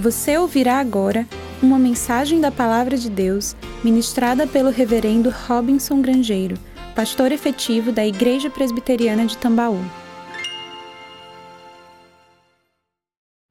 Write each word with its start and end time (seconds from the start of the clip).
Você 0.00 0.38
ouvirá 0.38 0.78
agora 0.78 1.26
uma 1.60 1.76
mensagem 1.76 2.40
da 2.40 2.52
Palavra 2.52 2.96
de 2.96 3.10
Deus 3.10 3.56
ministrada 3.82 4.46
pelo 4.46 4.70
Reverendo 4.70 5.28
Robinson 5.28 6.00
Grangeiro, 6.00 6.56
pastor 6.94 7.32
efetivo 7.32 7.90
da 7.90 8.06
Igreja 8.06 8.48
Presbiteriana 8.48 9.26
de 9.26 9.36
Tambaú. 9.36 9.80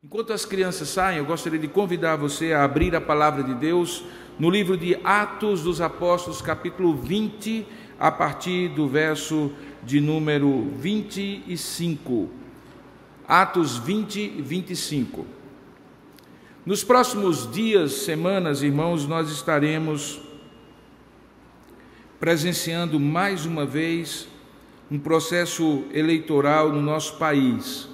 Enquanto 0.02 0.32
as 0.32 0.46
crianças 0.46 0.88
saem, 0.88 1.18
eu 1.18 1.26
gostaria 1.26 1.60
de 1.60 1.68
convidar 1.68 2.16
você 2.16 2.54
a 2.54 2.64
abrir 2.64 2.96
a 2.96 3.02
palavra 3.02 3.44
de 3.44 3.54
Deus 3.54 4.06
no 4.40 4.50
livro 4.50 4.78
de 4.78 4.98
Atos 5.04 5.64
dos 5.64 5.82
Apóstolos, 5.82 6.42
capítulo 6.42 6.96
20, 6.96 7.68
a 8.00 8.10
partir 8.10 8.70
do 8.70 8.88
verso 8.88 9.52
de 9.84 10.00
número 10.00 10.72
25. 10.78 12.30
Atos 13.28 13.78
20, 13.78 14.30
25. 14.42 15.37
Nos 16.68 16.84
próximos 16.84 17.50
dias, 17.50 17.94
semanas, 17.94 18.62
irmãos, 18.62 19.08
nós 19.08 19.32
estaremos 19.32 20.20
presenciando 22.20 23.00
mais 23.00 23.46
uma 23.46 23.66
vez 23.66 24.28
um 24.92 25.00
processo 25.00 25.86
eleitoral 25.94 26.70
no 26.70 26.82
nosso 26.82 27.16
país. 27.16 27.88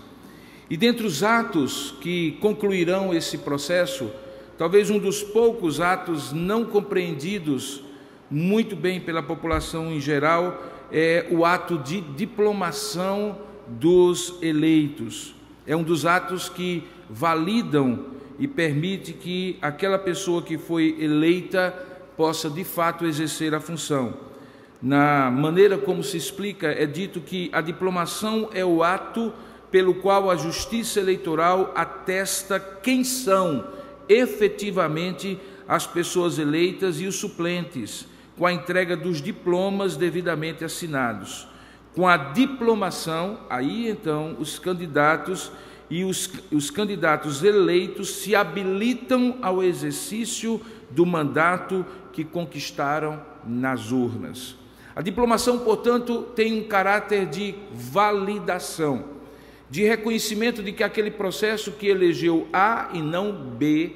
E 0.72 0.76
dentre 0.76 1.06
os 1.06 1.22
atos 1.22 1.94
que 2.02 2.32
concluirão 2.42 3.14
esse 3.14 3.38
processo, 3.38 4.10
talvez 4.58 4.90
um 4.90 4.98
dos 4.98 5.22
poucos 5.22 5.80
atos 5.80 6.34
não 6.34 6.66
compreendidos 6.66 7.84
muito 8.28 8.76
bem 8.76 9.00
pela 9.00 9.22
população 9.22 9.94
em 9.94 10.02
geral 10.02 10.64
é 10.92 11.28
o 11.30 11.46
ato 11.46 11.78
de 11.78 12.02
diplomação 12.02 13.38
dos 13.68 14.34
eleitos. 14.42 15.36
É 15.68 15.76
um 15.76 15.84
dos 15.84 16.08
atos 16.08 16.50
que 16.50 16.84
validam 17.08 18.13
e 18.40 18.48
permite 18.48 19.14
que 19.14 19.58
aquela 19.62 20.00
pessoa 20.00 20.42
que 20.42 20.58
foi 20.58 20.98
eleita 21.00 21.72
possa 22.18 22.50
de 22.50 22.64
fato 22.64 23.06
exercer 23.06 23.54
a 23.54 23.60
função. 23.60 24.14
Na 24.82 25.32
maneira 25.32 25.78
como 25.78 26.04
se 26.04 26.18
explica, 26.18 26.68
é 26.68 26.86
dito 26.86 27.22
que 27.22 27.50
a 27.54 27.62
diplomação 27.62 28.50
é 28.54 28.66
o 28.66 28.84
ato 28.84 29.32
pelo 29.72 29.96
qual 29.96 30.30
a 30.30 30.36
justiça 30.36 31.00
eleitoral 31.00 31.72
atesta 31.76 32.60
quem 32.60 33.04
são 33.04 33.66
efetivamente 34.10 35.40
as 35.68 35.88
pessoas 35.88 36.38
eleitas 36.38 37.00
e 37.00 37.06
os 37.06 37.16
suplentes, 37.16 38.06
com 38.38 38.46
a 38.46 38.54
entrega 38.54 38.98
dos 38.98 39.22
diplomas 39.22 39.96
devidamente 39.96 40.64
assinados. 40.64 41.48
Com 41.96 42.08
a 42.08 42.18
diplomação, 42.18 43.40
aí 43.50 43.88
então 43.88 44.36
os 44.40 44.60
candidatos 44.60 45.52
e 45.94 46.04
os, 46.04 46.28
os 46.52 46.72
candidatos 46.72 47.44
eleitos 47.44 48.16
se 48.16 48.36
habilitam 48.36 49.38
ao 49.44 49.62
exercício 49.62 50.60
do 50.90 51.06
mandato 51.06 51.86
que 52.12 52.24
conquistaram 52.24 53.22
nas 53.46 53.92
urnas. 53.92 54.56
A 54.96 55.04
diplomação, 55.04 55.60
portanto, 55.60 56.24
tem 56.36 56.60
um 56.60 56.64
caráter 56.64 57.28
de 57.28 57.54
validação, 57.72 59.06
de 59.70 59.84
reconhecimento 59.84 60.64
de 60.64 60.72
que 60.72 60.84
aquele 60.84 61.12
processo 61.12 61.74
que 61.74 61.86
elegeu 61.86 62.48
A 62.52 62.90
e 62.92 63.00
não 63.00 63.32
B, 63.32 63.94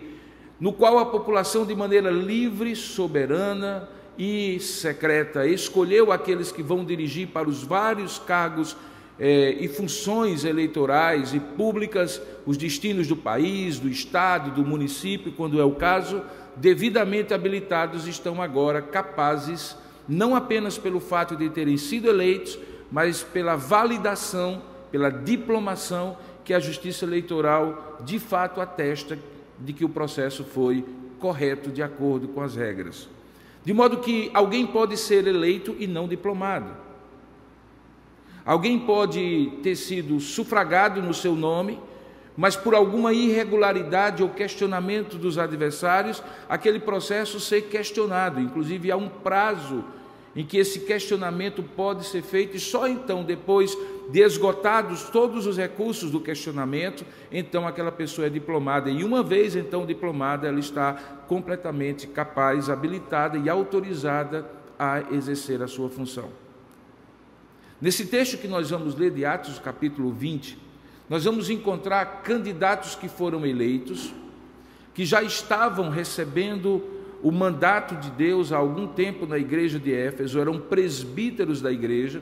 no 0.59 0.71
qual 0.71 0.99
a 0.99 1.05
população, 1.07 1.65
de 1.65 1.73
maneira 1.73 2.11
livre, 2.11 2.75
soberana 2.75 3.89
e 4.19 4.59
secreta, 4.59 5.47
escolheu 5.47 6.11
aqueles 6.11 6.51
que 6.51 6.61
vão 6.61 6.85
dirigir 6.85 7.29
para 7.29 7.49
os 7.49 7.63
vários 7.63 8.19
cargos 8.19 8.77
é, 9.19 9.51
e 9.59 9.67
funções 9.67 10.43
eleitorais 10.43 11.33
e 11.33 11.39
públicas, 11.39 12.21
os 12.45 12.57
destinos 12.57 13.07
do 13.07 13.15
país, 13.15 13.79
do 13.79 13.89
estado, 13.89 14.51
do 14.51 14.65
município, 14.65 15.31
quando 15.31 15.59
é 15.59 15.63
o 15.63 15.71
caso, 15.71 16.21
devidamente 16.55 17.33
habilitados 17.33 18.07
estão 18.07 18.41
agora 18.41 18.81
capazes, 18.81 19.75
não 20.07 20.35
apenas 20.35 20.77
pelo 20.77 20.99
fato 20.99 21.35
de 21.35 21.49
terem 21.49 21.77
sido 21.77 22.07
eleitos, 22.07 22.57
mas 22.91 23.23
pela 23.23 23.55
validação, 23.55 24.61
pela 24.91 25.09
diplomação 25.09 26.17
que 26.45 26.53
a 26.53 26.59
Justiça 26.59 27.05
Eleitoral 27.05 27.97
de 28.03 28.19
fato 28.19 28.61
atesta 28.61 29.19
de 29.59 29.73
que 29.73 29.83
o 29.83 29.89
processo 29.89 30.43
foi 30.43 30.85
correto 31.19 31.69
de 31.69 31.81
acordo 31.81 32.27
com 32.29 32.41
as 32.41 32.55
regras. 32.55 33.09
De 33.65 33.73
modo 33.73 33.97
que 33.97 34.31
alguém 34.33 34.65
pode 34.65 34.95
ser 34.95 35.27
eleito 35.27 35.75
e 35.77 35.87
não 35.87 36.07
diplomado. 36.07 36.86
Alguém 38.47 38.79
pode 38.79 39.51
ter 39.61 39.75
sido 39.75 40.21
sufragado 40.21 41.01
no 41.01 41.13
seu 41.13 41.35
nome, 41.35 41.77
mas 42.37 42.55
por 42.55 42.73
alguma 42.73 43.11
irregularidade 43.11 44.23
ou 44.23 44.29
questionamento 44.29 45.17
dos 45.17 45.37
adversários, 45.37 46.23
aquele 46.47 46.79
processo 46.79 47.41
ser 47.41 47.63
questionado. 47.63 48.39
Inclusive, 48.39 48.89
há 48.89 48.95
um 48.95 49.09
prazo 49.09 49.83
em 50.33 50.45
que 50.45 50.57
esse 50.57 50.79
questionamento 50.79 51.61
pode 51.61 52.05
ser 52.05 52.21
feito, 52.21 52.55
e 52.55 52.59
só 52.59 52.87
então, 52.87 53.21
depois 53.21 53.77
de 54.09 54.21
esgotados 54.21 55.09
todos 55.09 55.45
os 55.45 55.57
recursos 55.57 56.09
do 56.09 56.21
questionamento, 56.21 57.03
então 57.29 57.67
aquela 57.67 57.91
pessoa 57.91 58.27
é 58.27 58.29
diplomada. 58.29 58.89
E 58.89 59.03
uma 59.03 59.21
vez 59.21 59.57
então 59.57 59.85
diplomada, 59.85 60.47
ela 60.47 60.59
está 60.59 60.93
completamente 61.27 62.07
capaz, 62.07 62.69
habilitada 62.69 63.37
e 63.37 63.49
autorizada 63.49 64.49
a 64.79 65.01
exercer 65.11 65.61
a 65.61 65.67
sua 65.67 65.89
função. 65.89 66.46
Nesse 67.79 68.07
texto 68.07 68.39
que 68.39 68.47
nós 68.47 68.71
vamos 68.71 68.95
ler 68.95 69.11
de 69.11 69.23
Atos, 69.23 69.59
capítulo 69.59 70.11
20, 70.11 70.57
nós 71.07 71.25
vamos 71.25 71.47
encontrar 71.47 72.23
candidatos 72.23 72.95
que 72.95 73.07
foram 73.07 73.45
eleitos, 73.45 74.11
que 74.95 75.05
já 75.05 75.21
estavam 75.21 75.89
recebendo 75.91 76.83
o 77.21 77.31
mandato 77.31 77.95
de 77.95 78.09
Deus 78.09 78.51
há 78.51 78.57
algum 78.57 78.87
tempo 78.87 79.27
na 79.27 79.37
igreja 79.37 79.77
de 79.77 79.93
Éfeso, 79.93 80.39
eram 80.39 80.59
presbíteros 80.59 81.61
da 81.61 81.71
igreja, 81.71 82.19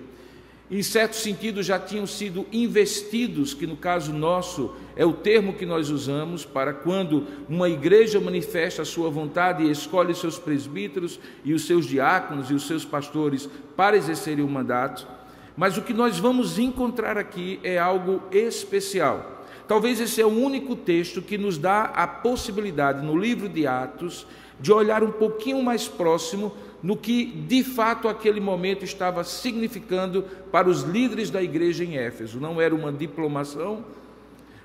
em 0.69 0.83
certo 0.83 1.15
sentido 1.15 1.63
já 1.63 1.79
tinham 1.79 2.05
sido 2.05 2.45
investidos, 2.51 3.53
que 3.53 3.65
no 3.65 3.77
caso 3.77 4.11
nosso 4.11 4.73
é 4.93 5.05
o 5.05 5.13
termo 5.13 5.53
que 5.53 5.65
nós 5.65 5.89
usamos 5.89 6.43
para 6.43 6.73
quando 6.73 7.27
uma 7.47 7.69
igreja 7.69 8.19
manifesta 8.19 8.81
a 8.81 8.85
sua 8.85 9.09
vontade 9.09 9.63
e 9.63 9.71
escolhe 9.71 10.13
seus 10.13 10.37
presbíteros 10.37 11.17
e 11.45 11.53
os 11.53 11.65
seus 11.65 11.85
diáconos 11.85 12.49
e 12.49 12.53
os 12.53 12.67
seus 12.67 12.83
pastores 12.83 13.47
para 13.77 13.95
exercerem 13.95 14.43
o 14.43 14.49
mandato. 14.49 15.14
Mas 15.55 15.77
o 15.77 15.81
que 15.81 15.93
nós 15.93 16.19
vamos 16.19 16.59
encontrar 16.59 17.17
aqui 17.17 17.59
é 17.63 17.77
algo 17.77 18.21
especial. 18.31 19.43
Talvez 19.67 19.99
esse 19.99 20.21
é 20.21 20.25
o 20.25 20.29
único 20.29 20.75
texto 20.75 21.21
que 21.21 21.37
nos 21.37 21.57
dá 21.57 21.83
a 21.83 22.05
possibilidade, 22.05 23.05
no 23.05 23.17
livro 23.17 23.49
de 23.49 23.65
Atos, 23.65 24.27
de 24.59 24.71
olhar 24.71 25.03
um 25.03 25.11
pouquinho 25.11 25.61
mais 25.63 25.87
próximo 25.87 26.53
no 26.83 26.95
que 26.95 27.25
de 27.25 27.63
fato 27.63 28.07
aquele 28.07 28.39
momento 28.39 28.85
estava 28.85 29.23
significando 29.23 30.23
para 30.51 30.69
os 30.69 30.83
líderes 30.83 31.31
da 31.31 31.41
igreja 31.41 31.83
em 31.83 31.97
Éfeso. 31.97 32.39
Não 32.39 32.61
era 32.61 32.75
uma 32.75 32.91
diplomação, 32.91 33.83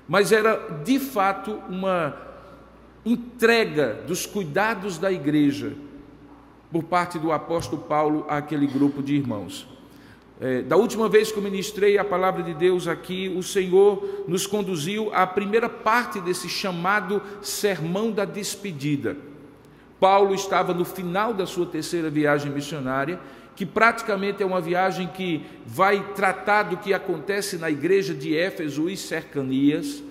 mas 0.07 0.31
era 0.31 0.55
de 0.83 0.99
fato 0.99 1.51
uma 1.67 2.15
entrega 3.03 4.03
dos 4.05 4.25
cuidados 4.25 4.97
da 4.97 5.11
igreja 5.11 5.73
por 6.71 6.83
parte 6.83 7.17
do 7.17 7.31
apóstolo 7.31 7.81
Paulo 7.81 8.25
àquele 8.29 8.67
grupo 8.67 9.01
de 9.01 9.15
irmãos. 9.15 9.70
É, 10.43 10.63
da 10.63 10.75
última 10.75 11.07
vez 11.07 11.31
que 11.31 11.37
eu 11.37 11.43
ministrei 11.43 11.99
a 11.99 12.03
palavra 12.03 12.41
de 12.41 12.55
Deus 12.55 12.87
aqui, 12.87 13.31
o 13.37 13.43
Senhor 13.43 14.25
nos 14.27 14.47
conduziu 14.47 15.13
à 15.13 15.27
primeira 15.27 15.69
parte 15.69 16.19
desse 16.19 16.49
chamado 16.49 17.21
sermão 17.43 18.11
da 18.11 18.25
despedida. 18.25 19.15
Paulo 19.99 20.33
estava 20.33 20.73
no 20.73 20.83
final 20.83 21.31
da 21.31 21.45
sua 21.45 21.67
terceira 21.67 22.09
viagem 22.09 22.51
missionária, 22.51 23.19
que 23.55 23.67
praticamente 23.67 24.41
é 24.41 24.45
uma 24.45 24.59
viagem 24.59 25.07
que 25.09 25.45
vai 25.63 26.03
tratar 26.15 26.63
do 26.63 26.77
que 26.77 26.91
acontece 26.91 27.57
na 27.57 27.69
igreja 27.69 28.11
de 28.11 28.35
Éfeso 28.35 28.89
e 28.89 28.97
cercanias. 28.97 30.01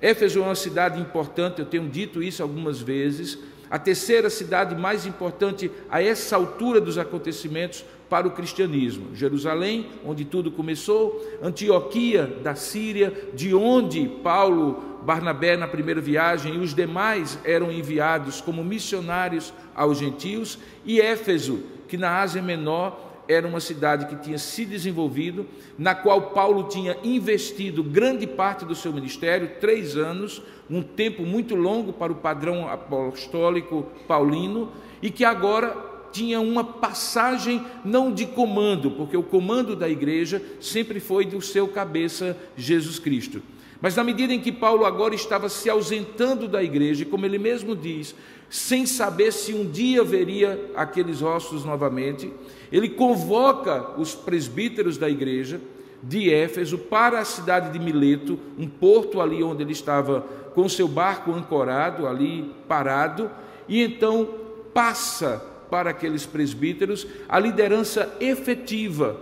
Éfeso 0.00 0.38
é 0.38 0.42
uma 0.42 0.54
cidade 0.54 1.00
importante, 1.00 1.58
eu 1.58 1.66
tenho 1.66 1.88
dito 1.88 2.22
isso 2.22 2.44
algumas 2.44 2.80
vezes, 2.80 3.36
a 3.70 3.78
terceira 3.78 4.30
cidade 4.30 4.74
mais 4.74 5.06
importante 5.06 5.70
a 5.90 6.02
essa 6.02 6.36
altura 6.36 6.80
dos 6.80 6.98
acontecimentos 6.98 7.84
para 8.08 8.28
o 8.28 8.30
cristianismo. 8.30 9.14
Jerusalém, 9.14 9.86
onde 10.04 10.24
tudo 10.24 10.50
começou, 10.50 11.20
Antioquia 11.42 12.26
da 12.42 12.54
Síria, 12.54 13.12
de 13.34 13.54
onde 13.54 14.08
Paulo, 14.22 15.00
Barnabé 15.02 15.56
na 15.56 15.68
primeira 15.68 16.00
viagem 16.00 16.54
e 16.54 16.58
os 16.58 16.74
demais 16.74 17.38
eram 17.44 17.70
enviados 17.70 18.40
como 18.40 18.64
missionários 18.64 19.52
aos 19.74 19.98
gentios, 19.98 20.58
e 20.84 21.00
Éfeso, 21.00 21.62
que 21.88 21.96
na 21.96 22.20
Ásia 22.20 22.40
Menor 22.40 23.13
era 23.28 23.46
uma 23.46 23.60
cidade 23.60 24.06
que 24.06 24.22
tinha 24.22 24.38
se 24.38 24.64
desenvolvido, 24.64 25.46
na 25.78 25.94
qual 25.94 26.30
Paulo 26.30 26.64
tinha 26.64 26.96
investido 27.02 27.82
grande 27.82 28.26
parte 28.26 28.64
do 28.64 28.74
seu 28.74 28.92
ministério, 28.92 29.52
três 29.60 29.96
anos, 29.96 30.42
um 30.68 30.82
tempo 30.82 31.22
muito 31.22 31.54
longo 31.54 31.92
para 31.92 32.12
o 32.12 32.16
padrão 32.16 32.68
apostólico 32.68 33.86
paulino, 34.06 34.72
e 35.02 35.10
que 35.10 35.24
agora 35.24 35.92
tinha 36.12 36.40
uma 36.40 36.62
passagem 36.62 37.64
não 37.84 38.12
de 38.12 38.24
comando, 38.24 38.90
porque 38.92 39.16
o 39.16 39.22
comando 39.22 39.74
da 39.74 39.88
igreja 39.88 40.40
sempre 40.60 41.00
foi 41.00 41.24
do 41.24 41.42
seu 41.42 41.66
cabeça 41.66 42.36
Jesus 42.56 42.98
Cristo. 42.98 43.42
Mas 43.80 43.96
na 43.96 44.04
medida 44.04 44.32
em 44.32 44.40
que 44.40 44.52
Paulo 44.52 44.86
agora 44.86 45.14
estava 45.14 45.48
se 45.48 45.68
ausentando 45.68 46.48
da 46.48 46.62
igreja, 46.62 47.02
e 47.02 47.06
como 47.06 47.26
ele 47.26 47.36
mesmo 47.36 47.76
diz, 47.76 48.14
sem 48.48 48.86
saber 48.86 49.32
se 49.32 49.52
um 49.52 49.68
dia 49.68 50.04
veria 50.04 50.70
aqueles 50.76 51.20
rostos 51.20 51.64
novamente, 51.64 52.32
ele 52.70 52.88
convoca 52.88 53.98
os 53.98 54.14
presbíteros 54.14 54.96
da 54.96 55.08
igreja 55.08 55.60
de 56.02 56.32
Éfeso 56.32 56.78
para 56.78 57.18
a 57.20 57.24
cidade 57.24 57.72
de 57.72 57.82
Mileto, 57.82 58.38
um 58.58 58.68
porto 58.68 59.20
ali 59.20 59.42
onde 59.42 59.62
ele 59.62 59.72
estava 59.72 60.20
com 60.54 60.68
seu 60.68 60.86
barco 60.86 61.32
ancorado, 61.32 62.06
ali 62.06 62.52
parado, 62.68 63.30
e 63.68 63.82
então 63.82 64.28
passa 64.72 65.42
para 65.70 65.90
aqueles 65.90 66.26
presbíteros 66.26 67.06
a 67.28 67.38
liderança 67.38 68.14
efetiva 68.20 69.18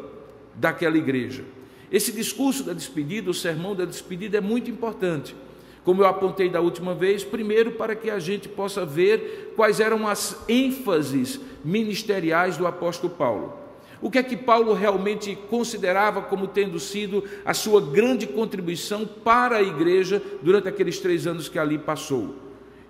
daquela 0.55 0.99
igreja. 0.99 1.45
Esse 1.91 2.11
discurso 2.11 2.65
da 2.65 2.73
despedida, 2.73 3.31
o 3.31 3.35
sermão 3.35 3.75
da 3.75 3.85
despedida 3.85 4.39
é 4.39 4.41
muito 4.41 4.71
importante. 4.71 5.37
Como 5.85 6.03
eu 6.03 6.07
apontei 6.07 6.49
da 6.49 6.61
última 6.61 6.95
vez, 6.95 7.25
primeiro 7.25 7.73
para 7.73 7.97
que 7.97 8.09
a 8.09 8.19
gente 8.19 8.49
possa 8.49 8.87
ver 8.87 9.53
quais 9.57 9.81
eram 9.81 10.07
as 10.07 10.45
ênfases 10.49 11.41
ministeriais 11.65 12.57
do 12.57 12.67
apóstolo 12.67 13.13
Paulo. 13.13 13.63
O 14.01 14.11
que 14.11 14.19
é 14.19 14.23
que 14.23 14.37
Paulo 14.37 14.73
realmente 14.73 15.37
considerava 15.49 16.23
como 16.23 16.49
tendo 16.49 16.79
sido 16.81 17.23
a 17.45 17.55
sua 17.55 17.81
grande 17.81 18.27
contribuição 18.27 19.07
para 19.07 19.57
a 19.57 19.63
igreja 19.63 20.21
durante 20.43 20.69
aqueles 20.69 20.99
três 20.99 21.27
anos 21.27 21.49
que 21.49 21.59
ali 21.59 21.79
passou? 21.79 22.35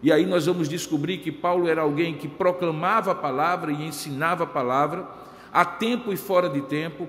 E 0.03 0.11
aí 0.11 0.27
nós 0.27 0.47
vamos 0.47 0.69
descobrir 0.69 1.19
que 1.19 1.31
Paulo 1.31 1.69
era 1.69 1.83
alguém 1.83 2.15
que 2.15 2.27
proclamava 2.27 3.13
a 3.13 3.15
palavra 3.15 3.71
e 3.71 3.87
ensinava 3.87 4.45
a 4.45 4.47
palavra, 4.47 5.07
a 5.53 5.65
tempo 5.65 6.13
e 6.13 6.17
fora 6.17 6.49
de 6.49 6.63
tempo, 6.63 7.07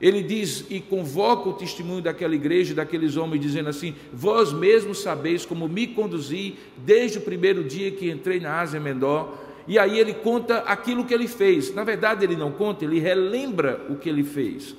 ele 0.00 0.22
diz 0.22 0.64
e 0.70 0.80
convoca 0.80 1.48
o 1.48 1.54
testemunho 1.54 2.00
daquela 2.00 2.34
igreja, 2.34 2.74
daqueles 2.74 3.16
homens, 3.16 3.40
dizendo 3.40 3.68
assim: 3.68 3.94
Vós 4.12 4.52
mesmos 4.52 5.02
sabeis 5.02 5.44
como 5.44 5.68
me 5.68 5.88
conduzi 5.88 6.54
desde 6.76 7.18
o 7.18 7.22
primeiro 7.22 7.64
dia 7.64 7.90
que 7.90 8.10
entrei 8.10 8.38
na 8.38 8.60
Ásia 8.60 8.78
Menor. 8.78 9.46
E 9.66 9.78
aí 9.78 9.98
ele 9.98 10.14
conta 10.14 10.58
aquilo 10.58 11.04
que 11.04 11.12
ele 11.12 11.28
fez. 11.28 11.74
Na 11.74 11.84
verdade, 11.84 12.24
ele 12.24 12.36
não 12.36 12.50
conta, 12.52 12.84
ele 12.84 13.00
relembra 13.00 13.84
o 13.90 13.96
que 13.96 14.08
ele 14.08 14.24
fez. 14.24 14.74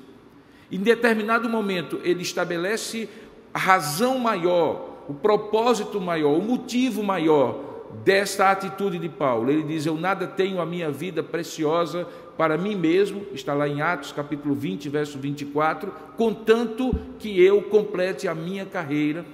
Em 0.71 0.79
determinado 0.79 1.49
momento, 1.49 1.99
ele 2.03 2.21
estabelece 2.21 3.07
a 3.53 3.59
razão 3.59 4.17
maior, 4.17 5.03
o 5.07 5.13
propósito 5.13 5.99
maior, 5.99 6.37
o 6.37 6.41
motivo 6.41 7.03
maior 7.03 7.69
desta 8.03 8.51
atitude 8.51 8.97
de 8.97 9.09
Paulo. 9.09 9.51
Ele 9.51 9.63
diz: 9.63 9.85
Eu 9.85 9.95
nada 9.95 10.25
tenho 10.25 10.61
a 10.61 10.65
minha 10.65 10.89
vida 10.89 11.21
preciosa 11.21 12.07
para 12.39 12.57
mim 12.57 12.73
mesmo, 12.73 13.25
está 13.33 13.53
lá 13.53 13.67
em 13.67 13.81
Atos 13.81 14.13
capítulo 14.13 14.55
20, 14.55 14.87
verso 14.87 15.19
24, 15.19 15.91
contanto 16.15 16.97
que 17.19 17.37
eu 17.43 17.63
complete 17.63 18.29
a 18.29 18.33
minha 18.33 18.65
carreira 18.65 19.25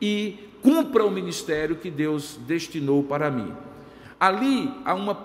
e 0.00 0.38
cumpra 0.62 1.04
o 1.04 1.10
ministério 1.10 1.74
que 1.74 1.90
Deus 1.90 2.38
destinou 2.46 3.02
para 3.02 3.32
mim. 3.32 3.52
Ali 4.20 4.72
há 4.84 4.94
uma, 4.94 5.18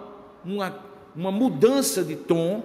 uma, 0.44 0.76
uma 1.16 1.32
mudança 1.32 2.04
de 2.04 2.16
tom, 2.16 2.64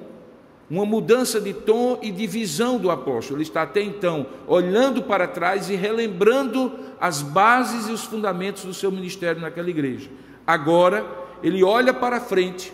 uma 0.70 0.86
mudança 0.86 1.38
de 1.38 1.52
tom 1.52 1.98
e 2.00 2.10
de 2.10 2.26
visão 2.26 2.78
do 2.78 2.90
apóstolo. 2.90 3.36
Ele 3.36 3.42
está 3.46 3.60
até 3.60 3.82
então 3.82 4.24
olhando 4.48 5.02
para 5.02 5.28
trás 5.28 5.68
e 5.68 5.76
relembrando 5.76 6.72
as 6.98 7.20
bases 7.20 7.88
e 7.88 7.92
os 7.92 8.04
fundamentos 8.04 8.64
do 8.64 8.72
seu 8.72 8.90
ministério 8.90 9.42
naquela 9.42 9.68
igreja. 9.68 10.08
Agora, 10.46 11.04
ele 11.42 11.62
olha 11.62 11.92
para 11.92 12.18
frente 12.20 12.72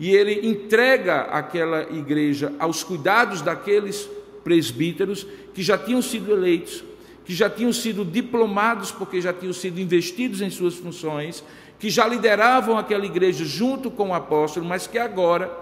e 0.00 0.16
ele 0.16 0.48
entrega 0.48 1.20
aquela 1.24 1.82
igreja 1.90 2.50
aos 2.58 2.82
cuidados 2.82 3.42
daqueles 3.42 4.08
presbíteros 4.42 5.26
que 5.52 5.62
já 5.62 5.76
tinham 5.76 6.00
sido 6.00 6.32
eleitos, 6.32 6.82
que 7.22 7.34
já 7.34 7.50
tinham 7.50 7.70
sido 7.70 8.02
diplomados 8.02 8.90
porque 8.90 9.20
já 9.20 9.30
tinham 9.30 9.52
sido 9.52 9.78
investidos 9.78 10.40
em 10.40 10.48
suas 10.48 10.74
funções, 10.74 11.44
que 11.78 11.90
já 11.90 12.06
lideravam 12.06 12.78
aquela 12.78 13.04
igreja 13.04 13.44
junto 13.44 13.90
com 13.90 14.08
o 14.08 14.14
apóstolo, 14.14 14.64
mas 14.64 14.86
que 14.86 14.98
agora, 14.98 15.54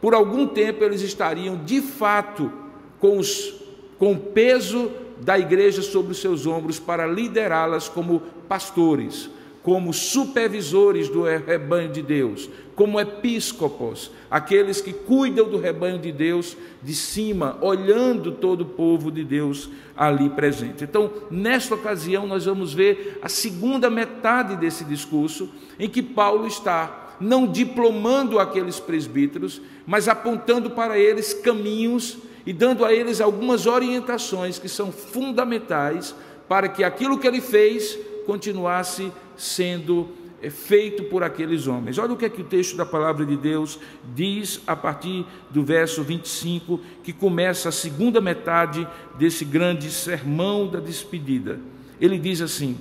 por 0.00 0.14
algum 0.14 0.46
tempo, 0.46 0.82
eles 0.82 1.02
estariam 1.02 1.62
de 1.62 1.82
fato 1.82 2.50
com, 2.98 3.18
os, 3.18 3.54
com 3.98 4.12
o 4.12 4.18
peso 4.18 4.90
da 5.20 5.38
igreja 5.38 5.82
sobre 5.82 6.12
os 6.12 6.18
seus 6.18 6.46
ombros 6.46 6.78
para 6.78 7.06
liderá-las 7.06 7.90
como 7.90 8.20
pastores 8.48 9.28
como 9.62 9.92
supervisores 9.92 11.08
do 11.08 11.22
rebanho 11.22 11.90
de 11.90 12.00
Deus, 12.00 12.48
como 12.74 12.98
episcopos, 12.98 14.10
aqueles 14.30 14.80
que 14.80 14.92
cuidam 14.92 15.48
do 15.48 15.58
rebanho 15.58 15.98
de 15.98 16.10
Deus 16.10 16.56
de 16.82 16.94
cima, 16.94 17.58
olhando 17.60 18.32
todo 18.32 18.62
o 18.62 18.66
povo 18.66 19.10
de 19.10 19.22
Deus 19.22 19.68
ali 19.94 20.30
presente. 20.30 20.84
Então, 20.84 21.12
nesta 21.30 21.74
ocasião, 21.74 22.26
nós 22.26 22.46
vamos 22.46 22.72
ver 22.72 23.18
a 23.20 23.28
segunda 23.28 23.90
metade 23.90 24.56
desse 24.56 24.82
discurso, 24.84 25.50
em 25.78 25.90
que 25.90 26.02
Paulo 26.02 26.46
está 26.46 27.16
não 27.20 27.46
diplomando 27.46 28.38
aqueles 28.38 28.80
presbíteros, 28.80 29.60
mas 29.86 30.08
apontando 30.08 30.70
para 30.70 30.98
eles 30.98 31.34
caminhos 31.34 32.16
e 32.46 32.52
dando 32.52 32.82
a 32.82 32.94
eles 32.94 33.20
algumas 33.20 33.66
orientações 33.66 34.58
que 34.58 34.70
são 34.70 34.90
fundamentais 34.90 36.14
para 36.48 36.66
que 36.68 36.82
aquilo 36.82 37.18
que 37.18 37.26
ele 37.26 37.42
fez 37.42 37.98
continuasse 38.24 39.12
sendo 39.40 40.10
eh, 40.42 40.50
feito 40.50 41.04
por 41.04 41.22
aqueles 41.22 41.66
homens. 41.66 41.96
Olha 41.96 42.12
o 42.12 42.16
que 42.16 42.26
é 42.26 42.28
que 42.28 42.42
o 42.42 42.44
texto 42.44 42.76
da 42.76 42.84
palavra 42.84 43.24
de 43.24 43.36
Deus 43.36 43.78
diz 44.14 44.60
a 44.66 44.76
partir 44.76 45.24
do 45.48 45.64
verso 45.64 46.02
25, 46.02 46.78
que 47.02 47.12
começa 47.12 47.70
a 47.70 47.72
segunda 47.72 48.20
metade 48.20 48.86
desse 49.18 49.44
grande 49.44 49.90
sermão 49.90 50.68
da 50.68 50.78
despedida. 50.78 51.58
Ele 51.98 52.18
diz 52.18 52.42
assim: 52.42 52.76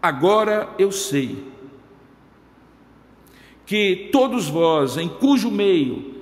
Agora 0.00 0.68
eu 0.78 0.92
sei 0.92 1.44
que 3.66 4.08
todos 4.12 4.48
vós, 4.48 4.96
em 4.96 5.08
cujo 5.08 5.50
meio 5.50 6.12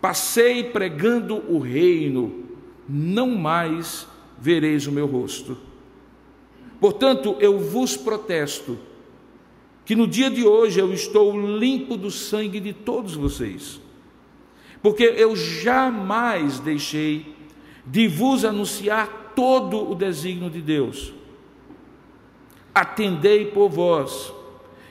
passei 0.00 0.62
pregando 0.62 1.42
o 1.50 1.58
reino, 1.58 2.44
não 2.88 3.34
mais 3.34 4.06
vereis 4.38 4.86
o 4.86 4.92
meu 4.92 5.06
rosto 5.06 5.73
Portanto, 6.84 7.36
eu 7.40 7.58
vos 7.58 7.96
protesto 7.96 8.78
que 9.86 9.96
no 9.96 10.06
dia 10.06 10.30
de 10.30 10.46
hoje 10.46 10.78
eu 10.78 10.92
estou 10.92 11.32
limpo 11.56 11.96
do 11.96 12.10
sangue 12.10 12.60
de 12.60 12.74
todos 12.74 13.14
vocês, 13.14 13.80
porque 14.82 15.02
eu 15.02 15.34
jamais 15.34 16.60
deixei 16.60 17.34
de 17.86 18.06
vos 18.06 18.44
anunciar 18.44 19.32
todo 19.34 19.90
o 19.90 19.94
desígnio 19.94 20.50
de 20.50 20.60
Deus. 20.60 21.14
Atendei 22.74 23.46
por 23.46 23.70
vós 23.70 24.30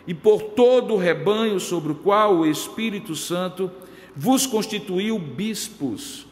e 0.08 0.16
por 0.16 0.42
todo 0.42 0.96
o 0.96 0.98
rebanho 0.98 1.60
sobre 1.60 1.92
o 1.92 1.96
qual 1.98 2.38
o 2.38 2.48
Espírito 2.48 3.16
Santo 3.16 3.70
vos 4.16 4.48
constituiu 4.48 5.20
bispos 5.20 6.26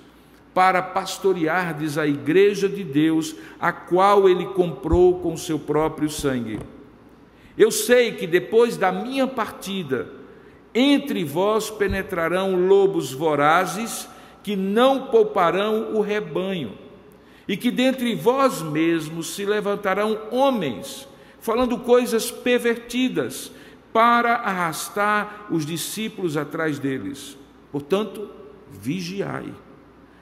para 0.54 0.82
pastoreardes 0.82 1.98
a 1.98 2.06
igreja 2.06 2.68
de 2.68 2.84
Deus, 2.84 3.36
a 3.60 3.72
qual 3.72 4.28
ele 4.28 4.46
comprou 4.48 5.20
com 5.20 5.38
seu 5.38 5.58
próprio 5.58 6.10
sangue. 6.10 6.60
Eu 7.58 7.72
sei 7.72 8.14
que 8.14 8.28
depois 8.28 8.76
da 8.78 8.92
minha 8.92 9.28
partida, 9.28 10.10
entre 10.74 11.24
vós 11.24 11.70
penetrarão 11.70 12.56
lobos 12.68 13.14
vorazes 13.14 14.08
que 14.44 14.56
não 14.56 15.08
pouparão 15.08 15.94
o 15.94 16.02
rebanho, 16.02 16.78
e 17.48 17.56
que 17.56 17.72
dentre 17.72 18.16
vós 18.16 18.62
mesmos 18.62 19.36
se 19.36 19.46
levantarão 19.46 20.20
homens, 20.32 21.08
falando 21.40 21.78
coisas 21.80 22.30
pervertidas, 22.30 23.52
para 23.94 24.36
arrastar 24.36 25.48
os 25.50 25.66
discípulos 25.66 26.38
atrás 26.38 26.80
deles. 26.80 27.38
Portanto, 27.72 28.30
vigiai 28.70 29.54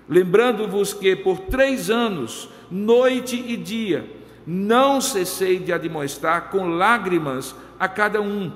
lembrando-vos 0.09 0.91
que 0.91 1.15
por 1.15 1.39
três 1.41 1.91
anos, 1.91 2.49
noite 2.71 3.35
e 3.35 3.55
dia, 3.55 4.09
não 4.45 4.99
cessei 4.99 5.59
de 5.59 5.71
admoestar 5.71 6.49
com 6.49 6.69
lágrimas 6.69 7.55
a 7.79 7.87
cada 7.87 8.19
um. 8.19 8.51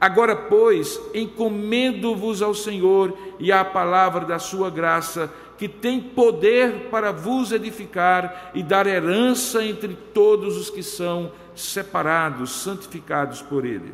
Agora, 0.00 0.34
pois, 0.34 0.98
encomendo-vos 1.12 2.40
ao 2.40 2.54
Senhor 2.54 3.16
e 3.38 3.52
à 3.52 3.64
palavra 3.64 4.24
da 4.24 4.38
sua 4.38 4.70
graça, 4.70 5.30
que 5.58 5.68
tem 5.68 6.00
poder 6.00 6.88
para 6.88 7.12
vos 7.12 7.52
edificar 7.52 8.52
e 8.54 8.62
dar 8.62 8.86
herança 8.86 9.62
entre 9.62 9.94
todos 10.14 10.56
os 10.56 10.70
que 10.70 10.84
são 10.84 11.32
separados, 11.54 12.52
santificados 12.52 13.42
por 13.42 13.66
Ele. 13.66 13.92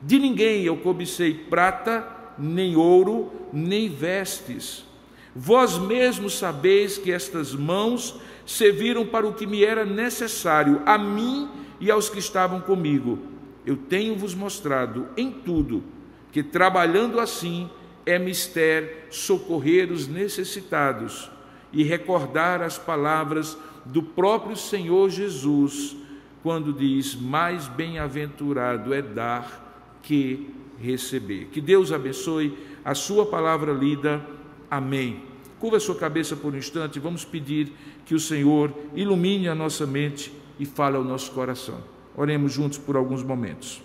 De 0.00 0.18
ninguém 0.18 0.62
eu 0.62 0.76
cobicei 0.76 1.32
prata, 1.32 2.06
nem 2.38 2.76
ouro, 2.76 3.32
nem 3.52 3.88
vestes 3.88 4.89
Vós 5.34 5.78
mesmos 5.78 6.38
sabeis 6.38 6.98
que 6.98 7.12
estas 7.12 7.54
mãos 7.54 8.16
serviram 8.44 9.06
para 9.06 9.26
o 9.26 9.32
que 9.32 9.46
me 9.46 9.64
era 9.64 9.84
necessário, 9.84 10.82
a 10.84 10.98
mim 10.98 11.48
e 11.80 11.90
aos 11.90 12.08
que 12.08 12.18
estavam 12.18 12.60
comigo. 12.60 13.18
Eu 13.64 13.76
tenho-vos 13.76 14.34
mostrado 14.34 15.08
em 15.16 15.30
tudo 15.30 15.84
que, 16.32 16.42
trabalhando 16.42 17.20
assim, 17.20 17.70
é 18.04 18.18
mister 18.18 19.06
socorrer 19.10 19.92
os 19.92 20.08
necessitados 20.08 21.30
e 21.72 21.84
recordar 21.84 22.62
as 22.62 22.78
palavras 22.78 23.56
do 23.84 24.02
próprio 24.02 24.56
Senhor 24.56 25.08
Jesus, 25.10 25.96
quando 26.42 26.72
diz: 26.72 27.14
Mais 27.14 27.68
bem-aventurado 27.68 28.92
é 28.92 29.02
dar 29.02 29.98
que 30.02 30.54
receber. 30.80 31.46
Que 31.52 31.60
Deus 31.60 31.92
abençoe 31.92 32.56
a 32.84 32.94
sua 32.94 33.26
palavra 33.26 33.72
lida. 33.72 34.24
Amém. 34.70 35.24
Curva 35.58 35.76
a 35.76 35.80
sua 35.80 35.96
cabeça 35.96 36.36
por 36.36 36.54
um 36.54 36.56
instante, 36.56 36.98
vamos 36.98 37.24
pedir 37.24 37.72
que 38.06 38.14
o 38.14 38.20
Senhor 38.20 38.72
ilumine 38.94 39.48
a 39.48 39.54
nossa 39.54 39.86
mente 39.86 40.32
e 40.58 40.64
fale 40.64 40.96
ao 40.96 41.04
nosso 41.04 41.32
coração. 41.32 41.82
Oremos 42.16 42.52
juntos 42.52 42.78
por 42.78 42.96
alguns 42.96 43.22
momentos. 43.22 43.82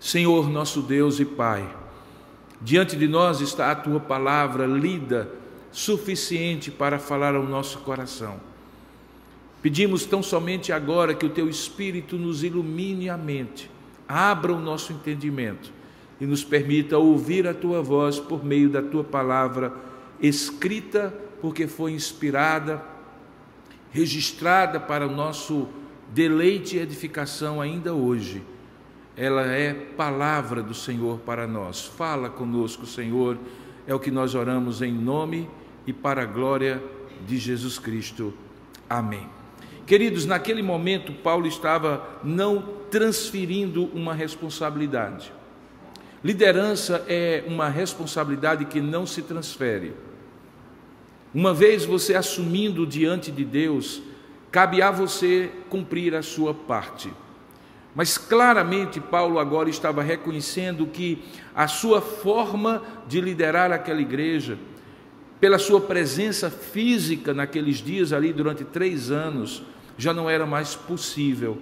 Senhor, 0.00 0.48
nosso 0.48 0.82
Deus 0.82 1.18
e 1.18 1.24
Pai, 1.24 1.68
diante 2.60 2.96
de 2.96 3.08
nós 3.08 3.40
está 3.40 3.72
a 3.72 3.74
tua 3.74 3.98
palavra 3.98 4.64
lida, 4.64 5.28
suficiente 5.72 6.70
para 6.70 6.98
falar 6.98 7.34
ao 7.34 7.42
nosso 7.42 7.78
coração. 7.78 8.40
Pedimos 9.66 10.06
tão 10.06 10.22
somente 10.22 10.72
agora 10.72 11.12
que 11.12 11.26
o 11.26 11.28
teu 11.28 11.48
Espírito 11.48 12.16
nos 12.16 12.44
ilumine 12.44 13.10
a 13.10 13.16
mente, 13.16 13.68
abra 14.06 14.52
o 14.52 14.60
nosso 14.60 14.92
entendimento 14.92 15.72
e 16.20 16.24
nos 16.24 16.44
permita 16.44 16.96
ouvir 16.98 17.48
a 17.48 17.52
tua 17.52 17.82
voz 17.82 18.20
por 18.20 18.44
meio 18.44 18.70
da 18.70 18.80
tua 18.80 19.02
palavra 19.02 19.74
escrita, 20.22 21.12
porque 21.40 21.66
foi 21.66 21.90
inspirada, 21.90 22.80
registrada 23.90 24.78
para 24.78 25.04
o 25.04 25.10
nosso 25.10 25.66
deleite 26.14 26.76
e 26.76 26.78
edificação 26.78 27.60
ainda 27.60 27.92
hoje 27.92 28.44
ela 29.16 29.46
é 29.46 29.74
palavra 29.74 30.62
do 30.62 30.74
Senhor 30.74 31.18
para 31.18 31.44
nós. 31.44 31.84
Fala 31.84 32.30
conosco, 32.30 32.86
Senhor, 32.86 33.36
é 33.84 33.92
o 33.92 33.98
que 33.98 34.12
nós 34.12 34.36
oramos 34.36 34.80
em 34.80 34.92
nome 34.92 35.50
e 35.88 35.92
para 35.92 36.22
a 36.22 36.26
glória 36.26 36.80
de 37.26 37.36
Jesus 37.36 37.80
Cristo. 37.80 38.32
Amém. 38.88 39.26
Queridos, 39.86 40.26
naquele 40.26 40.62
momento, 40.62 41.12
Paulo 41.12 41.46
estava 41.46 42.18
não 42.24 42.60
transferindo 42.90 43.84
uma 43.94 44.12
responsabilidade. 44.12 45.32
Liderança 46.24 47.04
é 47.08 47.44
uma 47.46 47.68
responsabilidade 47.68 48.64
que 48.64 48.80
não 48.80 49.06
se 49.06 49.22
transfere. 49.22 49.94
Uma 51.32 51.54
vez 51.54 51.84
você 51.84 52.14
assumindo 52.16 52.84
diante 52.84 53.30
de 53.30 53.44
Deus, 53.44 54.02
cabe 54.50 54.82
a 54.82 54.90
você 54.90 55.52
cumprir 55.68 56.16
a 56.16 56.22
sua 56.22 56.52
parte. 56.52 57.12
Mas 57.94 58.18
claramente 58.18 59.00
Paulo 59.00 59.38
agora 59.38 59.70
estava 59.70 60.02
reconhecendo 60.02 60.86
que 60.88 61.22
a 61.54 61.68
sua 61.68 62.00
forma 62.00 62.82
de 63.06 63.20
liderar 63.20 63.70
aquela 63.70 64.00
igreja, 64.00 64.58
pela 65.38 65.58
sua 65.58 65.80
presença 65.80 66.50
física 66.50 67.32
naqueles 67.32 67.76
dias 67.76 68.12
ali 68.12 68.32
durante 68.32 68.64
três 68.64 69.10
anos, 69.12 69.62
já 69.96 70.12
não 70.12 70.28
era 70.28 70.46
mais 70.46 70.74
possível. 70.74 71.58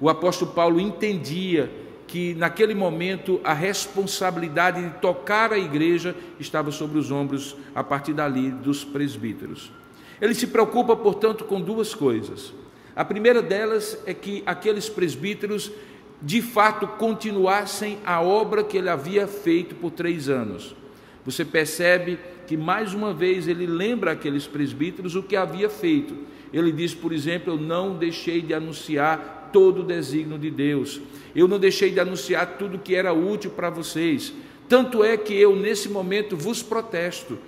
O 0.00 0.08
apóstolo 0.08 0.52
Paulo 0.52 0.80
entendia 0.80 1.70
que 2.06 2.34
naquele 2.34 2.74
momento 2.74 3.40
a 3.42 3.54
responsabilidade 3.54 4.82
de 4.82 4.90
tocar 4.98 5.52
a 5.52 5.58
igreja 5.58 6.14
estava 6.38 6.70
sobre 6.70 6.98
os 6.98 7.10
ombros, 7.10 7.56
a 7.74 7.82
partir 7.82 8.12
dali, 8.12 8.50
dos 8.50 8.84
presbíteros. 8.84 9.72
Ele 10.20 10.34
se 10.34 10.46
preocupa, 10.46 10.94
portanto, 10.94 11.44
com 11.44 11.60
duas 11.60 11.94
coisas. 11.94 12.52
A 12.94 13.04
primeira 13.04 13.40
delas 13.40 13.98
é 14.04 14.12
que 14.12 14.42
aqueles 14.44 14.88
presbíteros 14.88 15.72
de 16.20 16.42
fato 16.42 16.86
continuassem 16.86 17.98
a 18.04 18.20
obra 18.20 18.62
que 18.62 18.76
ele 18.76 18.88
havia 18.88 19.26
feito 19.26 19.74
por 19.74 19.90
três 19.90 20.28
anos. 20.28 20.76
Você 21.24 21.44
percebe 21.44 22.18
que 22.46 22.56
mais 22.56 22.94
uma 22.94 23.12
vez 23.12 23.48
ele 23.48 23.66
lembra 23.66 24.12
aqueles 24.12 24.46
presbíteros 24.46 25.14
o 25.14 25.22
que 25.22 25.36
havia 25.36 25.68
feito. 25.68 26.16
Ele 26.52 26.70
diz, 26.70 26.94
por 26.94 27.12
exemplo, 27.12 27.52
eu 27.52 27.56
não 27.56 27.96
deixei 27.96 28.40
de 28.42 28.52
anunciar 28.52 29.50
todo 29.52 29.82
o 29.82 29.84
desígnio 29.84 30.38
de 30.38 30.50
Deus. 30.50 31.00
Eu 31.34 31.48
não 31.48 31.58
deixei 31.58 31.90
de 31.90 32.00
anunciar 32.00 32.58
tudo 32.58 32.78
que 32.78 32.94
era 32.94 33.12
útil 33.12 33.50
para 33.50 33.70
vocês. 33.70 34.32
Tanto 34.68 35.04
é 35.04 35.16
que 35.16 35.34
eu 35.34 35.54
nesse 35.54 35.88
momento 35.88 36.36
vos 36.36 36.62
protesto 36.62 37.38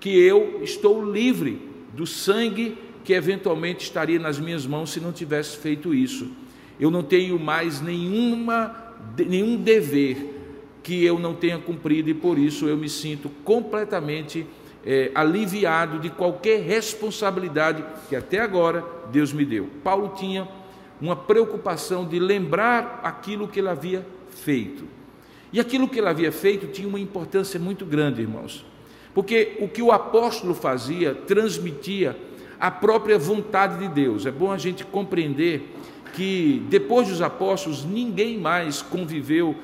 que 0.00 0.10
eu 0.10 0.60
estou 0.62 1.04
livre 1.04 1.60
do 1.92 2.06
sangue 2.06 2.78
que 3.04 3.12
eventualmente 3.12 3.84
estaria 3.84 4.18
nas 4.18 4.38
minhas 4.38 4.66
mãos 4.66 4.90
se 4.90 5.00
não 5.00 5.12
tivesse 5.12 5.56
feito 5.56 5.94
isso. 5.94 6.30
Eu 6.78 6.90
não 6.90 7.02
tenho 7.02 7.38
mais 7.38 7.80
nenhuma, 7.80 8.94
nenhum 9.16 9.56
dever 9.56 10.37
que 10.88 11.04
eu 11.04 11.18
não 11.18 11.34
tenha 11.34 11.58
cumprido 11.58 12.08
e 12.08 12.14
por 12.14 12.38
isso 12.38 12.66
eu 12.66 12.74
me 12.74 12.88
sinto 12.88 13.28
completamente 13.44 14.46
é, 14.86 15.10
aliviado 15.14 15.98
de 15.98 16.08
qualquer 16.08 16.62
responsabilidade 16.62 17.84
que 18.08 18.16
até 18.16 18.40
agora 18.40 18.82
Deus 19.12 19.30
me 19.30 19.44
deu. 19.44 19.68
Paulo 19.84 20.14
tinha 20.16 20.48
uma 20.98 21.14
preocupação 21.14 22.08
de 22.08 22.18
lembrar 22.18 23.02
aquilo 23.04 23.46
que 23.46 23.60
ele 23.60 23.68
havia 23.68 24.06
feito. 24.30 24.84
E 25.52 25.60
aquilo 25.60 25.86
que 25.86 25.98
ele 25.98 26.08
havia 26.08 26.32
feito 26.32 26.68
tinha 26.68 26.88
uma 26.88 26.98
importância 26.98 27.60
muito 27.60 27.84
grande, 27.84 28.22
irmãos. 28.22 28.64
Porque 29.12 29.58
o 29.60 29.68
que 29.68 29.82
o 29.82 29.92
apóstolo 29.92 30.54
fazia 30.54 31.14
transmitia 31.14 32.16
a 32.58 32.70
própria 32.70 33.18
vontade 33.18 33.78
de 33.78 33.88
Deus. 33.88 34.24
É 34.24 34.30
bom 34.30 34.50
a 34.50 34.56
gente 34.56 34.86
compreender 34.86 35.70
que 36.14 36.62
depois 36.70 37.08
dos 37.08 37.20
apóstolos 37.20 37.84
ninguém 37.84 38.38
mais 38.38 38.80
conviveu 38.80 39.54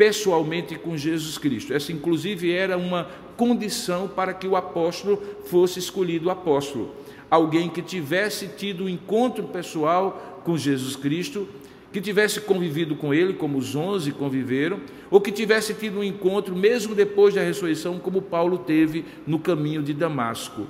pessoalmente 0.00 0.76
com 0.76 0.96
Jesus 0.96 1.36
Cristo. 1.36 1.74
Essa, 1.74 1.92
inclusive, 1.92 2.50
era 2.50 2.78
uma 2.78 3.06
condição 3.36 4.08
para 4.08 4.32
que 4.32 4.48
o 4.48 4.56
apóstolo 4.56 5.22
fosse 5.44 5.78
escolhido 5.78 6.30
apóstolo. 6.30 6.94
Alguém 7.30 7.68
que 7.68 7.82
tivesse 7.82 8.48
tido 8.48 8.84
um 8.84 8.88
encontro 8.88 9.44
pessoal 9.48 10.40
com 10.42 10.56
Jesus 10.56 10.96
Cristo, 10.96 11.46
que 11.92 12.00
tivesse 12.00 12.40
convivido 12.40 12.96
com 12.96 13.12
ele, 13.12 13.34
como 13.34 13.58
os 13.58 13.76
onze 13.76 14.10
conviveram, 14.10 14.80
ou 15.10 15.20
que 15.20 15.30
tivesse 15.30 15.74
tido 15.74 15.98
um 15.98 16.04
encontro, 16.04 16.56
mesmo 16.56 16.94
depois 16.94 17.34
da 17.34 17.42
ressurreição, 17.42 17.98
como 17.98 18.22
Paulo 18.22 18.56
teve 18.56 19.04
no 19.26 19.38
caminho 19.38 19.82
de 19.82 19.92
Damasco. 19.92 20.66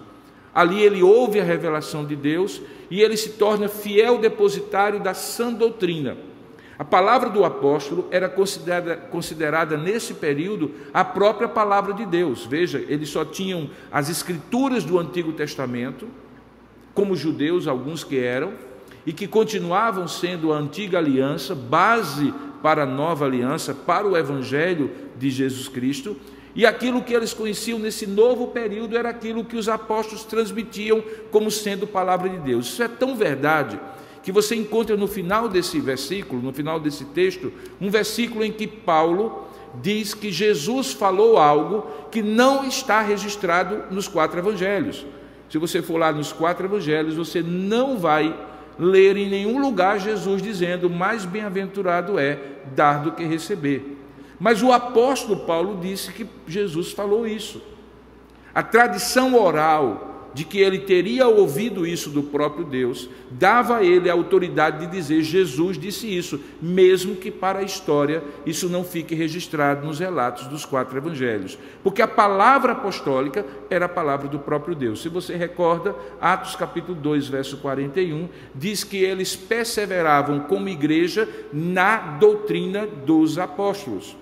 Ali 0.53 0.83
ele 0.83 1.05
ouve 1.05 1.39
a 1.39 1.45
revelação 1.45 2.05
de 2.05 2.17
Deus 2.17 2.61
e 2.91 3.01
ele 3.01 3.17
se 3.17 3.35
torna 3.35 3.69
fiel 3.69 4.19
depositário 4.19 4.99
da 4.99 5.15
sã 5.15 5.53
doutrina. 5.53 6.17
A 6.81 6.85
palavra 6.85 7.29
do 7.29 7.45
apóstolo 7.45 8.09
era 8.11 8.27
considerada, 8.27 8.97
considerada 8.97 9.77
nesse 9.77 10.15
período 10.15 10.71
a 10.95 11.05
própria 11.05 11.47
palavra 11.47 11.93
de 11.93 12.07
Deus. 12.07 12.47
Veja, 12.47 12.83
eles 12.89 13.11
só 13.11 13.23
tinham 13.23 13.69
as 13.93 14.09
escrituras 14.09 14.83
do 14.83 14.99
Antigo 14.99 15.35
Testamento, 15.35 16.09
como 16.95 17.15
judeus, 17.15 17.69
alguns 17.69 18.03
que 18.03 18.19
eram, 18.19 18.55
e 19.05 19.13
que 19.13 19.29
continuavam 19.29 20.09
sendo 20.09 20.55
a 20.55 20.57
antiga 20.57 20.97
aliança, 20.97 21.55
base 21.55 22.33
para 22.63 22.85
a 22.85 22.87
nova 22.87 23.27
aliança, 23.27 23.75
para 23.75 24.09
o 24.09 24.17
evangelho 24.17 24.91
de 25.19 25.29
Jesus 25.29 25.69
Cristo, 25.69 26.17
e 26.55 26.65
aquilo 26.65 27.03
que 27.03 27.13
eles 27.13 27.35
conheciam 27.35 27.79
nesse 27.79 28.07
novo 28.07 28.49
período 28.49 28.97
era 28.97 29.11
aquilo 29.11 29.45
que 29.45 29.57
os 29.57 29.69
apóstolos 29.69 30.25
transmitiam 30.25 31.05
como 31.31 31.51
sendo 31.51 31.87
palavra 31.87 32.31
de 32.31 32.39
Deus. 32.39 32.69
Isso 32.69 32.83
é 32.83 32.89
tão 32.89 33.15
verdade 33.15 33.79
que 34.23 34.33
você 34.33 34.55
encontra 34.55 34.97
no 34.97 35.07
final 35.07 35.49
desse 35.49 35.81
versículo, 35.81 36.43
no 36.43 36.53
final 36.53 36.79
desse 36.79 37.05
texto, 37.07 37.53
um 37.81 37.91
versículo 37.91 38.45
em 38.45 38.53
que 38.53 38.67
Paulo 38.67 39.49
diz 39.81 40.15
que 40.15 40.31
Jesus 40.31 40.93
falou 40.93 41.39
algo 41.39 41.87
que 42.11 42.23
não 42.23 42.67
está 42.67 43.01
registrado 43.01 43.85
nos 43.91 44.09
quatro 44.09 44.39
evangelhos. 44.39 45.07
Se 45.49 45.59
você 45.59 45.83
for 45.83 45.99
lá 45.99 46.13
nos 46.13 46.33
quatro 46.33 46.67
evangelhos, 46.67 47.17
você 47.17 47.43
não 47.43 47.99
vai 47.99 48.37
ler 48.79 49.17
em 49.17 49.29
nenhum 49.29 49.61
lugar 49.61 49.99
Jesus 49.99 50.43
dizendo: 50.43 50.89
mais 50.89 51.25
bem-aventurado 51.25 52.19
é 52.19 52.39
dar 52.75 53.03
do 53.03 53.13
que 53.13 53.25
receber. 53.25 53.99
Mas 54.39 54.63
o 54.63 54.73
apóstolo 54.73 55.41
Paulo 55.41 55.79
disse 55.81 56.13
que 56.13 56.27
Jesus 56.47 56.93
falou 56.93 57.27
isso. 57.27 57.63
A 58.55 58.63
tradição 58.63 59.35
oral 59.41 60.10
de 60.33 60.45
que 60.45 60.61
ele 60.61 60.81
teria 60.81 61.27
ouvido 61.27 61.87
isso 61.87 62.11
do 62.11 62.23
próprio 62.23 62.65
Deus, 62.65 63.09
dava 63.31 63.79
a 63.79 63.85
ele 63.85 64.09
a 64.09 64.13
autoridade 64.13 64.87
de 64.87 64.93
dizer: 64.93 65.23
Jesus 65.23 65.79
disse 65.79 66.07
isso, 66.07 66.41
mesmo 66.61 67.17
que 67.17 67.31
para 67.31 67.61
a 67.61 67.63
história 67.63 68.23
isso 68.47 68.69
não 68.69 68.85
fique 68.85 69.15
registrado 69.15 69.87
nos 69.87 69.99
relatos 69.99 70.47
dos 70.47 70.65
quatro 70.65 70.97
evangelhos, 70.97 71.59
porque 71.83 72.03
a 72.03 72.09
palavra 72.09 72.73
apostólica 72.73 73.45
era 73.69 73.87
a 73.87 73.89
palavra 73.89 74.29
do 74.29 74.39
próprio 74.39 74.75
Deus. 74.75 75.03
Se 75.03 75.09
você 75.09 75.37
recorda, 75.37 75.95
Atos 76.21 76.57
capítulo 76.57 76.99
2, 76.99 77.29
verso 77.29 77.57
41, 77.59 78.29
diz 78.55 78.85
que 78.85 78.99
eles 78.99 79.35
perseveravam 79.35 80.41
como 80.41 80.69
igreja 80.69 81.29
na 81.53 81.97
doutrina 82.19 82.87
dos 82.87 83.39
apóstolos. 83.39 84.17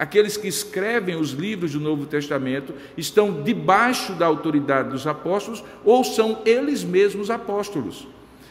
Aqueles 0.00 0.38
que 0.38 0.48
escrevem 0.48 1.14
os 1.14 1.32
livros 1.32 1.74
do 1.74 1.78
Novo 1.78 2.06
Testamento 2.06 2.72
estão 2.96 3.42
debaixo 3.42 4.14
da 4.14 4.24
autoridade 4.24 4.88
dos 4.88 5.06
apóstolos 5.06 5.62
ou 5.84 6.02
são 6.02 6.38
eles 6.46 6.82
mesmos 6.82 7.28
apóstolos. 7.28 8.08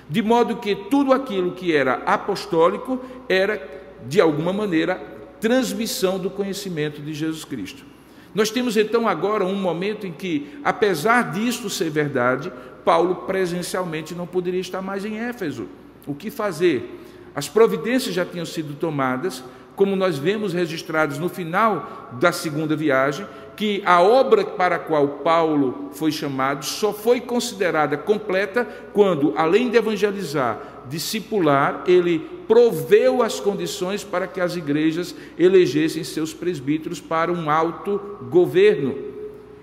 De 0.08 0.22
modo 0.22 0.58
que 0.58 0.76
tudo 0.76 1.12
aquilo 1.12 1.54
que 1.54 1.76
era 1.76 2.04
apostólico 2.06 3.04
era, 3.28 3.68
de 4.08 4.22
alguma 4.22 4.54
maneira, 4.54 5.02
transmissão 5.42 6.20
do 6.20 6.30
conhecimento 6.30 7.02
de 7.02 7.16
Jesus 7.16 7.44
Cristo. 7.44 7.84
Nós 8.36 8.52
temos 8.52 8.78
então 8.78 9.08
agora 9.08 9.44
um 9.44 9.56
momento 9.56 10.06
em 10.06 10.12
que, 10.12 10.60
apesar 10.64 11.32
disto 11.32 11.68
ser 11.68 11.90
verdade, 11.90 12.54
Paulo 12.86 13.26
presencialmente 13.26 14.14
não 14.14 14.28
poderia 14.28 14.62
estar 14.62 14.84
mais 14.84 15.04
em 15.04 15.18
Éfeso. 15.18 15.68
O 16.06 16.14
que 16.14 16.30
fazer? 16.30 17.00
As 17.34 17.50
providências 17.50 18.14
já 18.14 18.26
tinham 18.26 18.46
sido 18.46 18.76
tomadas, 18.76 19.44
como 19.80 19.96
nós 19.96 20.18
vemos 20.18 20.52
registrados 20.52 21.18
no 21.18 21.30
final 21.30 22.10
da 22.20 22.34
segunda 22.34 22.76
viagem, 22.76 23.26
que 23.56 23.82
a 23.86 24.02
obra 24.02 24.44
para 24.44 24.76
a 24.76 24.80
qual 24.80 25.08
Paulo 25.24 25.88
foi 25.94 26.12
chamado 26.12 26.66
só 26.66 26.92
foi 26.92 27.22
considerada 27.22 27.96
completa 27.96 28.68
quando, 28.92 29.34
além 29.38 29.70
de 29.70 29.78
evangelizar, 29.78 30.60
discipular, 30.90 31.86
ele 31.88 32.20
proveu 32.46 33.24
as 33.24 33.40
condições 33.40 34.04
para 34.04 34.28
que 34.28 34.42
as 34.42 34.58
igrejas 34.58 35.16
elegessem 35.38 36.04
seus 36.04 36.34
presbíteros 36.34 37.00
para 37.00 37.32
um 37.32 37.50
alto 37.50 38.02
governo. 38.30 38.98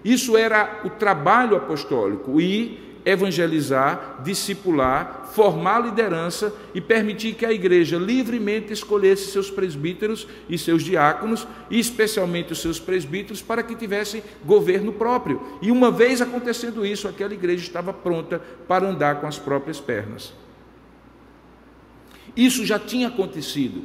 Isso 0.03 0.35
era 0.35 0.81
o 0.83 0.89
trabalho 0.89 1.59
apostólico 1.59 2.41
e 2.41 2.86
evangelizar, 3.07 4.21
discipular, 4.25 5.31
formar 5.33 5.79
liderança 5.79 6.53
e 6.75 6.81
permitir 6.81 7.35
que 7.35 7.47
a 7.47 7.53
igreja 7.53 7.97
livremente 7.97 8.73
escolhesse 8.73 9.31
seus 9.31 9.49
presbíteros 9.49 10.27
e 10.49 10.59
seus 10.59 10.83
diáconos, 10.83 11.47
e 11.71 11.79
especialmente 11.79 12.53
os 12.53 12.61
seus 12.61 12.81
presbíteros, 12.81 13.41
para 13.41 13.63
que 13.63 13.77
tivessem 13.77 14.25
governo 14.45 14.93
próprio. 14.93 15.41
E 15.63 15.71
uma 15.71 15.93
vez 15.93 16.21
acontecendo 16.21 16.85
isso, 16.85 17.07
aquela 17.07 17.33
igreja 17.33 17.63
estava 17.63 17.93
pronta 17.93 18.43
para 18.67 18.89
andar 18.89 19.21
com 19.21 19.29
as 19.29 19.39
próprias 19.39 19.79
pernas. 19.79 20.35
Isso 22.37 22.67
já 22.67 22.79
tinha 22.79 23.07
acontecido. 23.07 23.85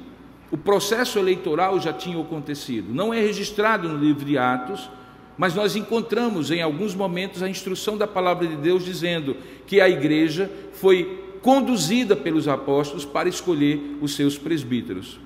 O 0.49 0.57
processo 0.57 1.19
eleitoral 1.19 1.79
já 1.79 1.93
tinha 1.93 2.19
acontecido. 2.19 2.91
Não 2.91 3.13
é 3.13 3.21
registrado 3.21 3.87
no 3.87 3.97
livro 3.97 4.25
de 4.25 4.37
Atos, 4.37 4.89
mas 5.38 5.55
nós 5.55 5.75
encontramos 5.75 6.51
em 6.51 6.61
alguns 6.61 6.93
momentos 6.93 7.41
a 7.41 7.50
instrução 7.50 7.97
da 7.97 8.07
palavra 8.07 8.47
de 8.47 8.55
Deus 8.55 8.85
dizendo 8.85 9.35
que 9.65 9.81
a 9.81 9.89
igreja 9.89 10.51
foi 10.73 11.23
conduzida 11.41 12.15
pelos 12.15 12.47
apóstolos 12.47 13.05
para 13.05 13.27
escolher 13.27 13.97
os 14.01 14.15
seus 14.15 14.38
presbíteros. 14.38 15.19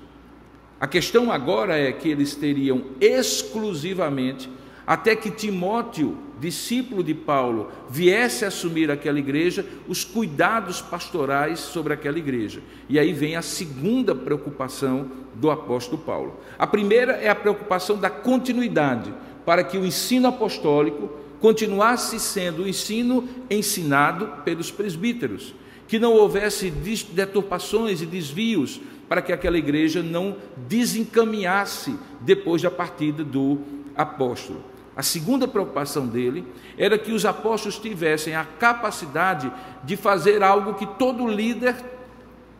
A 0.80 0.86
questão 0.86 1.32
agora 1.32 1.76
é 1.78 1.90
que 1.92 2.08
eles 2.08 2.34
teriam 2.34 2.84
exclusivamente 3.00 4.48
até 4.86 5.16
que 5.16 5.30
Timóteo, 5.30 6.16
discípulo 6.38 7.02
de 7.02 7.12
Paulo, 7.12 7.72
viesse 7.90 8.44
assumir 8.44 8.88
aquela 8.90 9.18
igreja, 9.18 9.66
os 9.88 10.04
cuidados 10.04 10.80
pastorais 10.80 11.58
sobre 11.58 11.92
aquela 11.92 12.18
igreja. 12.18 12.62
E 12.88 12.98
aí 12.98 13.12
vem 13.12 13.34
a 13.34 13.42
segunda 13.42 14.14
preocupação 14.14 15.10
do 15.34 15.50
apóstolo 15.50 15.98
Paulo. 15.98 16.38
A 16.56 16.66
primeira 16.66 17.14
é 17.14 17.28
a 17.28 17.34
preocupação 17.34 17.98
da 17.98 18.08
continuidade, 18.08 19.12
para 19.46 19.64
que 19.64 19.78
o 19.78 19.86
ensino 19.86 20.26
apostólico 20.26 21.08
continuasse 21.40 22.18
sendo 22.18 22.64
o 22.64 22.68
ensino 22.68 23.28
ensinado 23.48 24.42
pelos 24.44 24.70
presbíteros, 24.70 25.54
que 25.86 25.98
não 25.98 26.12
houvesse 26.12 26.68
deturpações 26.70 28.02
e 28.02 28.06
desvios 28.06 28.80
para 29.08 29.22
que 29.22 29.32
aquela 29.32 29.56
igreja 29.56 30.02
não 30.02 30.36
desencaminhasse 30.68 31.96
depois 32.20 32.60
da 32.60 32.70
partida 32.70 33.22
do 33.22 33.58
apóstolo. 33.94 34.64
A 34.96 35.02
segunda 35.02 35.46
preocupação 35.46 36.06
dele 36.06 36.44
era 36.76 36.98
que 36.98 37.12
os 37.12 37.24
apóstolos 37.24 37.78
tivessem 37.78 38.34
a 38.34 38.44
capacidade 38.44 39.52
de 39.84 39.96
fazer 39.96 40.42
algo 40.42 40.74
que 40.74 40.86
todo 40.86 41.28
líder 41.28 41.76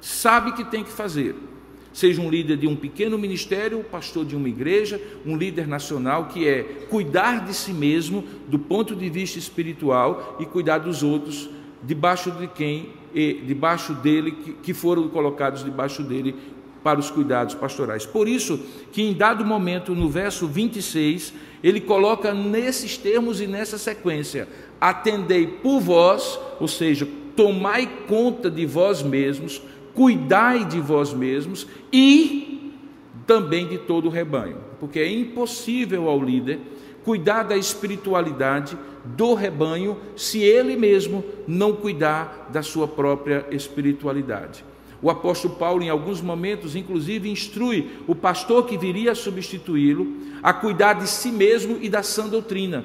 sabe 0.00 0.52
que 0.52 0.64
tem 0.64 0.84
que 0.84 0.92
fazer. 0.92 1.34
Seja 1.96 2.20
um 2.20 2.28
líder 2.28 2.58
de 2.58 2.66
um 2.66 2.76
pequeno 2.76 3.16
ministério, 3.16 3.82
pastor 3.82 4.26
de 4.26 4.36
uma 4.36 4.50
igreja, 4.50 5.00
um 5.24 5.34
líder 5.34 5.66
nacional, 5.66 6.26
que 6.26 6.46
é 6.46 6.62
cuidar 6.90 7.42
de 7.46 7.54
si 7.54 7.72
mesmo 7.72 8.22
do 8.48 8.58
ponto 8.58 8.94
de 8.94 9.08
vista 9.08 9.38
espiritual 9.38 10.36
e 10.38 10.44
cuidar 10.44 10.76
dos 10.76 11.02
outros 11.02 11.48
debaixo 11.82 12.30
de 12.32 12.48
quem, 12.48 12.90
debaixo 13.46 13.94
dele, 13.94 14.32
que 14.62 14.74
foram 14.74 15.08
colocados 15.08 15.64
debaixo 15.64 16.02
dele 16.02 16.34
para 16.84 17.00
os 17.00 17.10
cuidados 17.10 17.54
pastorais. 17.54 18.04
Por 18.04 18.28
isso 18.28 18.60
que 18.92 19.00
em 19.00 19.14
dado 19.14 19.42
momento, 19.42 19.94
no 19.94 20.10
verso 20.10 20.46
26, 20.46 21.32
ele 21.64 21.80
coloca 21.80 22.34
nesses 22.34 22.98
termos 22.98 23.40
e 23.40 23.46
nessa 23.46 23.78
sequência: 23.78 24.46
atendei 24.78 25.46
por 25.46 25.80
vós, 25.80 26.38
ou 26.60 26.68
seja, 26.68 27.08
tomai 27.34 27.88
conta 28.06 28.50
de 28.50 28.66
vós 28.66 29.02
mesmos, 29.02 29.62
cuidai 29.96 30.64
de 30.64 30.78
vós 30.78 31.12
mesmos 31.12 31.66
e 31.92 32.72
também 33.26 33.66
de 33.66 33.78
todo 33.78 34.06
o 34.06 34.10
rebanho, 34.10 34.58
porque 34.78 35.00
é 35.00 35.10
impossível 35.10 36.08
ao 36.08 36.22
líder 36.22 36.60
cuidar 37.02 37.44
da 37.44 37.56
espiritualidade 37.56 38.76
do 39.04 39.32
rebanho 39.34 39.96
se 40.16 40.42
ele 40.42 40.76
mesmo 40.76 41.24
não 41.46 41.72
cuidar 41.72 42.48
da 42.52 42.62
sua 42.62 42.86
própria 42.86 43.46
espiritualidade. 43.50 44.64
O 45.00 45.08
apóstolo 45.08 45.54
Paulo, 45.54 45.82
em 45.82 45.88
alguns 45.88 46.20
momentos, 46.20 46.74
inclusive, 46.74 47.30
instrui 47.30 47.90
o 48.06 48.14
pastor 48.14 48.66
que 48.66 48.76
viria 48.76 49.12
a 49.12 49.14
substituí-lo 49.14 50.16
a 50.42 50.52
cuidar 50.52 50.94
de 50.94 51.08
si 51.08 51.30
mesmo 51.30 51.78
e 51.80 51.88
da 51.88 52.02
sã 52.02 52.28
doutrina. 52.28 52.84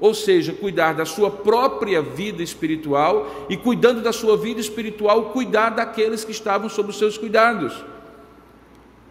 Ou 0.00 0.14
seja, 0.14 0.52
cuidar 0.52 0.94
da 0.94 1.04
sua 1.04 1.30
própria 1.30 2.00
vida 2.00 2.42
espiritual 2.42 3.46
e, 3.50 3.56
cuidando 3.56 4.00
da 4.00 4.12
sua 4.12 4.36
vida 4.36 4.60
espiritual, 4.60 5.26
cuidar 5.26 5.70
daqueles 5.70 6.24
que 6.24 6.32
estavam 6.32 6.68
sob 6.68 6.90
os 6.90 6.98
seus 6.98 7.18
cuidados. 7.18 7.84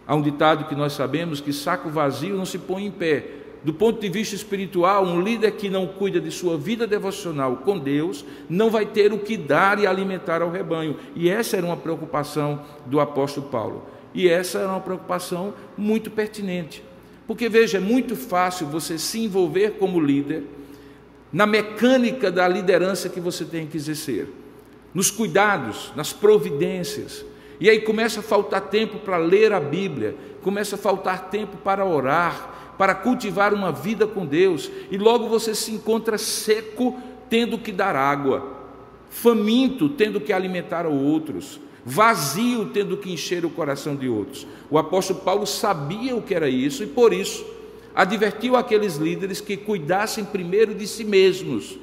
Há 0.06 0.14
um 0.16 0.22
ditado 0.22 0.64
que 0.64 0.74
nós 0.74 0.92
sabemos 0.92 1.40
que 1.40 1.52
saco 1.52 1.88
vazio 1.88 2.36
não 2.36 2.44
se 2.44 2.58
põe 2.58 2.84
em 2.84 2.90
pé 2.90 3.40
do 3.62 3.74
ponto 3.74 4.00
de 4.00 4.08
vista 4.08 4.34
espiritual, 4.34 5.04
um 5.04 5.20
líder 5.20 5.52
que 5.52 5.68
não 5.68 5.86
cuida 5.86 6.20
de 6.20 6.30
sua 6.30 6.56
vida 6.56 6.86
devocional 6.86 7.58
com 7.58 7.78
Deus 7.78 8.24
não 8.48 8.70
vai 8.70 8.86
ter 8.86 9.12
o 9.12 9.18
que 9.18 9.36
dar 9.36 9.78
e 9.78 9.86
alimentar 9.86 10.40
ao 10.40 10.50
rebanho. 10.50 10.96
E 11.14 11.28
essa 11.28 11.56
era 11.56 11.66
uma 11.66 11.76
preocupação 11.76 12.62
do 12.86 13.00
apóstolo 13.00 13.48
Paulo. 13.48 13.84
E 14.14 14.28
essa 14.28 14.58
era 14.58 14.68
uma 14.68 14.80
preocupação 14.80 15.52
muito 15.76 16.10
pertinente. 16.10 16.82
Porque 17.26 17.48
veja, 17.48 17.76
é 17.76 17.80
muito 17.80 18.16
fácil 18.16 18.66
você 18.66 18.98
se 18.98 19.20
envolver 19.20 19.72
como 19.72 20.00
líder 20.00 20.44
na 21.32 21.46
mecânica 21.46 22.30
da 22.30 22.46
liderança 22.48 23.08
que 23.08 23.20
você 23.20 23.44
tem 23.44 23.66
que 23.66 23.76
exercer, 23.76 24.28
nos 24.92 25.10
cuidados, 25.10 25.92
nas 25.94 26.12
providências. 26.12 27.24
E 27.60 27.70
aí 27.70 27.80
começa 27.80 28.20
a 28.20 28.22
faltar 28.22 28.62
tempo 28.62 28.98
para 28.98 29.16
ler 29.16 29.52
a 29.52 29.60
Bíblia, 29.60 30.16
começa 30.42 30.74
a 30.74 30.78
faltar 30.78 31.30
tempo 31.30 31.56
para 31.58 31.84
orar, 31.84 32.74
para 32.76 32.94
cultivar 32.94 33.52
uma 33.52 33.70
vida 33.70 34.06
com 34.06 34.24
Deus, 34.24 34.70
e 34.90 34.96
logo 34.96 35.28
você 35.28 35.54
se 35.54 35.70
encontra 35.70 36.16
seco, 36.18 36.98
tendo 37.28 37.58
que 37.58 37.70
dar 37.70 37.94
água, 37.94 38.56
faminto, 39.10 39.88
tendo 39.88 40.20
que 40.20 40.32
alimentar 40.32 40.86
outros, 40.86 41.60
vazio, 41.84 42.66
tendo 42.66 42.96
que 42.96 43.12
encher 43.12 43.44
o 43.44 43.50
coração 43.50 43.94
de 43.94 44.08
outros. 44.08 44.46
O 44.70 44.78
apóstolo 44.78 45.20
Paulo 45.20 45.46
sabia 45.46 46.16
o 46.16 46.22
que 46.22 46.34
era 46.34 46.48
isso 46.48 46.82
e 46.82 46.86
por 46.86 47.12
isso 47.12 47.44
advertiu 47.94 48.56
aqueles 48.56 48.96
líderes 48.96 49.40
que 49.40 49.56
cuidassem 49.56 50.24
primeiro 50.24 50.74
de 50.74 50.86
si 50.86 51.04
mesmos 51.04 51.78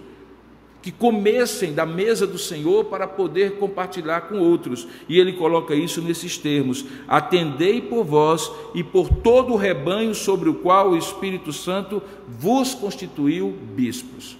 que 0.88 0.92
comessem 0.94 1.74
da 1.74 1.86
mesa 1.86 2.26
do 2.26 2.38
Senhor 2.38 2.86
para 2.86 3.06
poder 3.06 3.58
compartilhar 3.58 4.22
com 4.22 4.40
outros. 4.40 4.88
E 5.10 5.20
ele 5.20 5.34
coloca 5.34 5.76
isso 5.76 6.02
nesses 6.02 6.38
termos: 6.38 6.86
Atendei 7.10 7.82
por 7.82 8.06
vós 8.06 8.50
e 8.74 8.86
por 8.86 9.10
todo 9.10 9.52
o 9.52 9.58
rebanho 9.58 10.16
sobre 10.16 10.48
o 10.48 10.54
qual 10.54 10.92
o 10.92 10.98
Espírito 10.98 11.52
Santo 11.52 12.02
vos 12.26 12.74
constituiu 12.74 13.54
bispos. 13.76 14.38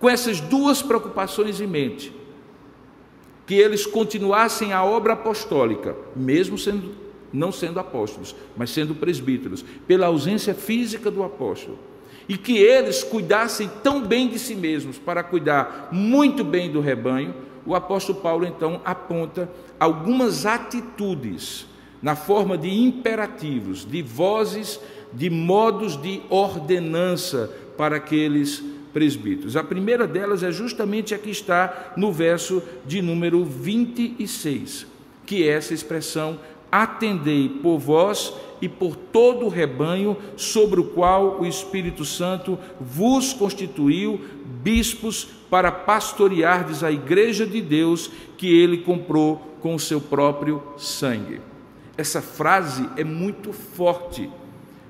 Com 0.00 0.08
essas 0.08 0.40
duas 0.40 0.80
preocupações 0.80 1.60
em 1.60 1.66
mente, 1.66 2.10
que 3.46 3.54
eles 3.54 3.84
continuassem 3.84 4.72
a 4.72 4.82
obra 4.82 5.12
apostólica, 5.12 5.94
mesmo 6.16 6.56
sendo 6.56 6.90
não 7.36 7.52
sendo 7.52 7.78
apóstolos, 7.78 8.34
mas 8.56 8.70
sendo 8.70 8.94
presbíteros, 8.94 9.64
pela 9.86 10.06
ausência 10.06 10.54
física 10.54 11.10
do 11.10 11.22
apóstolo 11.22 11.78
e 12.28 12.36
que 12.36 12.58
eles 12.58 13.04
cuidassem 13.04 13.70
tão 13.82 14.02
bem 14.02 14.28
de 14.28 14.38
si 14.38 14.54
mesmos 14.54 14.98
para 14.98 15.22
cuidar 15.22 15.90
muito 15.92 16.42
bem 16.42 16.70
do 16.70 16.80
rebanho, 16.80 17.34
o 17.64 17.74
apóstolo 17.74 18.20
Paulo 18.20 18.46
então 18.46 18.80
aponta 18.84 19.48
algumas 19.78 20.46
atitudes 20.46 21.66
na 22.02 22.16
forma 22.16 22.56
de 22.56 22.68
imperativos, 22.68 23.84
de 23.84 24.02
vozes, 24.02 24.80
de 25.12 25.30
modos 25.30 25.96
de 26.00 26.20
ordenança 26.28 27.50
para 27.76 27.96
aqueles 27.96 28.62
presbíteros. 28.92 29.56
A 29.56 29.62
primeira 29.62 30.06
delas 30.06 30.42
é 30.42 30.50
justamente 30.50 31.14
a 31.14 31.18
que 31.18 31.30
está 31.30 31.92
no 31.96 32.12
verso 32.12 32.62
de 32.86 33.02
número 33.02 33.44
26, 33.44 34.86
que 35.24 35.46
é 35.46 35.52
essa 35.52 35.74
expressão: 35.74 36.38
atendei 36.70 37.48
por 37.48 37.78
vós 37.78 38.32
e 38.60 38.68
por 38.68 38.96
todo 38.96 39.46
o 39.46 39.50
rebanho 39.50 40.16
sobre 40.36 40.80
o 40.80 40.84
qual 40.84 41.40
o 41.40 41.46
Espírito 41.46 42.04
Santo 42.04 42.58
vos 42.80 43.32
constituiu 43.32 44.20
bispos 44.62 45.28
para 45.50 45.70
pastoreardes 45.70 46.82
a 46.82 46.90
igreja 46.90 47.46
de 47.46 47.60
Deus 47.60 48.10
que 48.36 48.48
ele 48.48 48.78
comprou 48.78 49.56
com 49.60 49.74
o 49.74 49.80
seu 49.80 50.00
próprio 50.00 50.62
sangue. 50.76 51.40
Essa 51.96 52.20
frase 52.20 52.88
é 52.96 53.04
muito 53.04 53.52
forte, 53.52 54.28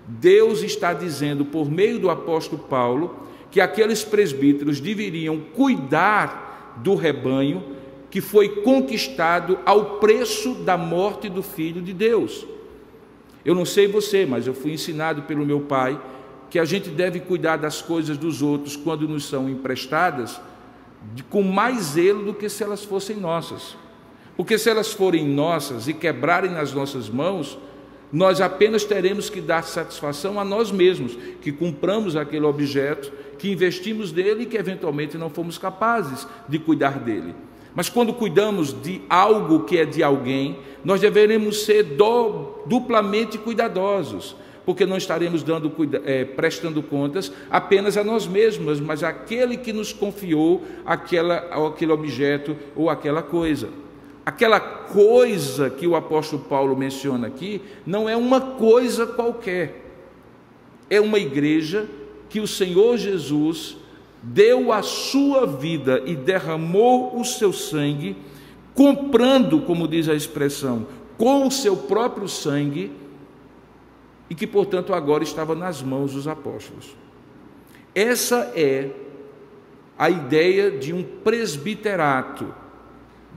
Deus 0.07 0.63
está 0.63 0.93
dizendo 0.93 1.45
por 1.45 1.71
meio 1.71 1.99
do 1.99 2.11
apóstolo 2.11 2.63
Paulo 2.63 3.17
que 3.51 3.61
aqueles 3.61 4.05
presbíteros 4.05 4.81
deveriam 4.81 5.41
cuidar 5.55 6.77
do 6.83 6.95
rebanho 6.95 7.76
que 8.11 8.21
foi 8.21 8.63
conquistado 8.63 9.59
ao 9.65 9.99
preço 9.99 10.55
da 10.55 10.77
morte 10.77 11.29
do 11.29 11.43
filho 11.43 11.83
de 11.83 11.93
Deus. 11.93 12.47
Eu 13.45 13.55
não 13.55 13.65
sei 13.65 13.87
você, 13.87 14.27
mas 14.27 14.47
eu 14.47 14.55
fui 14.55 14.73
ensinado 14.73 15.23
pelo 15.23 15.45
meu 15.47 15.61
pai 15.61 16.01
que 16.51 16.59
a 16.59 16.65
gente 16.65 16.89
deve 16.89 17.21
cuidar 17.21 17.57
das 17.57 17.83
coisas 17.83 18.17
dos 18.17 18.43
outros 18.43 18.77
quando 18.77 19.09
nos 19.09 19.29
são 19.29 19.49
emprestadas 19.49 20.41
com 21.31 21.43
mais 21.43 21.83
zelo 21.83 22.25
do 22.25 22.35
que 22.35 22.49
se 22.49 22.63
elas 22.63 22.85
fossem 22.85 23.17
nossas. 23.17 23.77
Porque 24.37 24.59
se 24.59 24.69
elas 24.69 24.93
forem 24.93 25.27
nossas 25.27 25.89
e 25.89 25.95
quebrarem 25.95 26.51
nas 26.51 26.73
nossas 26.73 27.09
mãos, 27.09 27.59
nós 28.13 28.41
apenas 28.41 28.85
teremos 28.85 29.29
que 29.31 29.41
dar 29.41 29.63
satisfação 29.65 30.39
a 30.39 30.45
nós 30.45 30.71
mesmos, 30.71 31.17
que 31.41 31.51
compramos 31.51 32.17
aquele 32.17 32.45
objeto, 32.45 33.11
que 33.39 33.51
investimos 33.51 34.13
nele 34.13 34.43
e 34.43 34.47
que 34.47 34.57
eventualmente 34.57 35.19
não 35.19 35.31
fomos 35.31 35.59
capazes 35.59 36.27
de 36.49 36.59
cuidar 36.59 36.99
dele. 36.99 37.35
Mas 37.77 37.91
quando 37.91 38.15
cuidamos 38.15 38.73
de 38.73 39.03
algo 39.07 39.65
que 39.65 39.77
é 39.77 39.85
de 39.85 40.03
alguém, 40.03 40.57
nós 40.83 41.03
deveremos 41.03 41.65
ser 41.65 41.83
do, 41.83 42.55
duplamente 42.65 43.37
cuidadosos, 43.37 44.35
porque 44.65 44.87
não 44.87 44.97
estaremos 44.97 45.43
dando, 45.43 45.71
é, 46.07 46.25
prestando 46.25 46.83
contas 46.83 47.31
apenas 47.51 47.99
a 47.99 48.03
nós 48.03 48.27
mesmos, 48.27 48.81
mas 48.81 49.05
àquele 49.05 49.59
que 49.59 49.75
nos 49.75 49.93
confiou 49.93 50.63
aquela, 50.87 51.67
aquele 51.69 51.93
objeto 51.93 52.57
ou 52.75 52.89
aquela 52.89 53.23
coisa. 53.23 53.69
Aquela 54.25 54.59
coisa 54.59 55.69
que 55.69 55.87
o 55.87 55.95
apóstolo 55.95 56.45
Paulo 56.45 56.75
menciona 56.75 57.27
aqui 57.27 57.61
não 57.85 58.09
é 58.09 58.17
uma 58.17 58.41
coisa 58.41 59.07
qualquer, 59.07 59.85
é 60.89 60.99
uma 60.99 61.19
igreja 61.19 61.87
que 62.29 62.41
o 62.41 62.47
Senhor 62.47 62.97
Jesus 62.97 63.77
deu 64.27 64.73
a 64.73 64.83
sua 64.83 65.47
vida 65.47 66.03
e 66.05 66.17
derramou 66.17 67.19
o 67.19 67.25
seu 67.25 67.53
sangue, 67.53 68.17
comprando, 68.75 69.61
como 69.61 69.87
diz 69.87 70.09
a 70.09 70.15
expressão, 70.15 70.87
com 71.17 71.47
o 71.47 71.51
seu 71.51 71.77
próprio 71.77 72.29
sangue, 72.29 72.91
e 74.29 74.35
que, 74.35 74.47
portanto, 74.47 74.93
agora 74.93 75.23
estava 75.23 75.55
nas 75.55 75.81
mãos 75.81 76.13
dos 76.13 76.27
apóstolos. 76.27 76.97
Essa 77.95 78.53
é 78.57 78.91
a 79.97 80.11
ideia 80.11 80.73
de 80.73 80.93
um 80.93 81.03
presbiterato, 81.03 82.53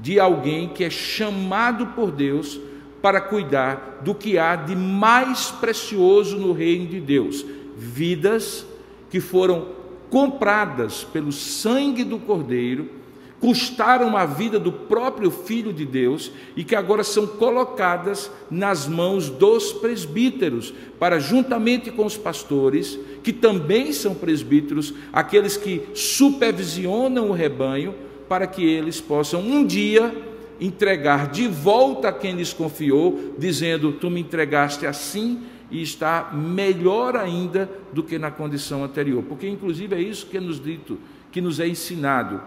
de 0.02 0.20
alguém 0.20 0.70
que 0.70 0.84
é 0.84 0.90
chamado 0.90 1.88
por 1.88 2.12
Deus 2.12 2.60
para 3.02 3.22
cuidar 3.22 4.00
do 4.02 4.16
que 4.16 4.38
há 4.38 4.56
de 4.56 4.76
mais 4.76 5.52
precioso 5.52 6.38
no 6.38 6.52
reino 6.52 6.88
de 6.88 7.00
Deus: 7.00 7.46
vidas 7.78 8.66
que 9.10 9.20
foram 9.20 9.79
compradas 10.10 11.04
pelo 11.04 11.32
sangue 11.32 12.04
do 12.04 12.18
Cordeiro, 12.18 13.00
custaram 13.40 14.18
a 14.18 14.26
vida 14.26 14.60
do 14.60 14.72
próprio 14.72 15.32
Filho 15.32 15.72
de 15.72 15.86
Deus 15.86 16.32
e 16.56 16.64
que 16.64 16.76
agora 16.76 17.04
são 17.04 17.26
colocadas 17.26 18.30
nas 18.52 18.88
mãos 18.88 19.30
dos 19.30 19.72
presbíteros, 19.72 20.74
para 21.00 21.20
juntamente 21.20 21.90
com 21.90 22.06
os 22.06 22.18
pastores, 22.18 23.00
que 23.24 23.32
também 23.32 23.94
são 23.94 24.14
presbíteros, 24.14 24.94
aqueles 25.14 25.56
que 25.56 25.84
supervisionam 25.94 27.30
o 27.30 27.34
rebanho, 27.34 27.96
para 28.28 28.46
que 28.46 28.64
eles 28.64 29.02
possam 29.02 29.42
um 29.42 29.66
dia 29.66 30.14
entregar 30.60 31.32
de 31.32 31.48
volta 31.48 32.10
a 32.10 32.14
quem 32.14 32.36
lhes 32.36 32.54
confiou, 32.54 33.34
dizendo: 33.38 33.94
Tu 33.94 34.10
me 34.10 34.20
entregaste 34.20 34.86
assim 34.86 35.40
e 35.72 35.82
está 35.82 36.32
melhor 36.34 37.16
ainda 37.16 37.70
do 37.94 38.04
que 38.04 38.18
na 38.18 38.32
condição 38.32 38.84
anterior, 38.84 39.24
porque 39.24 39.48
inclusive 39.48 39.96
é 39.96 40.02
isso 40.02 40.26
que 40.28 40.38
é 40.38 40.40
nos 40.40 40.62
dito, 40.62 40.98
que 41.32 41.42
nos 41.42 41.60
é 41.60 41.68
ensinado, 41.68 42.42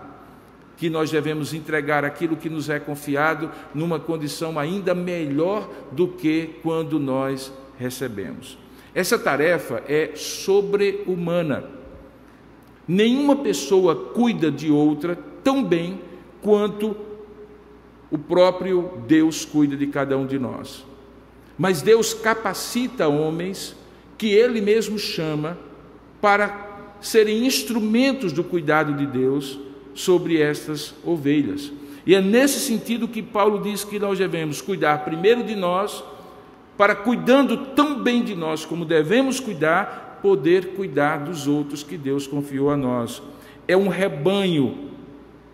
que 0.77 0.91
nós 0.91 1.11
devemos 1.11 1.55
entregar 1.55 2.05
aquilo 2.05 2.37
que 2.37 2.51
nos 2.51 2.69
é 2.69 2.81
confiado 2.81 3.51
numa 3.75 4.01
condição 4.01 4.59
ainda 4.59 4.95
melhor 4.95 5.69
do 5.93 6.09
que 6.09 6.57
quando 6.63 6.99
nós 6.99 7.53
recebemos. 7.79 8.59
Essa 8.95 9.19
tarefa 9.19 9.83
é 9.87 10.13
sobre-humana. 10.15 11.65
Nenhuma 12.87 13.37
pessoa 13.37 13.95
cuida 13.95 14.51
de 14.51 14.71
outra 14.71 15.17
tão 15.43 15.63
bem 15.63 16.01
quanto 16.43 16.97
o 18.11 18.19
próprio 18.19 18.91
Deus 19.07 19.45
cuida 19.45 19.77
de 19.77 19.87
cada 19.87 20.19
um 20.19 20.27
de 20.27 20.39
nós. 20.39 20.85
Mas 21.59 21.83
Deus 21.83 22.15
capacita 22.15 23.09
homens 23.09 23.77
que 24.17 24.29
Ele 24.29 24.61
mesmo 24.61 24.99
chama 24.99 25.59
para 26.21 26.71
serem 27.01 27.45
instrumentos 27.45 28.33
do 28.33 28.45
cuidado 28.45 28.95
de 28.95 29.07
Deus 29.07 29.59
sobre 29.95 30.41
estas 30.41 30.95
ovelhas. 31.05 31.73
E 32.07 32.15
é 32.15 32.21
nesse 32.21 32.61
sentido 32.61 33.09
que 33.09 33.23
Paulo 33.23 33.63
diz 33.63 33.85
que 33.85 33.99
nós 33.99 34.19
devemos 34.19 34.61
cuidar 34.61 35.05
primeiro 35.05 35.43
de 35.43 35.55
nós, 35.55 36.03
para 36.77 36.95
cuidando 36.95 37.57
tão 37.75 38.03
bem 38.03 38.23
de 38.23 38.35
nós 38.35 38.65
como 38.65 38.85
devemos 38.85 39.39
cuidar, 39.39 40.21
poder 40.23 40.75
cuidar 40.75 41.19
dos 41.19 41.47
outros 41.47 41.83
que 41.83 41.97
Deus 41.97 42.27
confiou 42.27 42.71
a 42.71 42.77
nós. 42.77 43.23
É 43.69 43.77
um 43.77 43.89
rebanho 43.89 44.92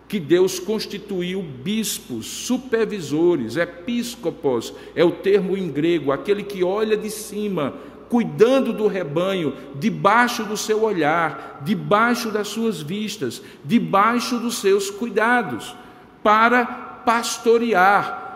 que 0.08 0.18
Deus 0.18 0.58
constituiu 0.58 1.42
bispos, 1.42 2.26
supervisores, 2.26 3.56
episcopos, 3.56 4.72
é 4.94 5.04
o 5.04 5.10
termo 5.10 5.56
em 5.56 5.70
grego, 5.70 6.10
aquele 6.10 6.42
que 6.42 6.64
olha 6.64 6.96
de 6.96 7.10
cima, 7.10 7.74
cuidando 8.08 8.72
do 8.72 8.86
rebanho, 8.86 9.52
debaixo 9.74 10.44
do 10.44 10.56
seu 10.56 10.82
olhar, 10.82 11.60
debaixo 11.62 12.30
das 12.30 12.48
suas 12.48 12.80
vistas, 12.80 13.42
debaixo 13.62 14.38
dos 14.38 14.58
seus 14.58 14.90
cuidados, 14.90 15.76
para 16.22 16.64
pastorear. 16.64 18.26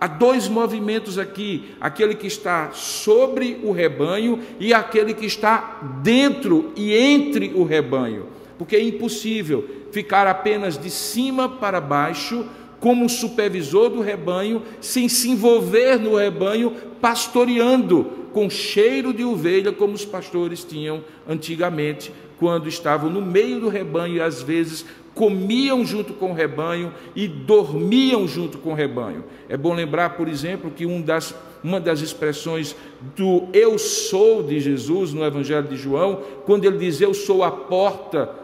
Há 0.00 0.06
dois 0.08 0.48
movimentos 0.48 1.16
aqui: 1.16 1.74
aquele 1.80 2.14
que 2.14 2.26
está 2.26 2.72
sobre 2.72 3.60
o 3.62 3.70
rebanho 3.70 4.40
e 4.58 4.74
aquele 4.74 5.14
que 5.14 5.26
está 5.26 5.78
dentro 6.02 6.72
e 6.74 6.92
entre 6.92 7.52
o 7.54 7.62
rebanho, 7.62 8.26
porque 8.60 8.76
é 8.76 8.82
impossível 8.82 9.66
ficar 9.90 10.26
apenas 10.26 10.76
de 10.76 10.90
cima 10.90 11.48
para 11.48 11.80
baixo, 11.80 12.44
como 12.78 13.08
supervisor 13.08 13.88
do 13.88 14.02
rebanho, 14.02 14.62
sem 14.82 15.08
se 15.08 15.30
envolver 15.30 15.98
no 15.98 16.16
rebanho, 16.16 16.74
pastoreando 17.00 18.04
com 18.34 18.50
cheiro 18.50 19.14
de 19.14 19.24
ovelha, 19.24 19.72
como 19.72 19.94
os 19.94 20.04
pastores 20.04 20.62
tinham 20.62 21.02
antigamente, 21.26 22.12
quando 22.38 22.68
estavam 22.68 23.08
no 23.08 23.22
meio 23.22 23.60
do 23.60 23.70
rebanho 23.70 24.16
e 24.16 24.20
às 24.20 24.42
vezes 24.42 24.84
comiam 25.14 25.82
junto 25.82 26.12
com 26.12 26.32
o 26.32 26.34
rebanho 26.34 26.92
e 27.16 27.26
dormiam 27.26 28.28
junto 28.28 28.58
com 28.58 28.72
o 28.72 28.74
rebanho. 28.74 29.24
É 29.48 29.56
bom 29.56 29.72
lembrar, 29.72 30.18
por 30.18 30.28
exemplo, 30.28 30.70
que 30.70 30.84
um 30.84 31.00
das, 31.00 31.34
uma 31.64 31.80
das 31.80 32.02
expressões 32.02 32.76
do 33.16 33.48
eu 33.54 33.78
sou 33.78 34.42
de 34.42 34.60
Jesus 34.60 35.14
no 35.14 35.24
Evangelho 35.24 35.66
de 35.66 35.76
João, 35.76 36.20
quando 36.44 36.66
ele 36.66 36.76
diz 36.76 37.00
eu 37.00 37.14
sou 37.14 37.42
a 37.42 37.50
porta 37.50 38.39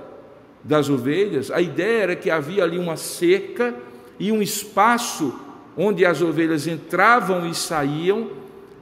das 0.66 0.90
ovelhas, 0.90 1.50
a 1.50 1.60
ideia 1.60 2.02
era 2.02 2.16
que 2.16 2.28
havia 2.28 2.64
ali 2.64 2.76
uma 2.76 2.96
cerca 2.96 3.74
e 4.18 4.32
um 4.32 4.42
espaço 4.42 5.38
onde 5.76 6.04
as 6.04 6.20
ovelhas 6.20 6.66
entravam 6.66 7.46
e 7.46 7.54
saíam, 7.54 8.30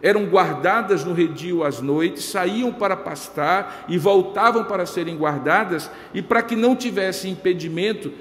eram 0.00 0.24
guardadas 0.26 1.04
no 1.04 1.12
redil 1.12 1.62
às 1.62 1.80
noites, 1.80 2.24
saíam 2.24 2.72
para 2.72 2.96
pastar 2.96 3.84
e 3.88 3.98
voltavam 3.98 4.64
para 4.64 4.86
serem 4.86 5.16
guardadas, 5.16 5.90
e 6.12 6.22
para 6.22 6.42
que 6.42 6.56
não 6.56 6.74
tivesse 6.74 7.28
impedimento 7.28 8.12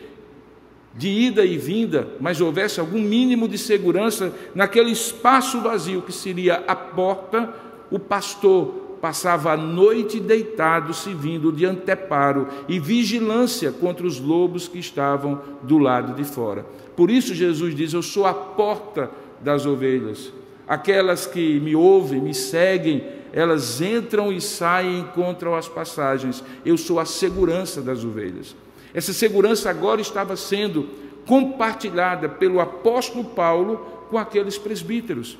de 0.93 1.07
ida 1.07 1.45
e 1.45 1.57
vinda, 1.57 2.07
mas 2.19 2.41
houvesse 2.41 2.79
algum 2.79 3.01
mínimo 3.01 3.47
de 3.47 3.57
segurança 3.57 4.33
naquele 4.53 4.91
espaço 4.91 5.61
vazio 5.61 6.01
que 6.01 6.11
seria 6.11 6.63
a 6.67 6.75
porta, 6.75 7.53
o 7.89 7.97
pastor 7.97 8.82
passava 9.03 9.51
a 9.51 9.57
noite 9.57 10.17
deitado, 10.17 10.93
servindo 10.93 11.51
de 11.51 11.65
anteparo 11.65 12.47
e 12.69 12.79
vigilância 12.79 13.69
contra 13.69 14.07
os 14.07 14.17
lobos 14.17 14.65
que 14.65 14.79
estavam 14.79 15.41
do 15.61 15.77
lado 15.77 16.13
de 16.13 16.23
fora. 16.23 16.65
Por 16.95 17.11
isso 17.11 17.35
Jesus 17.35 17.75
diz: 17.75 17.91
Eu 17.91 18.01
sou 18.01 18.25
a 18.25 18.33
porta 18.33 19.11
das 19.41 19.65
ovelhas. 19.65 20.31
Aquelas 20.65 21.25
que 21.25 21.59
me 21.59 21.75
ouvem, 21.75 22.21
me 22.21 22.33
seguem, 22.33 23.03
elas 23.33 23.81
entram 23.81 24.31
e 24.31 24.39
saem 24.39 24.99
encontram 24.99 25.53
as 25.53 25.67
passagens. 25.67 26.41
Eu 26.65 26.77
sou 26.77 26.97
a 26.97 27.03
segurança 27.03 27.81
das 27.81 28.05
ovelhas. 28.05 28.55
Essa 28.93 29.11
segurança 29.11 29.69
agora 29.69 29.99
estava 29.99 30.37
sendo 30.37 30.87
compartilhada 31.27 32.29
pelo 32.29 32.61
apóstolo 32.61 33.25
Paulo 33.25 34.05
com 34.09 34.17
aqueles 34.17 34.57
presbíteros. 34.57 35.37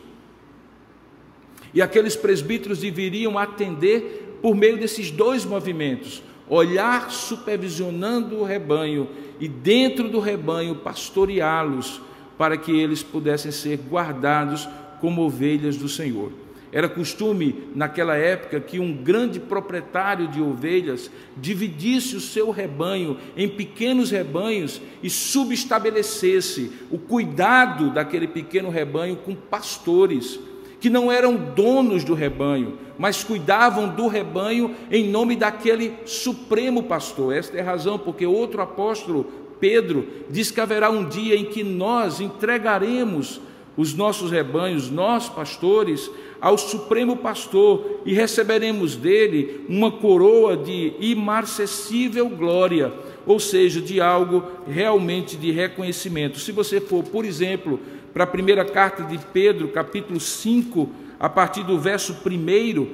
E 1.74 1.82
aqueles 1.82 2.16
presbíteros 2.16 2.80
deveriam 2.80 3.38
atender 3.38 4.38
por 4.42 4.56
meio 4.56 4.78
desses 4.78 5.10
dois 5.10 5.46
movimentos: 5.46 6.22
olhar 6.50 7.10
supervisionando 7.10 8.38
o 8.38 8.44
rebanho 8.44 9.08
e 9.40 9.48
dentro 9.48 10.10
do 10.10 10.20
rebanho 10.20 10.76
pastoreá-los 10.76 12.02
para 12.38 12.58
que 12.58 12.72
eles 12.72 13.02
pudessem 13.02 13.52
ser 13.52 13.80
guardados 13.90 14.68
como 15.00 15.24
ovelhas 15.24 15.78
do 15.78 15.90
Senhor. 15.90 16.32
Era 16.74 16.90
costume, 16.90 17.66
naquela 17.76 18.16
época, 18.16 18.60
que 18.60 18.80
um 18.80 18.92
grande 18.92 19.40
proprietário 19.40 20.28
de 20.28 20.42
ovelhas 20.42 21.12
dividisse 21.38 22.16
o 22.16 22.20
seu 22.20 22.50
rebanho 22.50 23.18
em 23.38 23.48
pequenos 23.48 24.10
rebanhos 24.10 24.82
e 25.04 25.08
subestabelecesse 25.08 26.72
o 26.90 26.98
cuidado 26.98 27.92
daquele 27.92 28.28
pequeno 28.28 28.72
rebanho 28.72 29.18
com 29.18 29.36
pastores, 29.36 30.40
que 30.84 30.90
não 30.90 31.10
eram 31.10 31.38
donos 31.38 32.04
do 32.04 32.14
rebanho, 32.14 32.78
mas 32.98 33.24
cuidavam 33.24 33.88
do 33.88 34.08
rebanho 34.08 34.76
em 34.92 35.10
nome 35.10 35.34
daquele 35.34 35.94
supremo 36.04 36.84
pastor. 36.84 37.34
Esta 37.34 37.58
é 37.58 37.62
a 37.62 37.64
razão 37.64 37.98
porque 37.98 38.26
outro 38.26 38.62
apóstolo, 38.62 39.26
Pedro, 39.62 40.06
diz 40.30 40.52
que 40.52 40.60
haverá 40.60 40.90
um 40.90 41.08
dia 41.08 41.38
em 41.38 41.46
que 41.46 41.64
nós 41.64 42.20
entregaremos 42.20 43.40
os 43.78 43.94
nossos 43.94 44.30
rebanhos, 44.30 44.92
nós 44.92 45.30
pastores, 45.30 46.12
ao 46.42 46.58
Supremo 46.58 47.16
Pastor 47.16 48.02
e 48.06 48.14
receberemos 48.14 48.98
dele 48.98 49.62
uma 49.70 49.90
coroa 49.90 50.58
de 50.58 50.92
imarcessível 51.00 52.28
glória, 52.28 52.92
ou 53.26 53.40
seja, 53.40 53.80
de 53.80 54.02
algo 54.02 54.44
realmente 54.68 55.38
de 55.38 55.50
reconhecimento. 55.50 56.40
Se 56.40 56.52
você 56.52 56.82
for, 56.82 57.06
por 57.06 57.24
exemplo, 57.24 57.80
para 58.14 58.26
a 58.26 58.28
primeira 58.28 58.64
carta 58.64 59.04
de 59.04 59.18
Pedro, 59.18 59.70
capítulo 59.70 60.20
5, 60.20 60.90
a 61.20 61.28
partir 61.28 61.64
do 61.64 61.80
verso 61.80 62.14
1, 62.14 62.88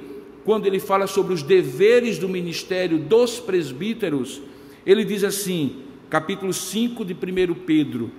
quando 0.44 0.66
ele 0.66 0.80
fala 0.80 1.06
sobre 1.06 1.34
os 1.34 1.42
deveres 1.42 2.18
do 2.18 2.28
ministério 2.28 2.98
dos 2.98 3.38
presbíteros, 3.38 4.40
ele 4.86 5.04
diz 5.04 5.22
assim, 5.22 5.82
capítulo 6.08 6.52
5 6.52 7.04
de 7.04 7.12
1 7.12 7.54
Pedro: 7.66 8.10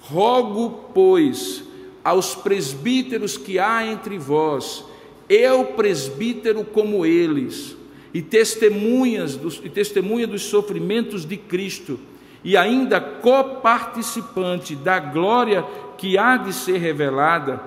Rogo, 0.00 0.90
pois, 0.92 1.62
aos 2.02 2.34
presbíteros 2.34 3.36
que 3.36 3.60
há 3.60 3.86
entre 3.86 4.18
vós, 4.18 4.84
eu 5.28 5.66
presbítero 5.66 6.64
como 6.64 7.06
eles, 7.06 7.76
e 8.12 8.20
testemunhas 8.20 9.36
dos, 9.36 9.60
e 9.64 9.68
testemunha 9.68 10.26
dos 10.26 10.42
sofrimentos 10.42 11.24
de 11.24 11.36
Cristo, 11.36 12.00
e 12.44 12.56
ainda 12.56 13.00
coparticipante 13.00 14.74
da 14.74 14.98
glória 14.98 15.64
que 15.96 16.18
há 16.18 16.36
de 16.36 16.52
ser 16.52 16.78
revelada, 16.78 17.60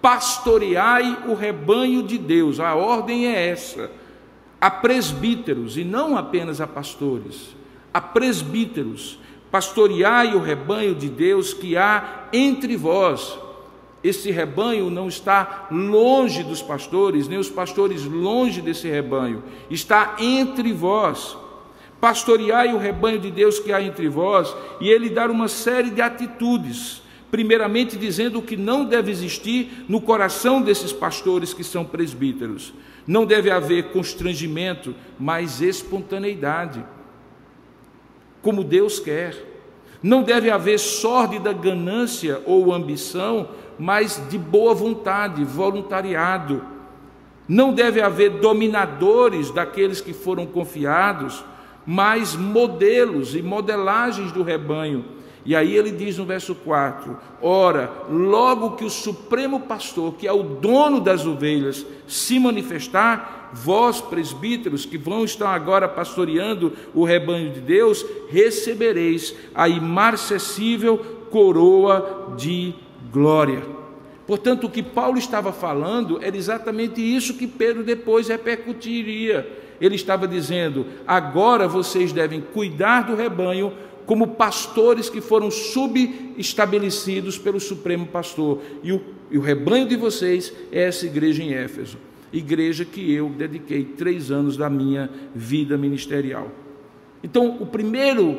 pastoreai 0.00 1.24
o 1.26 1.34
rebanho 1.34 2.02
de 2.02 2.18
Deus. 2.18 2.60
A 2.60 2.74
ordem 2.74 3.26
é 3.26 3.48
essa: 3.48 3.90
a 4.60 4.70
presbíteros, 4.70 5.76
e 5.76 5.84
não 5.84 6.16
apenas 6.16 6.60
a 6.60 6.66
pastores, 6.66 7.56
a 7.92 8.00
presbíteros, 8.00 9.18
pastoreai 9.50 10.34
o 10.34 10.40
rebanho 10.40 10.94
de 10.94 11.08
Deus 11.08 11.52
que 11.52 11.76
há 11.76 12.26
entre 12.32 12.76
vós 12.76 13.38
esse 14.06 14.30
rebanho 14.30 14.88
não 14.88 15.08
está 15.08 15.66
longe 15.68 16.44
dos 16.44 16.62
pastores, 16.62 17.26
nem 17.26 17.38
os 17.38 17.50
pastores 17.50 18.04
longe 18.04 18.60
desse 18.60 18.88
rebanho, 18.88 19.42
está 19.68 20.14
entre 20.20 20.72
vós. 20.72 21.36
Pastoreai 22.06 22.72
o 22.72 22.78
rebanho 22.78 23.18
de 23.18 23.32
Deus 23.32 23.58
que 23.58 23.72
há 23.72 23.82
entre 23.82 24.08
vós, 24.08 24.54
e 24.80 24.88
ele 24.88 25.10
dar 25.10 25.28
uma 25.28 25.48
série 25.48 25.90
de 25.90 26.00
atitudes, 26.00 27.02
primeiramente 27.32 27.96
dizendo 27.96 28.38
o 28.38 28.42
que 28.42 28.56
não 28.56 28.84
deve 28.84 29.10
existir 29.10 29.84
no 29.88 30.00
coração 30.00 30.62
desses 30.62 30.92
pastores 30.92 31.52
que 31.52 31.64
são 31.64 31.84
presbíteros. 31.84 32.72
Não 33.08 33.26
deve 33.26 33.50
haver 33.50 33.90
constrangimento, 33.90 34.94
mas 35.18 35.60
espontaneidade, 35.60 36.86
como 38.40 38.62
Deus 38.62 39.00
quer. 39.00 39.34
Não 40.00 40.22
deve 40.22 40.48
haver 40.48 40.78
sórdida 40.78 41.52
ganância 41.52 42.40
ou 42.46 42.72
ambição, 42.72 43.48
mas 43.76 44.22
de 44.30 44.38
boa 44.38 44.76
vontade, 44.76 45.42
voluntariado. 45.42 46.64
Não 47.48 47.74
deve 47.74 48.00
haver 48.00 48.30
dominadores 48.30 49.50
daqueles 49.50 50.00
que 50.00 50.12
foram 50.12 50.46
confiados, 50.46 51.44
mas 51.86 52.34
modelos 52.34 53.34
e 53.34 53.42
modelagens 53.42 54.32
do 54.32 54.42
rebanho. 54.42 55.04
E 55.46 55.54
aí 55.54 55.76
ele 55.76 55.92
diz 55.92 56.18
no 56.18 56.24
verso 56.24 56.56
4: 56.56 57.16
Ora, 57.40 57.90
logo 58.10 58.72
que 58.72 58.84
o 58.84 58.90
Supremo 58.90 59.60
Pastor, 59.60 60.14
que 60.14 60.26
é 60.26 60.32
o 60.32 60.42
dono 60.42 61.00
das 61.00 61.24
ovelhas, 61.24 61.86
se 62.08 62.40
manifestar, 62.40 63.50
vós, 63.52 64.00
presbíteros, 64.00 64.84
que 64.84 64.98
vão 64.98 65.24
estar 65.24 65.50
agora 65.50 65.86
pastoreando 65.86 66.72
o 66.92 67.04
rebanho 67.04 67.52
de 67.52 67.60
Deus, 67.60 68.04
recebereis 68.28 69.36
a 69.54 69.68
imarcessível 69.68 70.98
coroa 71.30 72.34
de 72.36 72.74
glória. 73.12 73.62
Portanto, 74.26 74.66
o 74.66 74.70
que 74.70 74.82
Paulo 74.82 75.16
estava 75.16 75.52
falando 75.52 76.18
era 76.20 76.36
exatamente 76.36 77.00
isso 77.00 77.34
que 77.34 77.46
Pedro 77.46 77.84
depois 77.84 78.26
repercutiria. 78.26 79.65
Ele 79.80 79.94
estava 79.94 80.26
dizendo: 80.26 80.86
agora 81.06 81.68
vocês 81.68 82.12
devem 82.12 82.40
cuidar 82.40 83.02
do 83.02 83.14
rebanho 83.14 83.72
como 84.06 84.28
pastores 84.28 85.10
que 85.10 85.20
foram 85.20 85.50
subestabelecidos 85.50 87.36
pelo 87.36 87.58
Supremo 87.58 88.06
Pastor. 88.06 88.62
E 88.82 88.92
o, 88.92 89.02
e 89.30 89.36
o 89.36 89.40
rebanho 89.40 89.86
de 89.88 89.96
vocês 89.96 90.52
é 90.70 90.82
essa 90.82 91.06
igreja 91.06 91.42
em 91.42 91.52
Éfeso, 91.52 91.98
igreja 92.32 92.84
que 92.84 93.12
eu 93.12 93.28
dediquei 93.28 93.84
três 93.84 94.30
anos 94.30 94.56
da 94.56 94.70
minha 94.70 95.10
vida 95.34 95.76
ministerial. 95.76 96.50
Então, 97.22 97.56
o 97.60 97.66
primeiro 97.66 98.38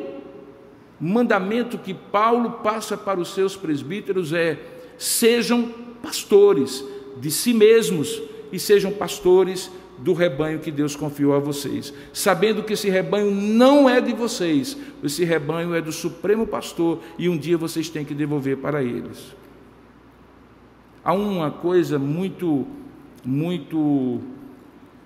mandamento 0.98 1.78
que 1.78 1.92
Paulo 1.92 2.50
passa 2.62 2.96
para 2.96 3.20
os 3.20 3.34
seus 3.34 3.54
presbíteros 3.54 4.32
é: 4.32 4.58
sejam 4.96 5.68
pastores 6.02 6.84
de 7.20 7.30
si 7.30 7.52
mesmos 7.52 8.22
e 8.50 8.58
sejam 8.58 8.90
pastores 8.90 9.70
do 9.98 10.12
rebanho 10.12 10.60
que 10.60 10.70
Deus 10.70 10.94
confiou 10.94 11.34
a 11.34 11.38
vocês, 11.38 11.92
sabendo 12.12 12.62
que 12.62 12.72
esse 12.72 12.88
rebanho 12.88 13.30
não 13.30 13.88
é 13.88 14.00
de 14.00 14.12
vocês, 14.12 14.76
esse 15.02 15.24
rebanho 15.24 15.74
é 15.74 15.80
do 15.80 15.92
Supremo 15.92 16.46
Pastor 16.46 17.00
e 17.18 17.28
um 17.28 17.36
dia 17.36 17.58
vocês 17.58 17.88
têm 17.88 18.04
que 18.04 18.14
devolver 18.14 18.58
para 18.58 18.82
eles. 18.82 19.34
Há 21.04 21.12
uma 21.12 21.50
coisa 21.50 21.98
muito, 21.98 22.66
muito 23.24 24.20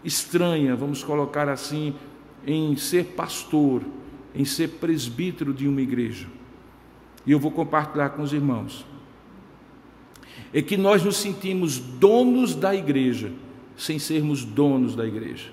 estranha, 0.04 0.76
vamos 0.76 1.02
colocar 1.02 1.48
assim, 1.48 1.94
em 2.46 2.76
ser 2.76 3.04
pastor 3.16 3.82
em 4.34 4.44
ser 4.44 4.68
presbítero 4.68 5.52
de 5.52 5.68
uma 5.68 5.80
igreja. 5.80 6.26
E 7.26 7.32
eu 7.32 7.38
vou 7.38 7.50
compartilhar 7.50 8.10
com 8.10 8.22
os 8.22 8.32
irmãos. 8.32 8.84
É 10.52 10.60
que 10.62 10.76
nós 10.76 11.02
nos 11.02 11.16
sentimos 11.16 11.78
donos 11.78 12.54
da 12.54 12.74
igreja, 12.74 13.32
sem 13.76 13.98
sermos 13.98 14.44
donos 14.44 14.94
da 14.94 15.06
igreja. 15.06 15.50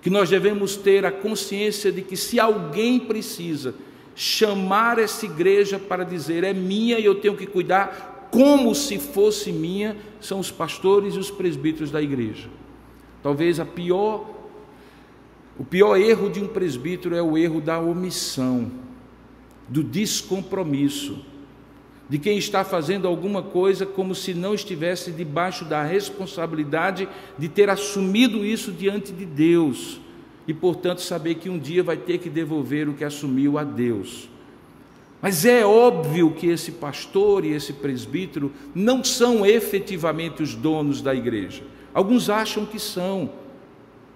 Que 0.00 0.10
nós 0.10 0.28
devemos 0.28 0.76
ter 0.76 1.04
a 1.04 1.12
consciência 1.12 1.92
de 1.92 2.02
que 2.02 2.16
se 2.16 2.40
alguém 2.40 2.98
precisa 2.98 3.74
chamar 4.14 4.98
essa 4.98 5.24
igreja 5.24 5.78
para 5.78 6.04
dizer 6.04 6.44
é 6.44 6.52
minha 6.52 6.98
e 6.98 7.04
eu 7.04 7.14
tenho 7.14 7.36
que 7.36 7.46
cuidar 7.46 8.28
como 8.30 8.74
se 8.74 8.98
fosse 8.98 9.52
minha, 9.52 9.96
são 10.20 10.40
os 10.40 10.50
pastores 10.50 11.14
e 11.14 11.18
os 11.18 11.30
presbíteros 11.30 11.90
da 11.90 12.00
igreja. 12.00 12.48
Talvez 13.22 13.60
a 13.60 13.64
pior 13.64 14.42
o 15.58 15.64
pior 15.64 15.96
erro 15.96 16.30
de 16.30 16.40
um 16.40 16.48
presbítero 16.48 17.14
é 17.14 17.22
o 17.22 17.36
erro 17.36 17.60
da 17.60 17.78
omissão, 17.78 18.72
do 19.68 19.82
descompromisso, 19.82 21.24
de 22.08 22.18
quem 22.18 22.36
está 22.36 22.64
fazendo 22.64 23.08
alguma 23.08 23.42
coisa 23.42 23.86
como 23.86 24.14
se 24.14 24.34
não 24.34 24.54
estivesse 24.54 25.10
debaixo 25.12 25.64
da 25.64 25.82
responsabilidade 25.82 27.08
de 27.38 27.48
ter 27.48 27.70
assumido 27.70 28.44
isso 28.44 28.72
diante 28.72 29.12
de 29.12 29.24
Deus 29.24 30.00
e, 30.46 30.52
portanto, 30.52 31.00
saber 31.00 31.36
que 31.36 31.48
um 31.48 31.58
dia 31.58 31.82
vai 31.82 31.96
ter 31.96 32.18
que 32.18 32.28
devolver 32.28 32.88
o 32.88 32.94
que 32.94 33.04
assumiu 33.04 33.56
a 33.58 33.64
Deus. 33.64 34.28
Mas 35.20 35.44
é 35.44 35.64
óbvio 35.64 36.32
que 36.32 36.48
esse 36.48 36.72
pastor 36.72 37.44
e 37.44 37.52
esse 37.52 37.72
presbítero 37.74 38.50
não 38.74 39.04
são 39.04 39.46
efetivamente 39.46 40.42
os 40.42 40.54
donos 40.54 41.00
da 41.00 41.14
igreja. 41.14 41.62
Alguns 41.94 42.28
acham 42.28 42.66
que 42.66 42.78
são. 42.78 43.30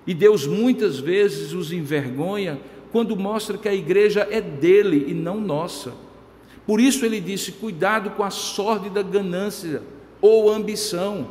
E 0.05 0.13
Deus 0.13 0.47
muitas 0.47 0.99
vezes 0.99 1.53
os 1.53 1.73
envergonha 1.73 2.59
quando 2.91 3.17
mostra 3.17 3.57
que 3.57 3.69
a 3.69 3.75
igreja 3.75 4.27
é 4.31 4.41
dele 4.41 5.07
e 5.09 5.15
não 5.15 5.41
nossa. 5.41 5.93
Por 6.67 6.81
isso 6.81 7.05
ele 7.05 7.21
disse: 7.21 7.53
cuidado 7.53 8.11
com 8.11 8.25
a 8.25 8.31
sórdida 8.31 9.03
ganância 9.03 9.83
ou 10.21 10.51
ambição, 10.51 11.29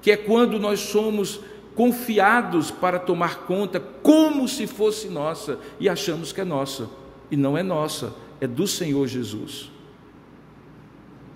que 0.00 0.10
é 0.10 0.16
quando 0.16 0.58
nós 0.58 0.80
somos 0.80 1.40
confiados 1.74 2.70
para 2.70 2.98
tomar 2.98 3.40
conta 3.40 3.78
como 3.80 4.48
se 4.48 4.66
fosse 4.66 5.08
nossa 5.08 5.58
e 5.78 5.88
achamos 5.88 6.32
que 6.32 6.40
é 6.40 6.44
nossa, 6.44 6.88
e 7.30 7.36
não 7.36 7.56
é 7.56 7.62
nossa, 7.62 8.14
é 8.40 8.46
do 8.46 8.66
Senhor 8.66 9.06
Jesus. 9.06 9.70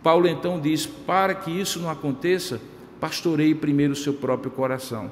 Paulo 0.03 0.27
então 0.27 0.61
diz: 0.61 0.87
para 0.87 1.35
que 1.35 1.51
isso 1.51 1.79
não 1.79 1.91
aconteça, 1.91 2.61
pastoreie 3.01 3.55
primeiro 3.55 3.93
o 3.93 3.97
seu 3.97 4.15
próprio 4.15 4.51
coração. 4.51 5.11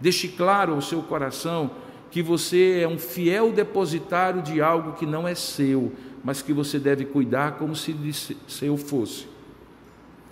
Deixe 0.00 0.28
claro 0.28 0.74
ao 0.74 0.82
seu 0.82 1.02
coração 1.02 1.70
que 2.10 2.22
você 2.22 2.80
é 2.82 2.88
um 2.88 2.98
fiel 2.98 3.50
depositário 3.52 4.42
de 4.42 4.60
algo 4.60 4.92
que 4.92 5.06
não 5.06 5.26
é 5.26 5.34
seu, 5.34 5.92
mas 6.26 6.42
que 6.42 6.52
você 6.52 6.80
deve 6.80 7.04
cuidar 7.04 7.52
como 7.52 7.76
se 7.76 7.94
seu 8.48 8.76
fosse. 8.76 9.28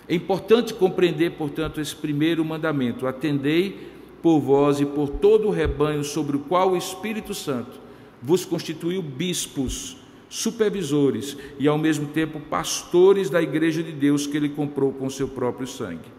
É 0.09 0.13
importante 0.13 0.73
compreender, 0.73 1.31
portanto, 1.37 1.79
esse 1.79 1.95
primeiro 1.95 2.43
mandamento: 2.43 3.07
atendei 3.07 3.79
por 4.21 4.41
vós 4.41 4.81
e 4.81 4.85
por 4.85 5.07
todo 5.07 5.47
o 5.47 5.51
rebanho 5.51 6.03
sobre 6.03 6.35
o 6.35 6.41
qual 6.41 6.71
o 6.71 6.77
Espírito 6.77 7.33
Santo 7.33 7.79
vos 8.21 8.43
constituiu 8.43 9.01
bispos, 9.01 9.95
supervisores 10.27 11.37
e 11.57 11.65
ao 11.65 11.77
mesmo 11.77 12.07
tempo 12.07 12.41
pastores 12.41 13.29
da 13.29 13.41
igreja 13.41 13.81
de 13.81 13.93
Deus 13.93 14.27
que 14.27 14.35
ele 14.35 14.49
comprou 14.49 14.91
com 14.91 15.09
seu 15.09 15.29
próprio 15.29 15.65
sangue. 15.65 16.11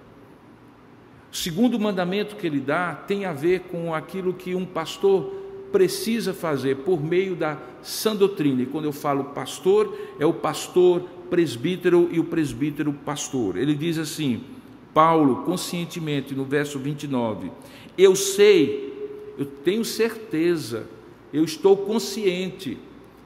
O 1.31 1.37
segundo 1.37 1.79
mandamento 1.79 2.37
que 2.37 2.47
ele 2.47 2.61
dá 2.61 2.95
tem 2.95 3.27
a 3.27 3.33
ver 3.35 3.61
com 3.71 3.95
aquilo 3.95 4.33
que 4.33 4.55
um 4.55 4.65
pastor 4.65 5.46
precisa 5.77 6.33
fazer 6.33 6.77
por 6.77 7.05
meio 7.05 7.37
da 7.37 7.59
sã 7.83 8.17
doutrina. 8.17 8.63
E 8.63 8.67
quando 8.67 8.87
eu 8.87 8.93
falo 8.93 9.25
pastor, 9.25 9.95
é 10.19 10.25
o 10.25 10.33
pastor 10.33 11.03
presbítero 11.29 12.09
e 12.11 12.19
o 12.19 12.25
presbítero 12.25 12.95
pastor. 12.95 13.59
Ele 13.59 13.75
diz 13.75 13.99
assim: 13.99 14.41
Paulo, 14.95 15.43
conscientemente, 15.45 16.35
no 16.35 16.47
verso 16.47 16.79
29, 16.79 17.53
eu 17.99 18.17
sei, 18.17 19.35
eu 19.37 19.45
tenho 19.45 19.85
certeza, 19.85 20.87
eu 21.31 21.45
estou 21.45 21.77
consciente, 21.77 22.79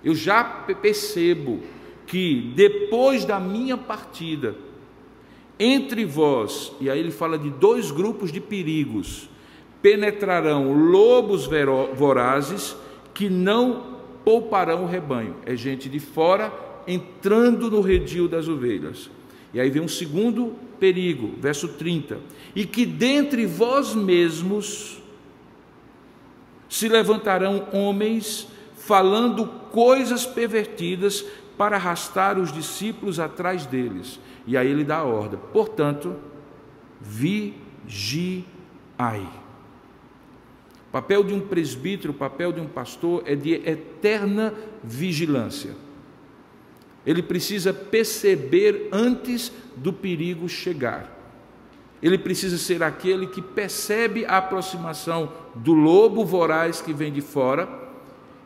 eu 0.02 0.12
já 0.12 0.42
percebo 0.42 1.60
que 2.04 2.52
depois 2.56 3.24
da 3.24 3.38
minha 3.38 3.76
partida, 3.76 4.56
entre 5.56 6.04
vós, 6.04 6.72
e 6.80 6.90
aí 6.90 6.98
ele 6.98 7.12
fala 7.12 7.38
de 7.38 7.48
dois 7.48 7.92
grupos 7.92 8.32
de 8.32 8.40
perigos, 8.40 9.28
penetrarão 9.82 10.72
lobos 10.72 11.48
vorazes 11.94 12.76
que 13.14 13.28
não 13.28 13.96
pouparão 14.24 14.84
o 14.84 14.86
rebanho. 14.86 15.36
É 15.46 15.56
gente 15.56 15.88
de 15.88 15.98
fora 15.98 16.52
entrando 16.86 17.70
no 17.70 17.80
redil 17.80 18.28
das 18.28 18.48
ovelhas. 18.48 19.10
E 19.52 19.60
aí 19.60 19.70
vem 19.70 19.82
um 19.82 19.88
segundo 19.88 20.54
perigo, 20.78 21.34
verso 21.38 21.68
30. 21.68 22.18
E 22.54 22.64
que 22.64 22.86
dentre 22.86 23.46
vós 23.46 23.94
mesmos 23.94 25.00
se 26.68 26.88
levantarão 26.88 27.66
homens 27.72 28.48
falando 28.76 29.46
coisas 29.70 30.24
pervertidas 30.24 31.24
para 31.58 31.76
arrastar 31.76 32.38
os 32.38 32.52
discípulos 32.52 33.20
atrás 33.20 33.66
deles. 33.66 34.20
E 34.46 34.56
aí 34.56 34.68
ele 34.68 34.84
dá 34.84 34.98
a 34.98 35.04
ordem. 35.04 35.38
Portanto, 35.52 36.16
vigiai. 37.00 38.44
O 40.90 40.92
papel 40.92 41.22
de 41.22 41.32
um 41.32 41.40
presbítero, 41.40 42.12
o 42.12 42.16
papel 42.16 42.52
de 42.52 42.60
um 42.60 42.66
pastor 42.66 43.22
é 43.24 43.36
de 43.36 43.54
eterna 43.54 44.52
vigilância. 44.82 45.70
Ele 47.06 47.22
precisa 47.22 47.72
perceber 47.72 48.88
antes 48.92 49.52
do 49.76 49.92
perigo 49.92 50.48
chegar. 50.48 51.16
Ele 52.02 52.18
precisa 52.18 52.58
ser 52.58 52.82
aquele 52.82 53.28
que 53.28 53.40
percebe 53.40 54.24
a 54.26 54.38
aproximação 54.38 55.32
do 55.54 55.72
lobo 55.72 56.24
voraz 56.24 56.80
que 56.80 56.92
vem 56.92 57.12
de 57.12 57.20
fora 57.20 57.89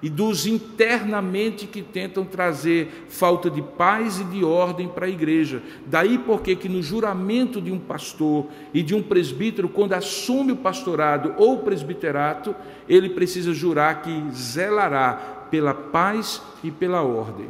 e 0.04 0.10
dos 0.10 0.44
internamente 0.44 1.66
que 1.66 1.80
tentam 1.80 2.26
trazer 2.26 3.06
falta 3.08 3.48
de 3.48 3.62
paz 3.62 4.20
e 4.20 4.24
de 4.24 4.44
ordem 4.44 4.86
para 4.86 5.06
a 5.06 5.08
igreja. 5.08 5.62
Daí 5.86 6.18
porque 6.18 6.54
que 6.54 6.68
no 6.68 6.82
juramento 6.82 7.58
de 7.58 7.72
um 7.72 7.78
pastor 7.78 8.48
e 8.74 8.82
de 8.82 8.94
um 8.94 9.02
presbítero, 9.02 9.66
quando 9.66 9.94
assume 9.94 10.52
o 10.52 10.56
pastorado 10.56 11.34
ou 11.38 11.54
o 11.54 11.58
presbiterato, 11.60 12.54
ele 12.86 13.08
precisa 13.08 13.54
jurar 13.54 14.02
que 14.02 14.30
zelará 14.30 15.46
pela 15.50 15.72
paz 15.72 16.42
e 16.62 16.70
pela 16.70 17.00
ordem. 17.00 17.48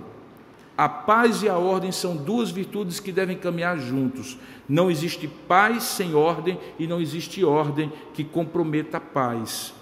A 0.79 0.89
paz 0.89 1.43
e 1.43 1.49
a 1.49 1.59
ordem 1.59 1.91
são 1.91 2.17
duas 2.17 2.53
virtudes 2.53 3.01
que 3.01 3.11
devem 3.11 3.37
caminhar 3.37 3.81
juntos. 3.81 4.39
Não 4.69 4.89
existe 4.89 5.27
paz 5.27 5.83
sem 5.83 6.15
ordem 6.15 6.57
e 6.79 6.87
não 6.87 7.01
existe 7.01 7.45
ordem 7.45 7.93
que 8.13 8.23
comprometa 8.23 8.99
a 8.99 9.01
paz. 9.01 9.75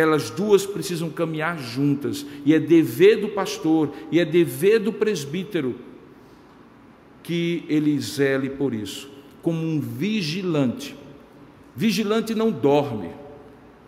Elas 0.00 0.30
duas 0.30 0.66
precisam 0.66 1.10
caminhar 1.10 1.58
juntas, 1.58 2.24
e 2.44 2.54
é 2.54 2.58
dever 2.58 3.20
do 3.20 3.28
pastor 3.28 3.90
e 4.10 4.18
é 4.18 4.24
dever 4.24 4.78
do 4.80 4.92
presbítero 4.92 5.76
que 7.22 7.64
ele 7.68 7.98
zele 8.00 8.50
por 8.50 8.74
isso, 8.74 9.10
como 9.42 9.60
um 9.60 9.80
vigilante. 9.80 10.96
Vigilante 11.76 12.34
não 12.34 12.50
dorme, 12.50 13.10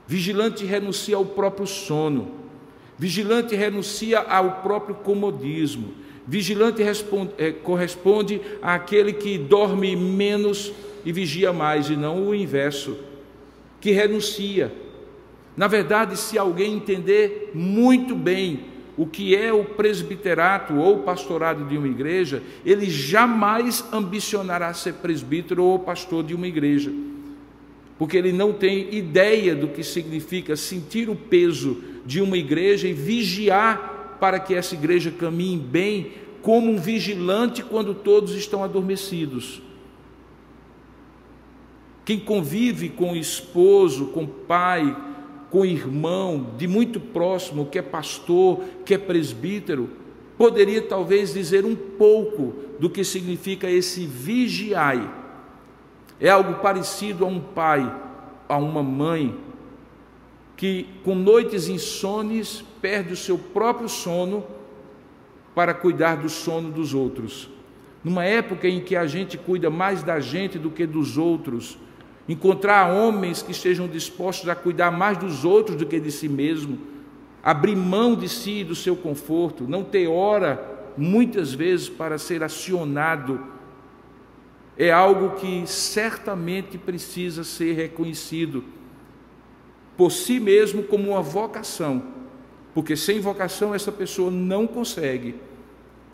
vigilante 0.07 0.65
renuncia 0.65 1.17
ao 1.17 1.25
próprio 1.25 1.67
sono, 1.67 2.31
vigilante 2.99 3.57
renuncia 3.57 4.21
ao 4.21 4.63
próprio 4.63 4.95
comodismo, 4.95 5.95
Vigilante 6.27 6.83
responde, 6.83 7.33
é, 7.37 7.51
corresponde 7.51 8.41
àquele 8.61 9.13
que 9.13 9.37
dorme 9.37 9.97
menos 9.97 10.73
e 11.05 11.13
vigia 11.13 11.53
mais, 11.53 11.91
e 11.91 11.97
não 11.97 12.29
o 12.29 12.35
inverso, 12.35 12.97
que 13.81 13.91
renuncia. 13.91 14.73
Na 15.57 15.67
verdade, 15.67 16.17
se 16.17 16.39
alguém 16.39 16.75
entender 16.75 17.51
muito 17.55 18.15
bem 18.15 18.73
o 18.97 19.07
que 19.07 19.35
é 19.35 19.53
o 19.53 19.65
presbiterato 19.65 20.75
ou 20.75 21.01
pastorado 21.01 21.65
de 21.65 21.77
uma 21.77 21.89
igreja, 21.89 22.43
ele 22.65 22.91
jamais 22.91 23.85
ambicionará 23.93 24.73
ser 24.75 24.95
presbítero 24.95 25.65
ou 25.65 25.79
pastor 25.79 26.23
de 26.25 26.35
uma 26.35 26.47
igreja, 26.47 26.93
porque 27.99 28.17
ele 28.17 28.33
não 28.33 28.53
tem 28.53 28.95
ideia 28.95 29.55
do 29.55 29.69
que 29.69 29.83
significa 29.83 30.57
sentir 30.57 31.09
o 31.09 31.17
peso 31.17 31.83
de 32.05 32.21
uma 32.21 32.37
igreja 32.37 32.89
e 32.89 32.93
vigiar 32.93 34.17
para 34.21 34.39
que 34.39 34.55
essa 34.55 34.75
igreja 34.75 35.11
caminhe 35.11 35.59
bem, 35.59 36.13
como 36.43 36.71
um 36.71 36.77
vigilante 36.77 37.63
quando 37.63 37.95
todos 37.95 38.35
estão 38.35 38.65
adormecidos. 38.65 39.63
Quem 42.05 42.19
convive 42.19 42.89
com 42.89 43.13
o 43.13 43.17
esposo, 43.17 44.07
com 44.07 44.25
o 44.25 44.29
pai, 44.29 44.97
com 45.53 45.67
irmão, 45.67 46.55
de 46.57 46.67
muito 46.67 46.99
próximo, 46.99 47.67
que 47.67 47.79
é 47.79 47.83
pastor, 47.83 48.63
que 48.87 48.95
é 48.95 48.99
presbítero, 48.99 49.91
poderia 50.39 50.81
talvez 50.81 51.35
dizer 51.35 51.67
um 51.67 51.77
pouco 51.77 52.55
do 52.81 52.89
que 52.89 53.05
significa 53.05 53.71
esse 53.71 54.07
vigiai. 54.07 55.07
É 56.19 56.31
algo 56.31 56.55
parecido 56.55 57.27
a 57.27 57.29
um 57.29 57.39
pai, 57.39 57.95
a 58.49 58.57
uma 58.57 58.83
mãe, 58.83 59.39
que 60.57 60.87
com 61.05 61.15
noites 61.15 61.69
insones 61.69 62.65
perde 62.81 63.13
o 63.13 63.17
seu 63.17 63.37
próprio 63.37 63.91
sono 63.91 64.47
para 65.55 65.75
cuidar 65.75 66.17
do 66.17 66.31
sono 66.31 66.71
dos 66.71 66.95
outros. 66.95 67.51
Numa 68.03 68.25
época 68.25 68.67
em 68.67 68.81
que 68.81 68.97
a 68.97 69.07
gente 69.07 69.37
cuida 69.37 69.69
mais 69.69 70.03
da 70.03 70.19
gente 70.19 70.59
do 70.59 70.71
que 70.71 70.87
dos 70.87 71.19
outros, 71.19 71.77
encontrar 72.29 72.93
homens 72.93 73.43
que 73.43 73.53
estejam 73.53 73.89
dispostos 73.89 74.49
a 74.49 74.55
cuidar 74.55 74.91
mais 74.91 75.19
dos 75.19 75.45
outros 75.45 75.77
do 75.77 75.87
que 75.87 75.99
de 75.99 76.11
si 76.11 76.29
mesmo, 76.29 76.79
abrir 77.43 77.77
mão 77.77 78.15
de 78.15 78.29
si 78.29 78.61
e 78.61 78.65
do 78.65 78.75
seu 78.75 78.95
conforto, 78.95 79.65
não 79.65 79.83
ter 79.83 80.07
hora 80.07 80.93
muitas 80.97 81.53
vezes 81.53 81.89
para 81.89 82.19
ser 82.19 82.43
acionado, 82.43 83.41
é 84.77 84.91
algo 84.91 85.37
que 85.37 85.67
certamente 85.67 86.79
precisa 86.79 87.45
ser 87.45 87.75
reconhecido 87.75 88.65
por 89.97 90.11
si 90.11 90.41
mesmo 90.41 90.83
como 90.83 91.11
uma 91.11 91.23
vocação, 91.23 92.03
porque 92.73 92.97
sem 92.97 93.21
vocação 93.21 93.75
essa 93.75 93.93
pessoa 93.93 94.31
não 94.31 94.67
consegue. 94.67 95.35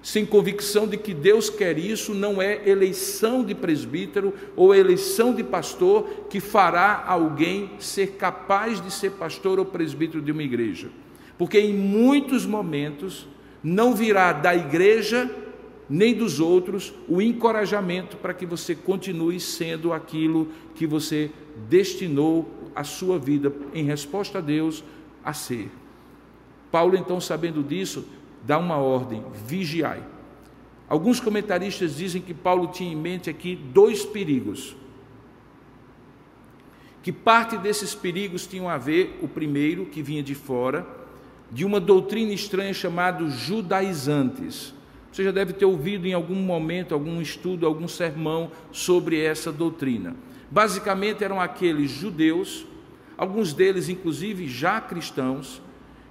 Sem 0.02 0.24
convicção 0.24 0.86
de 0.86 0.96
que 0.96 1.12
Deus 1.12 1.50
quer 1.50 1.76
isso, 1.76 2.14
não 2.14 2.40
é 2.40 2.68
eleição 2.68 3.44
de 3.44 3.54
presbítero 3.54 4.32
ou 4.54 4.74
eleição 4.74 5.34
de 5.34 5.42
pastor 5.42 6.26
que 6.30 6.40
fará 6.40 7.04
alguém 7.06 7.72
ser 7.78 8.12
capaz 8.12 8.80
de 8.80 8.92
ser 8.92 9.12
pastor 9.12 9.58
ou 9.58 9.64
presbítero 9.64 10.22
de 10.22 10.30
uma 10.30 10.42
igreja. 10.42 10.88
Porque 11.36 11.58
em 11.58 11.74
muitos 11.74 12.46
momentos 12.46 13.26
não 13.62 13.94
virá 13.94 14.32
da 14.32 14.54
igreja 14.54 15.30
nem 15.88 16.14
dos 16.14 16.38
outros 16.38 16.92
o 17.08 17.20
encorajamento 17.20 18.16
para 18.16 18.34
que 18.34 18.46
você 18.46 18.74
continue 18.74 19.40
sendo 19.40 19.92
aquilo 19.92 20.48
que 20.74 20.86
você 20.86 21.30
destinou 21.68 22.48
a 22.74 22.84
sua 22.84 23.18
vida 23.18 23.52
em 23.74 23.84
resposta 23.84 24.38
a 24.38 24.40
Deus 24.40 24.84
a 25.24 25.32
ser. 25.32 25.68
Paulo, 26.70 26.96
então, 26.96 27.20
sabendo 27.20 27.62
disso, 27.62 28.04
dá 28.44 28.58
uma 28.58 28.76
ordem: 28.76 29.24
vigiai. 29.46 30.02
Alguns 30.88 31.20
comentaristas 31.20 31.96
dizem 31.96 32.22
que 32.22 32.32
Paulo 32.32 32.68
tinha 32.68 32.92
em 32.92 32.96
mente 32.96 33.28
aqui 33.28 33.54
dois 33.54 34.04
perigos. 34.04 34.74
Que 37.02 37.12
parte 37.12 37.56
desses 37.58 37.94
perigos 37.94 38.46
tinham 38.46 38.68
a 38.68 38.78
ver, 38.78 39.18
o 39.22 39.28
primeiro, 39.28 39.86
que 39.86 40.02
vinha 40.02 40.22
de 40.22 40.34
fora, 40.34 40.86
de 41.50 41.64
uma 41.64 41.78
doutrina 41.78 42.32
estranha 42.32 42.72
chamada 42.72 43.28
judaizantes. 43.28 44.74
Você 45.12 45.24
já 45.24 45.30
deve 45.30 45.52
ter 45.52 45.64
ouvido 45.64 46.06
em 46.06 46.12
algum 46.12 46.34
momento, 46.34 46.92
algum 46.92 47.20
estudo, 47.20 47.66
algum 47.66 47.88
sermão 47.88 48.50
sobre 48.70 49.20
essa 49.20 49.50
doutrina. 49.50 50.16
Basicamente 50.50 51.24
eram 51.24 51.40
aqueles 51.40 51.90
judeus, 51.90 52.66
alguns 53.16 53.52
deles 53.52 53.88
inclusive 53.88 54.46
já 54.46 54.80
cristãos, 54.80 55.60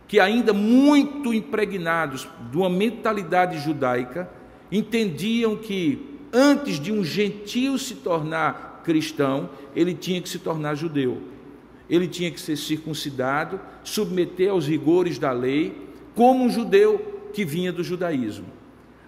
que 0.07 0.19
ainda 0.19 0.53
muito 0.53 1.33
impregnados 1.33 2.27
de 2.49 2.57
uma 2.57 2.69
mentalidade 2.69 3.59
judaica, 3.59 4.29
entendiam 4.71 5.55
que 5.55 6.17
antes 6.31 6.79
de 6.79 6.91
um 6.91 7.03
gentio 7.03 7.77
se 7.77 7.95
tornar 7.95 8.81
cristão, 8.83 9.49
ele 9.75 9.93
tinha 9.93 10.21
que 10.21 10.29
se 10.29 10.39
tornar 10.39 10.75
judeu. 10.75 11.21
Ele 11.89 12.07
tinha 12.07 12.31
que 12.31 12.39
ser 12.39 12.55
circuncidado, 12.55 13.59
submeter 13.83 14.49
aos 14.49 14.67
rigores 14.67 15.17
da 15.19 15.31
lei, 15.31 15.73
como 16.15 16.43
um 16.43 16.49
judeu 16.49 17.29
que 17.33 17.45
vinha 17.45 17.71
do 17.71 17.83
judaísmo. 17.83 18.47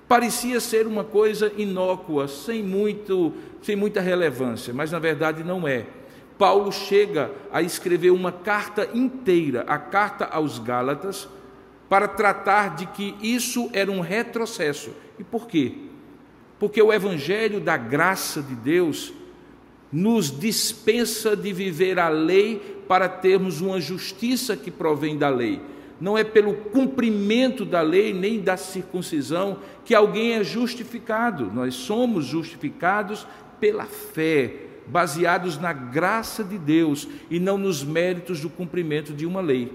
Parecia 0.07 0.59
ser 0.59 0.87
uma 0.87 1.03
coisa 1.03 1.51
inócua, 1.57 2.27
sem, 2.27 2.63
muito, 2.63 3.31
sem 3.61 3.75
muita 3.75 4.01
relevância, 4.01 4.73
mas 4.73 4.91
na 4.91 4.99
verdade 4.99 5.43
não 5.43 5.67
é. 5.67 5.85
Paulo 6.39 6.71
chega 6.71 7.29
a 7.51 7.61
escrever 7.61 8.11
uma 8.11 8.31
carta 8.31 8.89
inteira, 8.93 9.65
a 9.67 9.77
carta 9.77 10.23
aos 10.23 10.57
Gálatas, 10.57 11.27
para 11.89 12.07
tratar 12.07 12.77
de 12.77 12.85
que 12.85 13.13
isso 13.21 13.69
era 13.73 13.91
um 13.91 13.99
retrocesso. 13.99 14.91
E 15.19 15.23
por 15.23 15.47
quê? 15.47 15.73
Porque 16.57 16.81
o 16.81 16.93
evangelho 16.93 17.59
da 17.59 17.75
graça 17.75 18.41
de 18.41 18.55
Deus 18.55 19.11
nos 19.91 20.31
dispensa 20.31 21.35
de 21.35 21.51
viver 21.51 21.99
a 21.99 22.07
lei 22.07 22.83
para 22.87 23.09
termos 23.09 23.59
uma 23.59 23.81
justiça 23.81 24.55
que 24.55 24.71
provém 24.71 25.17
da 25.17 25.27
lei. 25.27 25.59
Não 25.99 26.17
é 26.17 26.23
pelo 26.23 26.53
cumprimento 26.53 27.65
da 27.65 27.81
lei 27.81 28.13
nem 28.13 28.39
da 28.39 28.55
circuncisão 28.55 29.59
que 29.83 29.93
alguém 29.93 30.35
é 30.35 30.43
justificado. 30.43 31.51
Nós 31.53 31.75
somos 31.75 32.23
justificados 32.23 33.27
pela 33.59 33.83
fé 33.83 34.68
baseados 34.89 35.57
na 35.57 35.71
graça 35.71 36.43
de 36.43 36.57
Deus 36.57 37.07
e 37.29 37.39
não 37.39 37.57
nos 37.57 37.83
méritos 37.83 38.41
do 38.41 38.49
cumprimento 38.49 39.13
de 39.13 39.25
uma 39.25 39.41
lei. 39.41 39.71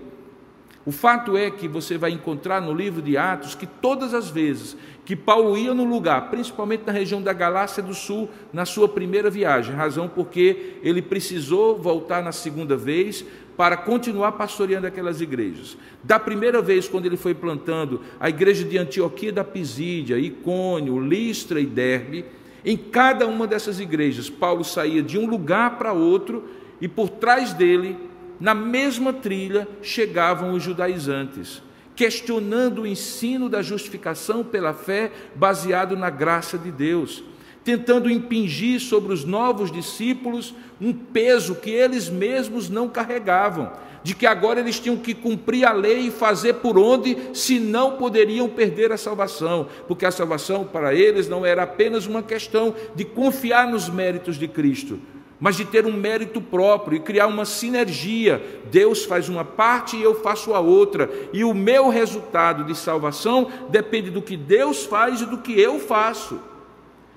O 0.87 0.93
fato 0.93 1.35
é 1.35 1.51
que 1.51 1.67
você 1.67 1.97
vai 1.97 2.11
encontrar 2.11 2.61
no 2.61 2.75
livro 2.75 3.01
de 3.01 3.17
Atos 3.17 3.55
que 3.55 3.67
todas 3.67 4.13
as 4.13 4.29
vezes 4.29 4.77
que 5.05 5.17
Paulo 5.17 5.57
ia 5.57 5.73
no 5.73 5.85
lugar, 5.85 6.31
principalmente 6.31 6.83
na 6.87 6.93
região 6.93 7.23
da 7.23 7.33
Galácia 7.33 7.83
do 7.83 7.95
Sul, 7.95 8.29
na 8.53 8.67
sua 8.67 8.87
primeira 8.87 9.31
viagem, 9.31 9.75
razão 9.75 10.09
porque 10.09 10.79
ele 10.83 11.01
precisou 11.01 11.79
voltar 11.79 12.23
na 12.23 12.33
segunda 12.33 12.77
vez 12.77 13.25
para 13.57 13.77
continuar 13.77 14.33
pastoreando 14.33 14.87
aquelas 14.87 15.21
igrejas. 15.21 15.77
Da 16.03 16.19
primeira 16.19 16.61
vez, 16.61 16.89
quando 16.89 17.07
ele 17.07 17.17
foi 17.17 17.35
plantando 17.35 18.01
a 18.19 18.29
igreja 18.29 18.65
de 18.65 18.77
Antioquia 18.77 19.33
da 19.33 19.45
Pisídia, 19.45 20.19
Icônio, 20.19 21.01
Listra 21.01 21.61
e 21.61 21.67
Derbe, 21.67 22.25
em 22.65 22.77
cada 22.77 23.27
uma 23.27 23.47
dessas 23.47 23.79
igrejas, 23.79 24.31
Paulo 24.31 24.65
saía 24.65 25.03
de 25.03 25.19
um 25.19 25.27
lugar 25.27 25.77
para 25.77 25.93
outro 25.93 26.49
e 26.81 26.89
por 26.89 27.11
trás 27.11 27.53
dele, 27.53 27.97
na 28.41 28.55
mesma 28.55 29.13
trilha, 29.13 29.69
chegavam 29.83 30.55
os 30.55 30.63
judaizantes, 30.63 31.63
questionando 31.95 32.83
o 32.83 32.87
ensino 32.87 33.49
da 33.49 33.61
justificação 33.61 34.43
pela 34.43 34.73
fé 34.73 35.13
baseado 35.35 35.97
na 35.97 36.09
graça 36.09 36.57
de 36.57 36.73
Deus, 36.73 37.23
tentando 37.65 38.11
impingir 38.11 38.79
sobre 38.79 39.13
os 39.13 39.25
novos 39.25 39.73
discípulos 39.73 40.55
um 40.81 40.93
peso 40.93 41.55
que 41.55 41.71
eles 41.71 42.11
mesmos 42.11 42.69
não 42.69 42.89
carregavam, 42.89 43.73
de 44.03 44.15
que 44.15 44.27
agora 44.27 44.61
eles 44.61 44.79
tinham 44.79 44.99
que 44.99 45.15
cumprir 45.15 45.65
a 45.65 45.73
lei 45.73 46.09
e 46.09 46.11
fazer 46.11 46.55
por 46.55 46.79
onde, 46.79 47.17
senão 47.33 47.93
poderiam 47.93 48.49
perder 48.49 48.93
a 48.93 48.99
salvação, 48.99 49.67
porque 49.89 50.05
a 50.05 50.11
salvação 50.11 50.65
para 50.65 50.95
eles 50.95 51.27
não 51.27 51.47
era 51.47 51.63
apenas 51.63 52.07
uma 52.07 52.23
questão 52.23 52.75
de 52.95 53.05
confiar 53.05 53.67
nos 53.67 53.89
méritos 53.89 54.37
de 54.37 54.47
Cristo, 54.47 54.99
mas 55.41 55.57
de 55.57 55.65
ter 55.65 55.87
um 55.87 55.93
mérito 55.93 56.41
próprio 56.41 56.97
e 56.97 57.01
criar 57.01 57.27
uma 57.27 57.47
sinergia. 57.47 58.43
Deus 58.71 59.05
faz 59.05 59.31
uma 59.31 59.45
parte 59.45 59.97
e 59.97 60.03
eu 60.03 60.15
faço 60.15 60.53
a 60.53 60.61
outra, 60.61 61.11
e 61.33 61.43
o 61.43 61.55
meu 61.55 61.89
resultado 61.89 62.63
de 62.65 62.75
salvação 62.77 63.49
depende 63.71 64.11
do 64.11 64.21
que 64.21 64.37
Deus 64.37 64.85
faz 64.85 65.23
e 65.23 65.27
do 65.27 65.39
que 65.39 65.59
eu 65.59 65.79
faço. 65.79 66.39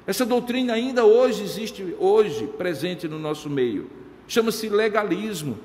Essa 0.08 0.26
doutrina 0.26 0.74
ainda 0.74 1.04
hoje 1.04 1.44
existe 1.44 1.94
hoje 2.00 2.48
presente 2.58 3.10
no 3.10 3.20
nosso 3.20 3.50
meio. 3.50 3.90
Chama-se 4.26 4.70
legalismo 4.70 5.60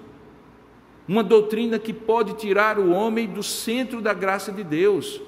uma 1.06 1.22
doutrina 1.22 1.78
que 1.78 1.92
pode 1.92 2.34
tirar 2.34 2.78
o 2.78 2.90
homem 2.90 3.28
do 3.28 3.42
centro 3.42 4.00
da 4.00 4.12
graça 4.12 4.50
de 4.50 4.64
Deus. 4.64 5.20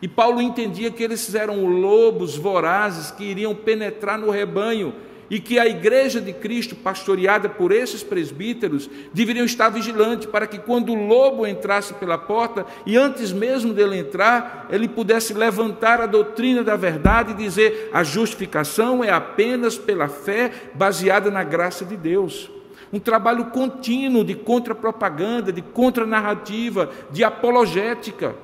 E 0.00 0.06
Paulo 0.06 0.40
entendia 0.40 0.90
que 0.90 1.02
eles 1.02 1.34
eram 1.34 1.64
lobos 1.66 2.36
vorazes 2.36 3.10
que 3.10 3.24
iriam 3.24 3.54
penetrar 3.54 4.18
no 4.18 4.30
rebanho 4.30 4.94
e 5.30 5.40
que 5.40 5.58
a 5.58 5.66
igreja 5.66 6.20
de 6.20 6.32
Cristo, 6.32 6.76
pastoreada 6.76 7.48
por 7.48 7.72
esses 7.72 8.02
presbíteros, 8.02 8.88
deveriam 9.12 9.44
estar 9.44 9.68
vigilante 9.68 10.26
para 10.26 10.46
que 10.46 10.58
quando 10.58 10.92
o 10.92 11.06
lobo 11.06 11.46
entrasse 11.46 11.94
pela 11.94 12.18
porta 12.18 12.64
e 12.84 12.96
antes 12.96 13.32
mesmo 13.32 13.72
dele 13.72 13.98
entrar, 13.98 14.66
ele 14.70 14.88
pudesse 14.88 15.34
levantar 15.34 16.00
a 16.00 16.06
doutrina 16.06 16.62
da 16.62 16.76
verdade 16.76 17.32
e 17.32 17.36
dizer: 17.36 17.90
a 17.92 18.02
justificação 18.02 19.02
é 19.02 19.10
apenas 19.10 19.76
pela 19.76 20.08
fé 20.08 20.52
baseada 20.74 21.30
na 21.30 21.42
graça 21.42 21.84
de 21.84 21.96
Deus. 21.96 22.50
Um 22.92 23.00
trabalho 23.00 23.46
contínuo 23.46 24.24
de 24.24 24.34
contrapropaganda, 24.34 25.52
de 25.52 25.60
contranarrativa, 25.60 26.90
de 27.10 27.24
apologética, 27.24 28.34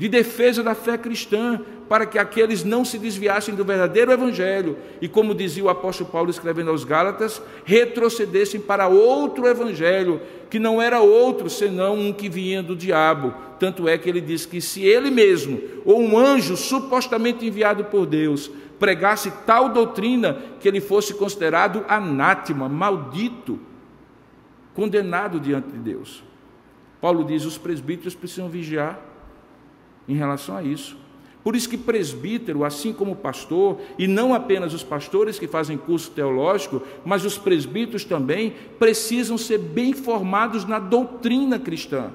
de 0.00 0.08
defesa 0.08 0.62
da 0.62 0.74
fé 0.74 0.96
cristã, 0.96 1.60
para 1.86 2.06
que 2.06 2.18
aqueles 2.18 2.64
não 2.64 2.86
se 2.86 2.98
desviassem 2.98 3.54
do 3.54 3.62
verdadeiro 3.62 4.10
evangelho 4.10 4.78
e, 4.98 5.06
como 5.06 5.34
dizia 5.34 5.62
o 5.62 5.68
apóstolo 5.68 6.08
Paulo 6.08 6.30
escrevendo 6.30 6.70
aos 6.70 6.84
Gálatas, 6.84 7.42
retrocedessem 7.66 8.62
para 8.62 8.88
outro 8.88 9.46
evangelho, 9.46 10.22
que 10.48 10.58
não 10.58 10.80
era 10.80 11.00
outro 11.00 11.50
senão 11.50 11.98
um 11.98 12.14
que 12.14 12.30
vinha 12.30 12.62
do 12.62 12.74
diabo. 12.74 13.34
Tanto 13.58 13.86
é 13.86 13.98
que 13.98 14.08
ele 14.08 14.22
diz 14.22 14.46
que 14.46 14.58
se 14.58 14.82
ele 14.82 15.10
mesmo, 15.10 15.60
ou 15.84 16.00
um 16.00 16.16
anjo 16.16 16.56
supostamente 16.56 17.44
enviado 17.44 17.84
por 17.84 18.06
Deus, 18.06 18.50
pregasse 18.78 19.30
tal 19.44 19.68
doutrina, 19.68 20.38
que 20.60 20.66
ele 20.66 20.80
fosse 20.80 21.12
considerado 21.12 21.84
anátema, 21.86 22.70
maldito, 22.70 23.60
condenado 24.72 25.38
diante 25.38 25.68
de 25.68 25.78
Deus. 25.78 26.24
Paulo 27.02 27.22
diz: 27.22 27.44
os 27.44 27.58
presbíteros 27.58 28.14
precisam 28.14 28.48
vigiar 28.48 29.09
em 30.10 30.16
relação 30.16 30.56
a 30.56 30.62
isso. 30.62 30.96
Por 31.42 31.56
isso 31.56 31.68
que 31.68 31.78
presbítero, 31.78 32.64
assim 32.64 32.92
como 32.92 33.16
pastor, 33.16 33.78
e 33.98 34.06
não 34.06 34.34
apenas 34.34 34.74
os 34.74 34.82
pastores 34.82 35.38
que 35.38 35.48
fazem 35.48 35.78
curso 35.78 36.10
teológico, 36.10 36.82
mas 37.04 37.24
os 37.24 37.38
presbíteros 37.38 38.04
também 38.04 38.54
precisam 38.78 39.38
ser 39.38 39.58
bem 39.58 39.94
formados 39.94 40.66
na 40.66 40.78
doutrina 40.78 41.58
cristã. 41.58 42.12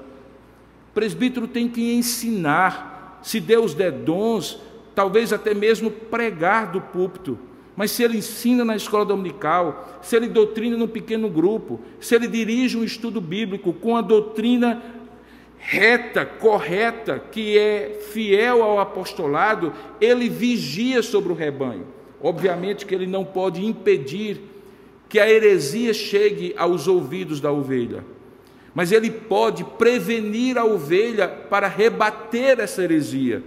Presbítero 0.94 1.48
tem 1.48 1.68
que 1.68 1.92
ensinar, 1.92 3.18
se 3.22 3.40
Deus 3.40 3.74
der 3.74 3.90
dons, 3.90 4.60
talvez 4.94 5.32
até 5.32 5.52
mesmo 5.52 5.90
pregar 5.90 6.70
do 6.70 6.80
púlpito. 6.80 7.36
Mas 7.76 7.90
se 7.90 8.02
ele 8.02 8.16
ensina 8.16 8.64
na 8.64 8.74
escola 8.74 9.04
dominical, 9.04 9.98
se 10.00 10.16
ele 10.16 10.28
doutrina 10.28 10.78
num 10.78 10.88
pequeno 10.88 11.28
grupo, 11.28 11.80
se 12.00 12.14
ele 12.14 12.26
dirige 12.26 12.78
um 12.78 12.84
estudo 12.84 13.20
bíblico 13.20 13.72
com 13.74 13.96
a 13.96 14.00
doutrina 14.00 14.82
reta, 15.68 16.24
correta, 16.24 17.18
que 17.18 17.58
é 17.58 17.98
fiel 18.12 18.62
ao 18.62 18.78
apostolado, 18.78 19.72
ele 20.00 20.28
vigia 20.28 21.02
sobre 21.02 21.32
o 21.32 21.34
rebanho. 21.34 21.88
Obviamente 22.22 22.86
que 22.86 22.94
ele 22.94 23.06
não 23.06 23.24
pode 23.24 23.64
impedir 23.64 24.40
que 25.08 25.18
a 25.18 25.28
heresia 25.28 25.92
chegue 25.92 26.54
aos 26.56 26.86
ouvidos 26.86 27.40
da 27.40 27.50
ovelha, 27.50 28.04
mas 28.72 28.92
ele 28.92 29.10
pode 29.10 29.64
prevenir 29.64 30.56
a 30.56 30.64
ovelha 30.64 31.26
para 31.26 31.66
rebater 31.66 32.60
essa 32.60 32.84
heresia. 32.84 33.42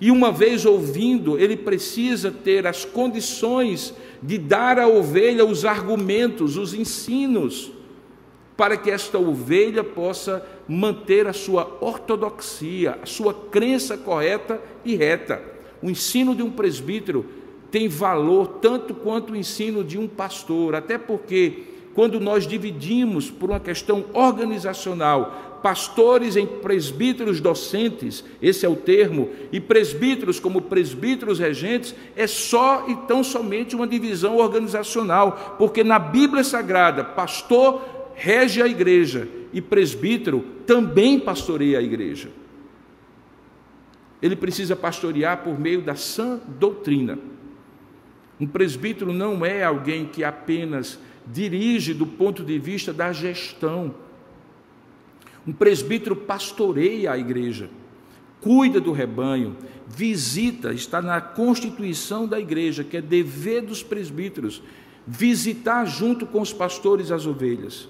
E 0.00 0.10
uma 0.10 0.32
vez 0.32 0.64
ouvindo, 0.64 1.38
ele 1.38 1.58
precisa 1.58 2.30
ter 2.30 2.66
as 2.66 2.86
condições 2.86 3.94
de 4.22 4.38
dar 4.38 4.78
à 4.78 4.88
ovelha 4.88 5.44
os 5.44 5.66
argumentos, 5.66 6.56
os 6.56 6.72
ensinos, 6.72 7.70
para 8.60 8.76
que 8.76 8.90
esta 8.90 9.18
ovelha 9.18 9.82
possa 9.82 10.46
manter 10.68 11.26
a 11.26 11.32
sua 11.32 11.78
ortodoxia, 11.80 12.98
a 13.02 13.06
sua 13.06 13.32
crença 13.32 13.96
correta 13.96 14.60
e 14.84 14.94
reta. 14.94 15.42
O 15.82 15.88
ensino 15.88 16.34
de 16.34 16.42
um 16.42 16.50
presbítero 16.50 17.24
tem 17.70 17.88
valor 17.88 18.58
tanto 18.60 18.92
quanto 18.92 19.32
o 19.32 19.36
ensino 19.36 19.82
de 19.82 19.96
um 19.96 20.06
pastor, 20.06 20.74
até 20.74 20.98
porque 20.98 21.62
quando 21.94 22.20
nós 22.20 22.46
dividimos 22.46 23.30
por 23.30 23.48
uma 23.48 23.58
questão 23.58 24.04
organizacional 24.12 25.56
pastores 25.62 26.36
em 26.36 26.46
presbíteros 26.46 27.40
docentes, 27.40 28.22
esse 28.42 28.66
é 28.66 28.68
o 28.68 28.76
termo, 28.76 29.30
e 29.50 29.58
presbíteros 29.58 30.38
como 30.38 30.62
presbíteros 30.62 31.38
regentes, 31.38 31.94
é 32.14 32.26
só 32.26 32.84
e 32.88 32.96
tão 33.06 33.24
somente 33.24 33.74
uma 33.74 33.86
divisão 33.86 34.36
organizacional, 34.36 35.56
porque 35.58 35.82
na 35.82 35.98
Bíblia 35.98 36.44
Sagrada, 36.44 37.04
pastor 37.04 37.99
rege 38.20 38.60
a 38.60 38.66
igreja 38.66 39.26
e 39.50 39.62
presbítero 39.62 40.44
também 40.66 41.18
pastoreia 41.18 41.78
a 41.78 41.82
igreja. 41.82 42.30
Ele 44.20 44.36
precisa 44.36 44.76
pastorear 44.76 45.42
por 45.42 45.58
meio 45.58 45.80
da 45.80 45.94
sã 45.94 46.38
doutrina. 46.58 47.18
Um 48.38 48.46
presbítero 48.46 49.10
não 49.10 49.42
é 49.42 49.64
alguém 49.64 50.04
que 50.04 50.22
apenas 50.22 50.98
dirige 51.26 51.94
do 51.94 52.06
ponto 52.06 52.44
de 52.44 52.58
vista 52.58 52.92
da 52.92 53.10
gestão, 53.10 53.94
um 55.46 55.52
presbítero 55.52 56.14
pastoreia 56.14 57.12
a 57.12 57.18
igreja. 57.18 57.70
cuida 58.42 58.80
do 58.80 58.92
rebanho, 58.92 59.56
visita, 59.86 60.74
está 60.74 61.00
na 61.00 61.22
constituição 61.22 62.26
da 62.26 62.38
igreja, 62.38 62.84
que 62.84 62.98
é 62.98 63.02
dever 63.02 63.62
dos 63.62 63.82
presbíteros, 63.82 64.62
visitar 65.06 65.86
junto 65.86 66.26
com 66.26 66.42
os 66.42 66.52
pastores 66.52 67.10
as 67.10 67.26
ovelhas 67.26 67.88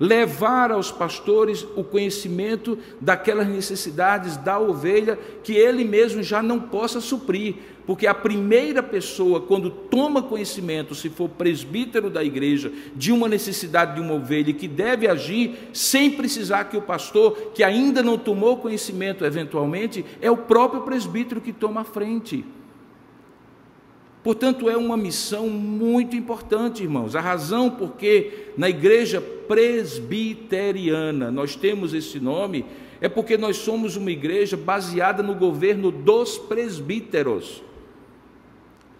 levar 0.00 0.72
aos 0.72 0.90
pastores 0.90 1.66
o 1.76 1.84
conhecimento 1.84 2.78
daquelas 2.98 3.46
necessidades 3.46 4.38
da 4.38 4.58
ovelha 4.58 5.18
que 5.44 5.52
ele 5.52 5.84
mesmo 5.84 6.22
já 6.22 6.42
não 6.42 6.58
possa 6.58 7.02
suprir, 7.02 7.56
porque 7.86 8.06
a 8.06 8.14
primeira 8.14 8.82
pessoa, 8.82 9.42
quando 9.42 9.68
toma 9.68 10.22
conhecimento, 10.22 10.94
se 10.94 11.10
for 11.10 11.28
presbítero 11.28 12.08
da 12.08 12.24
igreja, 12.24 12.72
de 12.96 13.12
uma 13.12 13.28
necessidade 13.28 13.96
de 13.96 14.00
uma 14.00 14.14
ovelha 14.14 14.54
que 14.54 14.66
deve 14.66 15.06
agir 15.06 15.68
sem 15.74 16.10
precisar 16.12 16.64
que 16.64 16.78
o 16.78 16.82
pastor, 16.82 17.50
que 17.54 17.62
ainda 17.62 18.02
não 18.02 18.16
tomou 18.16 18.56
conhecimento 18.56 19.24
eventualmente, 19.24 20.04
é 20.22 20.30
o 20.30 20.36
próprio 20.36 20.82
presbítero 20.82 21.42
que 21.42 21.52
toma 21.52 21.82
a 21.82 21.84
frente. 21.84 22.44
Portanto, 24.22 24.68
é 24.68 24.76
uma 24.76 24.96
missão 24.96 25.48
muito 25.48 26.14
importante, 26.14 26.82
irmãos. 26.82 27.16
A 27.16 27.20
razão 27.20 27.70
porque 27.70 28.50
na 28.56 28.68
igreja 28.68 29.20
presbiteriana 29.20 31.30
nós 31.30 31.56
temos 31.56 31.94
esse 31.94 32.20
nome 32.20 32.66
é 33.00 33.08
porque 33.08 33.38
nós 33.38 33.56
somos 33.56 33.96
uma 33.96 34.10
igreja 34.10 34.58
baseada 34.58 35.22
no 35.22 35.34
governo 35.34 35.90
dos 35.90 36.36
presbíteros. 36.36 37.62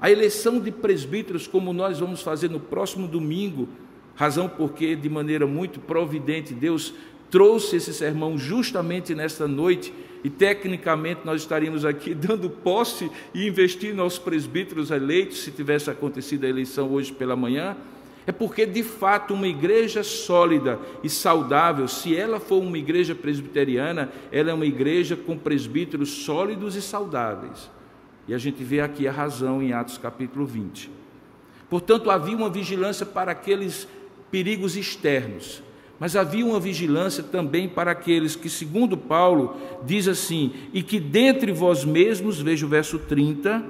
A 0.01 0.11
eleição 0.11 0.59
de 0.59 0.71
presbíteros, 0.71 1.47
como 1.47 1.75
nós 1.75 1.99
vamos 1.99 2.23
fazer 2.23 2.49
no 2.49 2.59
próximo 2.59 3.07
domingo, 3.07 3.68
razão 4.14 4.49
porque, 4.49 4.97
de 4.97 5.11
maneira 5.11 5.47
muito 5.47 5.79
providente, 5.79 6.55
Deus 6.55 6.95
trouxe 7.31 7.77
esse 7.77 7.93
sermão 7.93 8.39
justamente 8.39 9.14
nesta 9.14 9.47
noite 9.47 9.93
e 10.23 10.31
tecnicamente 10.31 11.21
nós 11.25 11.43
estaríamos 11.43 11.85
aqui 11.85 12.12
dando 12.14 12.51
posse 12.51 13.11
e 13.35 13.47
investindo 13.47 14.03
aos 14.03 14.18
presbíteros 14.18 14.91
eleitos, 14.91 15.43
se 15.43 15.51
tivesse 15.51 15.91
acontecido 15.91 16.45
a 16.45 16.49
eleição 16.49 16.93
hoje 16.93 17.12
pela 17.12 17.37
manhã, 17.37 17.77
é 18.27 18.33
porque 18.33 18.66
de 18.66 18.83
fato 18.83 19.35
uma 19.35 19.49
igreja 19.49 20.03
sólida 20.03 20.79
e 21.03 21.09
saudável, 21.09 21.89
se 21.89 22.14
ela 22.14 22.39
for 22.39 22.62
uma 22.62 22.79
igreja 22.79 23.14
presbiteriana, 23.14 24.11
ela 24.31 24.51
é 24.51 24.55
uma 24.55 24.66
igreja 24.66 25.16
com 25.16 25.37
presbíteros 25.37 26.11
sólidos 26.11 26.77
e 26.77 26.83
saudáveis. 26.83 27.71
E 28.29 28.35
a 28.35 28.39
gente 28.39 28.62
vê 28.62 28.81
aqui 28.81 29.09
a 29.09 29.12
razão 29.12 29.62
em 29.62 29.73
Atos 29.73 29.99
capítulo 29.99 30.47
20. 30.47 30.91
Portanto, 31.68 32.11
havia 32.11 32.37
uma 32.37 32.51
vigilância 32.51 33.07
para 33.07 33.33
aqueles 33.33 33.89
perigos 34.31 34.77
externos, 34.77 35.62
mas 36.01 36.16
havia 36.16 36.46
uma 36.46 36.59
vigilância 36.59 37.22
também 37.22 37.68
para 37.68 37.90
aqueles 37.90 38.34
que, 38.34 38.48
segundo 38.48 38.96
Paulo, 38.96 39.55
diz 39.84 40.09
assim: 40.09 40.51
e 40.72 40.82
que 40.82 40.98
dentre 40.98 41.53
vós 41.53 41.84
mesmos, 41.84 42.40
veja 42.40 42.64
o 42.64 42.68
verso 42.70 42.98
30, 42.98 43.62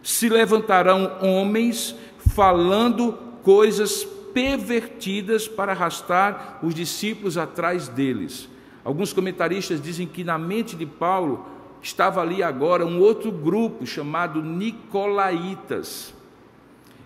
se 0.00 0.28
levantarão 0.28 1.18
homens 1.20 1.96
falando 2.18 3.18
coisas 3.42 4.04
pervertidas 4.32 5.48
para 5.48 5.72
arrastar 5.72 6.60
os 6.62 6.72
discípulos 6.72 7.36
atrás 7.36 7.88
deles. 7.88 8.48
Alguns 8.84 9.12
comentaristas 9.12 9.82
dizem 9.82 10.06
que 10.06 10.22
na 10.22 10.38
mente 10.38 10.76
de 10.76 10.86
Paulo 10.86 11.44
estava 11.82 12.20
ali 12.20 12.44
agora 12.44 12.86
um 12.86 13.00
outro 13.00 13.32
grupo 13.32 13.84
chamado 13.84 14.40
Nicolaitas. 14.40 16.14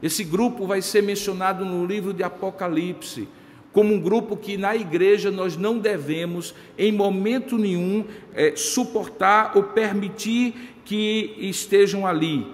Esse 0.03 0.23
grupo 0.23 0.67
vai 0.67 0.83
ser 0.83 1.03
mencionado 1.03 1.65
no 1.65 1.87
livro 1.87 2.13
de 2.13 2.23
Apocalipse 2.23 3.27
como 3.73 3.95
um 3.95 4.01
grupo 4.01 4.37
que 4.37 4.57
na 4.57 4.75
igreja 4.75 5.31
nós 5.31 5.57
não 5.57 5.79
devemos, 5.79 6.55
em 6.77 6.91
momento 6.91 7.57
nenhum, 7.57 8.05
é, 8.35 8.55
suportar 8.57 9.53
ou 9.55 9.63
permitir 9.63 10.55
que 10.85 11.37
estejam 11.39 12.07
ali. 12.07 12.47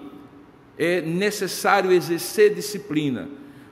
É 0.78 1.00
necessário 1.00 1.90
exercer 1.90 2.54
disciplina, 2.54 3.28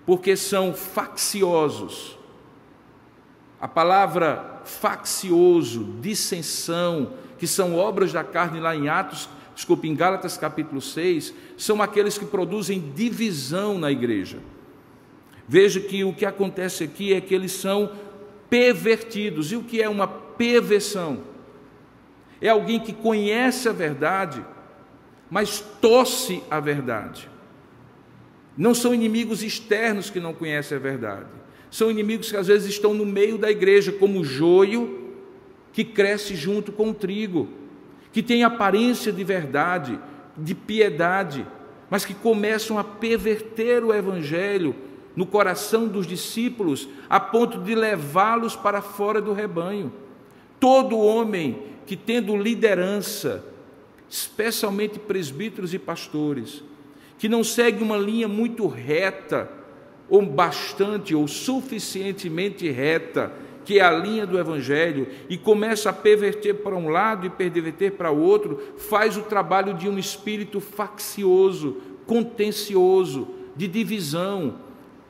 porque 0.07 0.37
são 0.37 0.73
facciosos. 0.73 2.19
A 3.61 3.69
palavra 3.69 4.63
faccioso, 4.65 5.85
dissensão, 6.01 7.13
que 7.39 7.47
são 7.47 7.77
obras 7.77 8.13
da 8.13 8.25
carne 8.25 8.59
lá 8.59 8.75
em 8.75 8.89
Atos, 8.89 9.29
desculpe, 9.55 9.87
em 9.87 9.95
Gálatas 9.95 10.39
capítulo 10.39 10.81
6, 10.81 11.35
são 11.59 11.83
aqueles 11.83 12.17
que 12.17 12.25
produzem 12.25 12.93
divisão 12.95 13.79
na 13.79 13.93
igreja. 13.93 14.39
Veja 15.47 15.81
que 15.81 16.05
o 16.05 16.13
que 16.13 16.25
acontece 16.25 16.85
aqui 16.85 17.13
é 17.13 17.21
que 17.21 17.35
eles 17.35 17.53
são 17.53 17.93
pervertidos. 18.49 19.53
E 19.53 19.57
o 19.57 19.63
que 19.63 19.83
é 19.83 19.89
uma 19.89 20.07
perversão? 20.07 21.23
É 22.41 22.49
alguém 22.49 22.81
que 22.81 22.93
conhece 22.93 23.69
a 23.69 23.73
verdade, 23.73 24.45
mas 25.31 25.61
torce 25.81 26.43
a 26.51 26.61
verdade. 26.61 27.29
Não 28.57 28.75
são 28.75 28.95
inimigos 28.95 29.43
externos 29.43 30.11
que 30.11 30.21
não 30.21 30.33
conhecem 30.33 30.77
a 30.77 30.81
verdade. 30.81 31.27
São 31.71 31.91
inimigos 31.91 32.31
que 32.31 32.37
às 32.37 32.47
vezes 32.47 32.69
estão 32.69 32.95
no 32.95 33.05
meio 33.05 33.37
da 33.37 33.51
igreja, 33.51 33.91
como 33.93 34.21
o 34.21 34.25
joio 34.25 35.13
que 35.73 35.83
cresce 35.83 36.37
junto 36.37 36.71
com 36.71 36.91
o 36.91 36.95
trigo, 36.95 37.49
que 38.13 38.23
tem 38.23 38.45
aparência 38.45 39.13
de 39.13 39.25
verdade, 39.25 39.99
de 40.39 40.55
piedade, 40.55 41.45
mas 41.91 42.05
que 42.05 42.15
começam 42.15 42.79
a 42.79 42.85
perverter 42.85 43.83
o 43.83 43.93
evangelho 43.93 44.75
no 45.15 45.25
coração 45.27 45.87
dos 45.87 46.07
discípulos, 46.07 46.89
a 47.09 47.21
ponto 47.21 47.59
de 47.59 47.75
levá-los 47.75 48.57
para 48.57 48.83
fora 48.83 49.21
do 49.21 49.33
rebanho. 49.33 49.93
Todo 50.59 50.99
homem 50.99 51.63
que, 51.87 51.97
tendo 51.97 52.37
liderança, 52.37 53.45
especialmente 54.09 54.99
presbíteros 54.99 55.73
e 55.73 55.79
pastores, 55.79 56.63
que 57.19 57.29
não 57.29 57.45
segue 57.45 57.83
uma 57.83 57.97
linha 57.97 58.27
muito 58.29 58.67
reta, 58.67 59.51
ou 60.09 60.23
bastante 60.23 61.15
ou 61.15 61.27
suficientemente 61.27 62.69
reta, 62.71 63.33
que 63.65 63.79
é 63.79 63.83
a 63.83 63.91
linha 63.91 64.27
do 64.27 64.39
Evangelho, 64.39 65.09
e 65.29 65.39
começa 65.39 65.89
a 65.89 65.93
perverter 65.93 66.57
para 66.57 66.77
um 66.77 66.89
lado 66.89 67.27
e 67.27 67.31
perverter 67.31 67.93
para 67.93 68.11
o 68.11 68.21
outro, 68.21 68.61
faz 68.77 69.17
o 69.17 69.23
trabalho 69.23 69.73
de 69.75 69.89
um 69.89 69.99
espírito 69.99 70.61
faccioso, 70.61 71.79
contencioso, 72.07 73.29
de 73.57 73.67
divisão, 73.67 74.57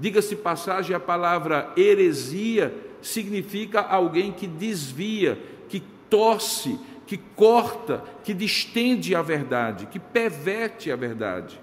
Diga-se 0.05 0.37
passagem, 0.37 0.95
a 0.95 1.01
palavra 1.01 1.73
heresia 1.75 2.75
significa 3.01 3.81
alguém 3.81 4.33
que 4.33 4.47
desvia, 4.47 5.39
que 5.67 5.83
torce, 6.11 6.79
que 7.07 7.17
corta, 7.17 8.05
que 8.23 8.35
distende 8.35 9.15
a 9.15 9.23
verdade, 9.23 9.87
que 9.87 9.99
perverte 9.99 10.93
a 10.93 10.97
verdade. 10.97 11.59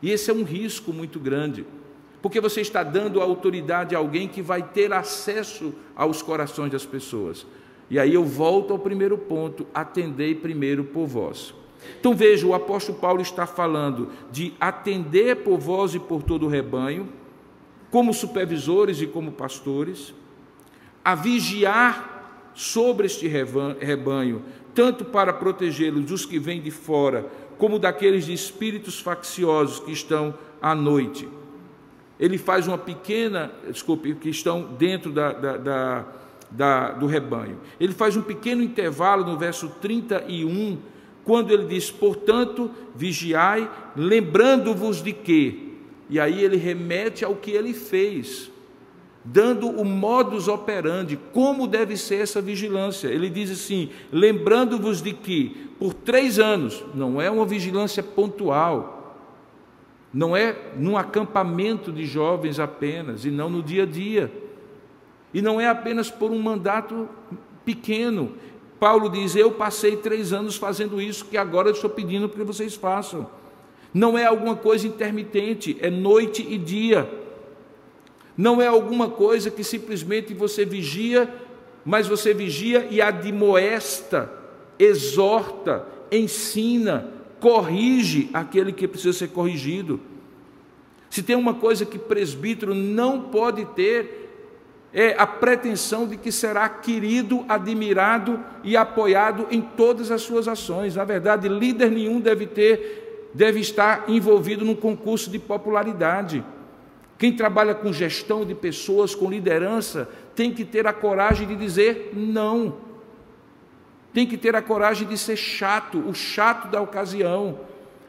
E 0.00 0.12
esse 0.12 0.30
é 0.30 0.32
um 0.32 0.44
risco 0.44 0.92
muito 0.92 1.18
grande, 1.18 1.66
porque 2.22 2.40
você 2.40 2.60
está 2.60 2.84
dando 2.84 3.20
autoridade 3.20 3.96
a 3.96 3.98
alguém 3.98 4.28
que 4.28 4.40
vai 4.40 4.62
ter 4.62 4.92
acesso 4.92 5.74
aos 5.96 6.22
corações 6.22 6.70
das 6.70 6.86
pessoas. 6.86 7.44
E 7.90 7.98
aí 7.98 8.14
eu 8.14 8.24
volto 8.24 8.72
ao 8.72 8.78
primeiro 8.78 9.18
ponto: 9.18 9.66
atendei 9.74 10.36
primeiro 10.36 10.84
por 10.84 11.08
vós. 11.08 11.52
Então 11.98 12.14
veja, 12.14 12.46
o 12.46 12.54
apóstolo 12.54 12.96
Paulo 12.96 13.20
está 13.20 13.44
falando 13.44 14.08
de 14.30 14.54
atender 14.60 15.38
por 15.42 15.58
vós 15.58 15.96
e 15.96 15.98
por 15.98 16.22
todo 16.22 16.46
o 16.46 16.48
rebanho 16.48 17.18
como 17.90 18.14
supervisores 18.14 19.00
e 19.00 19.06
como 19.06 19.32
pastores, 19.32 20.14
a 21.04 21.14
vigiar 21.14 22.52
sobre 22.54 23.06
este 23.06 23.26
rebanho, 23.26 24.42
tanto 24.74 25.04
para 25.04 25.32
protegê-los 25.32 26.04
dos 26.04 26.24
que 26.24 26.38
vêm 26.38 26.60
de 26.60 26.70
fora, 26.70 27.26
como 27.58 27.78
daqueles 27.78 28.26
de 28.26 28.32
espíritos 28.32 29.00
facciosos 29.00 29.80
que 29.80 29.92
estão 29.92 30.34
à 30.62 30.74
noite. 30.74 31.28
Ele 32.18 32.38
faz 32.38 32.68
uma 32.68 32.78
pequena, 32.78 33.50
desculpe, 33.70 34.14
que 34.14 34.28
estão 34.28 34.74
dentro 34.78 35.10
da, 35.10 35.32
da, 35.32 35.56
da, 35.56 36.06
da, 36.50 36.92
do 36.92 37.06
rebanho. 37.06 37.58
Ele 37.78 37.92
faz 37.92 38.16
um 38.16 38.22
pequeno 38.22 38.62
intervalo 38.62 39.24
no 39.24 39.38
verso 39.38 39.68
31, 39.80 40.78
quando 41.24 41.50
ele 41.50 41.66
diz: 41.66 41.90
Portanto, 41.90 42.70
vigiai, 42.94 43.70
lembrando-vos 43.96 45.02
de 45.02 45.12
que 45.12 45.69
e 46.10 46.18
aí 46.18 46.42
ele 46.42 46.56
remete 46.56 47.24
ao 47.24 47.36
que 47.36 47.52
ele 47.52 47.72
fez, 47.72 48.50
dando 49.24 49.68
o 49.68 49.84
modus 49.84 50.48
operandi, 50.48 51.16
como 51.32 51.68
deve 51.68 51.96
ser 51.96 52.16
essa 52.16 52.42
vigilância. 52.42 53.06
Ele 53.06 53.30
diz 53.30 53.48
assim: 53.48 53.90
lembrando-vos 54.12 55.00
de 55.00 55.12
que, 55.12 55.70
por 55.78 55.94
três 55.94 56.40
anos, 56.40 56.84
não 56.92 57.22
é 57.22 57.30
uma 57.30 57.46
vigilância 57.46 58.02
pontual, 58.02 59.16
não 60.12 60.36
é 60.36 60.72
num 60.76 60.96
acampamento 60.96 61.92
de 61.92 62.04
jovens 62.04 62.58
apenas, 62.58 63.24
e 63.24 63.30
não 63.30 63.48
no 63.48 63.62
dia 63.62 63.84
a 63.84 63.86
dia, 63.86 64.32
e 65.32 65.40
não 65.40 65.60
é 65.60 65.68
apenas 65.68 66.10
por 66.10 66.32
um 66.32 66.42
mandato 66.42 67.08
pequeno. 67.64 68.32
Paulo 68.80 69.08
diz: 69.08 69.36
Eu 69.36 69.52
passei 69.52 69.96
três 69.96 70.32
anos 70.32 70.56
fazendo 70.56 71.00
isso, 71.00 71.26
que 71.26 71.36
agora 71.36 71.68
eu 71.68 71.72
estou 71.72 71.88
pedindo 71.88 72.28
para 72.28 72.40
que 72.40 72.44
vocês 72.44 72.74
façam. 72.74 73.30
Não 73.92 74.16
é 74.16 74.24
alguma 74.24 74.56
coisa 74.56 74.86
intermitente, 74.86 75.76
é 75.80 75.90
noite 75.90 76.46
e 76.48 76.56
dia. 76.56 77.08
Não 78.36 78.60
é 78.60 78.66
alguma 78.66 79.10
coisa 79.10 79.50
que 79.50 79.64
simplesmente 79.64 80.32
você 80.32 80.64
vigia, 80.64 81.32
mas 81.84 82.06
você 82.06 82.32
vigia 82.32 82.86
e 82.90 83.00
admoesta 83.00 84.40
exorta, 84.80 85.86
ensina, 86.10 87.12
corrige 87.38 88.30
aquele 88.32 88.72
que 88.72 88.88
precisa 88.88 89.16
ser 89.16 89.28
corrigido. 89.28 90.00
Se 91.10 91.22
tem 91.22 91.36
uma 91.36 91.52
coisa 91.52 91.84
que 91.84 91.98
presbítero 91.98 92.74
não 92.74 93.20
pode 93.24 93.66
ter, 93.66 94.30
é 94.92 95.14
a 95.18 95.26
pretensão 95.26 96.08
de 96.08 96.16
que 96.16 96.32
será 96.32 96.68
querido, 96.68 97.44
admirado 97.46 98.40
e 98.64 98.76
apoiado 98.76 99.46
em 99.50 99.60
todas 99.60 100.10
as 100.10 100.22
suas 100.22 100.48
ações. 100.48 100.96
Na 100.96 101.04
verdade, 101.04 101.46
líder 101.46 101.90
nenhum 101.90 102.18
deve 102.18 102.46
ter, 102.46 103.09
deve 103.32 103.60
estar 103.60 104.08
envolvido 104.08 104.64
num 104.64 104.74
concurso 104.74 105.30
de 105.30 105.38
popularidade. 105.38 106.44
Quem 107.18 107.32
trabalha 107.32 107.74
com 107.74 107.92
gestão 107.92 108.44
de 108.44 108.54
pessoas, 108.54 109.14
com 109.14 109.30
liderança, 109.30 110.08
tem 110.34 110.52
que 110.52 110.64
ter 110.64 110.86
a 110.86 110.92
coragem 110.92 111.46
de 111.46 111.56
dizer 111.56 112.12
não. 112.14 112.76
Tem 114.12 114.26
que 114.26 114.36
ter 114.36 114.56
a 114.56 114.62
coragem 114.62 115.06
de 115.06 115.16
ser 115.16 115.36
chato, 115.36 115.98
o 115.98 116.14
chato 116.14 116.68
da 116.70 116.80
ocasião, 116.80 117.60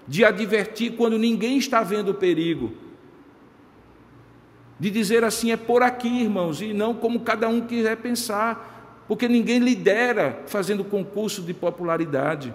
de 0.07 0.25
advertir 0.25 0.93
quando 0.93 1.17
ninguém 1.17 1.57
está 1.57 1.83
vendo 1.83 2.09
o 2.09 2.15
perigo 2.15 2.71
de 4.81 4.89
dizer 4.89 5.23
assim, 5.23 5.51
é 5.51 5.57
por 5.57 5.83
aqui, 5.83 6.23
irmãos, 6.23 6.59
e 6.59 6.73
não 6.73 6.91
como 6.95 7.19
cada 7.19 7.47
um 7.47 7.61
quiser 7.61 7.97
pensar, 7.97 9.03
porque 9.07 9.27
ninguém 9.27 9.59
lidera 9.59 10.41
fazendo 10.47 10.83
concurso 10.83 11.43
de 11.43 11.53
popularidade. 11.53 12.51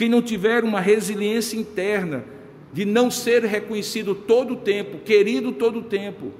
Quem 0.00 0.08
não 0.08 0.22
tiver 0.22 0.64
uma 0.64 0.80
resiliência 0.80 1.58
interna 1.58 2.24
de 2.72 2.86
não 2.86 3.10
ser 3.10 3.44
reconhecido 3.44 4.14
todo 4.14 4.54
o 4.54 4.56
tempo, 4.56 5.00
querido 5.00 5.52
todo 5.52 5.80
o 5.80 5.82
tempo, 5.82 6.32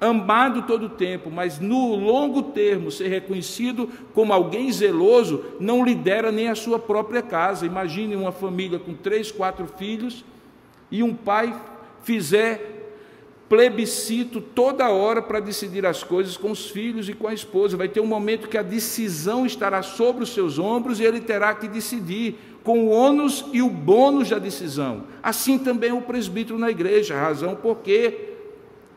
amado 0.00 0.62
todo 0.62 0.86
o 0.86 0.88
tempo, 0.88 1.30
mas 1.30 1.60
no 1.60 1.94
longo 1.94 2.42
termo 2.42 2.90
ser 2.90 3.08
reconhecido 3.08 3.86
como 4.14 4.32
alguém 4.32 4.72
zeloso, 4.72 5.44
não 5.60 5.84
lidera 5.84 6.32
nem 6.32 6.48
a 6.48 6.54
sua 6.54 6.78
própria 6.78 7.20
casa. 7.20 7.66
Imagine 7.66 8.16
uma 8.16 8.32
família 8.32 8.78
com 8.78 8.94
três, 8.94 9.30
quatro 9.30 9.66
filhos 9.66 10.24
e 10.90 11.02
um 11.02 11.12
pai 11.12 11.54
fizer 12.02 12.82
plebiscito 13.46 14.40
toda 14.40 14.88
hora 14.88 15.20
para 15.20 15.38
decidir 15.38 15.84
as 15.84 16.02
coisas 16.02 16.38
com 16.38 16.50
os 16.50 16.70
filhos 16.70 17.10
e 17.10 17.12
com 17.12 17.28
a 17.28 17.34
esposa. 17.34 17.76
Vai 17.76 17.88
ter 17.88 18.00
um 18.00 18.06
momento 18.06 18.48
que 18.48 18.56
a 18.56 18.62
decisão 18.62 19.44
estará 19.44 19.82
sobre 19.82 20.22
os 20.24 20.32
seus 20.32 20.58
ombros 20.58 20.98
e 20.98 21.04
ele 21.04 21.20
terá 21.20 21.54
que 21.54 21.68
decidir 21.68 22.38
com 22.62 22.84
o 22.84 22.90
ônus 22.90 23.44
e 23.52 23.60
o 23.60 23.68
bônus 23.68 24.30
da 24.30 24.38
decisão. 24.38 25.04
Assim 25.22 25.58
também 25.58 25.92
o 25.92 26.02
presbítero 26.02 26.58
na 26.58 26.70
igreja, 26.70 27.18
razão 27.18 27.56
porque 27.56 28.32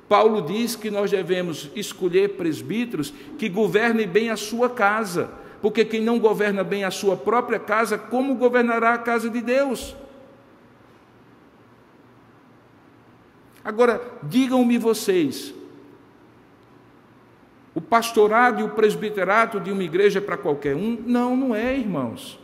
Paulo 0.08 0.42
diz 0.42 0.76
que 0.76 0.92
nós 0.92 1.10
devemos 1.10 1.70
escolher 1.76 2.36
presbíteros 2.36 3.12
que 3.38 3.50
governem 3.50 4.08
bem 4.08 4.30
a 4.30 4.38
sua 4.38 4.70
casa, 4.70 5.32
porque 5.62 5.84
quem 5.84 6.02
não 6.02 6.20
governa 6.20 6.64
bem 6.64 6.84
a 6.84 6.92
sua 6.92 7.18
própria 7.18 7.60
casa, 7.60 7.98
como 7.98 8.36
governará 8.36 8.94
a 8.94 9.00
casa 9.00 9.30
de 9.30 9.42
Deus? 9.42 9.96
Agora, 13.64 14.00
digam-me 14.22 14.78
vocês, 14.78 15.52
o 17.74 17.82
pastorado 17.82 18.62
e 18.62 18.64
o 18.64 18.70
presbiterato 18.70 19.60
de 19.60 19.72
uma 19.72 19.84
igreja 19.84 20.20
é 20.20 20.22
para 20.22 20.38
qualquer 20.38 20.76
um? 20.76 21.02
Não, 21.04 21.36
não 21.36 21.56
é, 21.56 21.76
irmãos. 21.76 22.40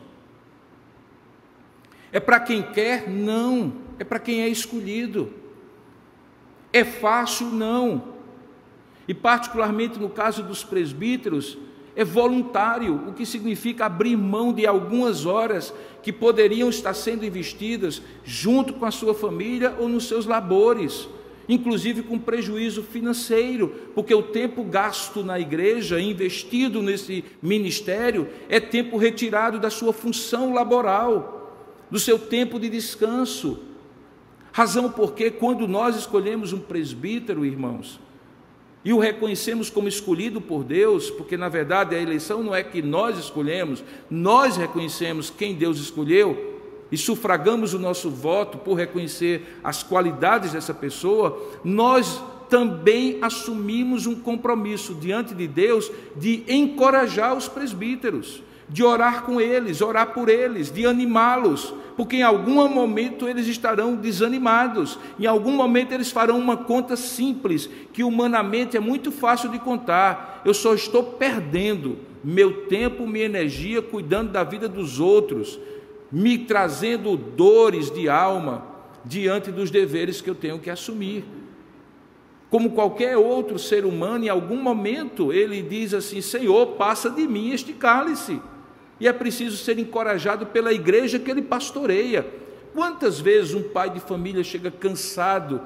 É 2.12 2.20
para 2.20 2.40
quem 2.40 2.62
quer? 2.62 3.10
Não. 3.10 3.74
É 3.98 4.04
para 4.04 4.20
quem 4.20 4.42
é 4.42 4.48
escolhido. 4.48 5.32
É 6.74 6.84
fácil? 6.84 7.48
Não. 7.48 8.12
E, 9.08 9.14
particularmente 9.14 10.00
no 10.00 10.10
caso 10.10 10.44
dos 10.44 10.64
presbíteros, 10.64 11.58
é 11.96 12.04
voluntário, 12.04 13.10
o 13.10 13.14
que 13.14 13.26
significa 13.26 13.86
abrir 13.86 14.16
mão 14.16 14.54
de 14.54 14.66
algumas 14.66 15.26
horas 15.26 15.74
que 16.02 16.14
poderiam 16.14 16.70
estar 16.70 16.94
sendo 16.94 17.26
investidas 17.26 18.02
junto 18.24 18.74
com 18.74 18.86
a 18.86 18.92
sua 18.92 19.14
família 19.14 19.76
ou 19.78 19.90
nos 19.90 20.08
seus 20.08 20.26
labores, 20.26 21.08
inclusive 21.50 22.04
com 22.04 22.18
prejuízo 22.18 22.82
financeiro, 22.82 23.76
porque 23.94 24.16
o 24.16 24.24
tempo 24.24 24.64
gasto 24.64 25.24
na 25.24 25.40
igreja, 25.40 26.00
investido 26.00 26.82
nesse 26.82 27.26
ministério, 27.42 28.30
é 28.48 28.60
tempo 28.60 28.96
retirado 28.96 29.60
da 29.60 29.70
sua 29.70 29.92
função 29.92 30.54
laboral, 30.54 31.41
do 31.92 32.00
seu 32.00 32.18
tempo 32.18 32.58
de 32.58 32.70
descanso. 32.70 33.60
Razão 34.54 34.90
porque, 34.90 35.30
quando 35.30 35.68
nós 35.68 35.96
escolhemos 35.96 36.54
um 36.54 36.60
presbítero, 36.60 37.46
irmãos, 37.46 38.00
e 38.84 38.92
o 38.94 39.00
reconhecemos 39.00 39.70
como 39.70 39.88
escolhido 39.88 40.42
por 40.42 40.64
Deus, 40.64 41.12
porque 41.12 41.38
na 41.38 41.50
verdade 41.50 41.96
a 41.96 42.02
eleição 42.02 42.42
não 42.42 42.56
é 42.56 42.64
que 42.64 42.82
nós 42.82 43.20
escolhemos, 43.20 43.84
nós 44.10 44.58
reconhecemos 44.58 45.30
quem 45.30 45.54
Deus 45.54 45.78
escolheu 45.78 46.60
e 46.92 46.98
sufragamos 46.98 47.74
o 47.74 47.80
nosso 47.80 48.10
voto 48.10 48.58
por 48.58 48.74
reconhecer 48.74 49.60
as 49.64 49.84
qualidades 49.84 50.54
dessa 50.54 50.74
pessoa, 50.74 51.40
nós 51.64 52.22
também 52.50 53.20
assumimos 53.22 54.08
um 54.08 54.20
compromisso 54.20 54.96
diante 54.96 55.34
de 55.36 55.48
Deus 55.48 55.92
de 56.18 56.44
encorajar 56.48 57.38
os 57.38 57.48
presbíteros 57.48 58.42
de 58.72 58.84
orar 58.84 59.24
com 59.24 59.42
eles, 59.42 59.82
orar 59.82 60.14
por 60.14 60.30
eles, 60.30 60.72
de 60.72 60.86
animá-los, 60.86 61.74
porque 61.98 62.18
em 62.18 62.24
algum 62.24 62.68
momento 62.70 63.28
eles 63.28 63.48
estarão 63.48 63.96
desanimados, 63.96 64.98
em 65.20 65.26
algum 65.26 65.52
momento 65.52 65.92
eles 65.92 66.10
farão 66.10 66.40
uma 66.40 66.56
conta 66.56 66.96
simples, 66.96 67.70
que 67.92 68.02
humanamente 68.02 68.78
é 68.78 68.80
muito 68.80 69.12
fácil 69.12 69.50
de 69.50 69.60
contar. 69.60 70.42
Eu 70.46 70.54
só 70.54 70.74
estou 70.74 71.04
perdendo 71.04 71.98
meu 72.24 72.66
tempo, 72.68 73.06
minha 73.06 73.26
energia 73.26 73.82
cuidando 73.82 74.32
da 74.32 74.44
vida 74.44 74.70
dos 74.70 75.02
outros, 75.02 75.60
me 76.10 76.38
trazendo 76.38 77.18
dores 77.18 77.92
de 77.92 78.08
alma 78.08 78.66
diante 79.04 79.52
dos 79.52 79.70
deveres 79.70 80.22
que 80.22 80.30
eu 80.30 80.36
tenho 80.36 80.60
que 80.60 80.70
assumir. 80.70 81.26
Como 82.50 82.72
qualquer 82.72 83.18
outro 83.18 83.60
ser 83.60 83.86
humano, 83.86 84.26
em 84.26 84.30
algum 84.30 84.62
momento 84.62 85.34
ele 85.34 85.62
diz 85.62 85.94
assim: 85.94 86.22
Senhor, 86.22 86.68
passa 86.78 87.10
de 87.10 87.28
mim 87.28 87.52
este 87.52 87.74
cálice 87.74 88.40
e 89.02 89.08
é 89.08 89.12
preciso 89.12 89.58
ser 89.58 89.80
encorajado 89.80 90.46
pela 90.46 90.72
igreja 90.72 91.18
que 91.18 91.32
ele 91.32 91.42
pastoreia. 91.42 92.24
Quantas 92.72 93.20
vezes 93.20 93.56
um 93.56 93.64
pai 93.64 93.90
de 93.90 94.00
família 94.00 94.44
chega 94.44 94.70
cansado, 94.70 95.60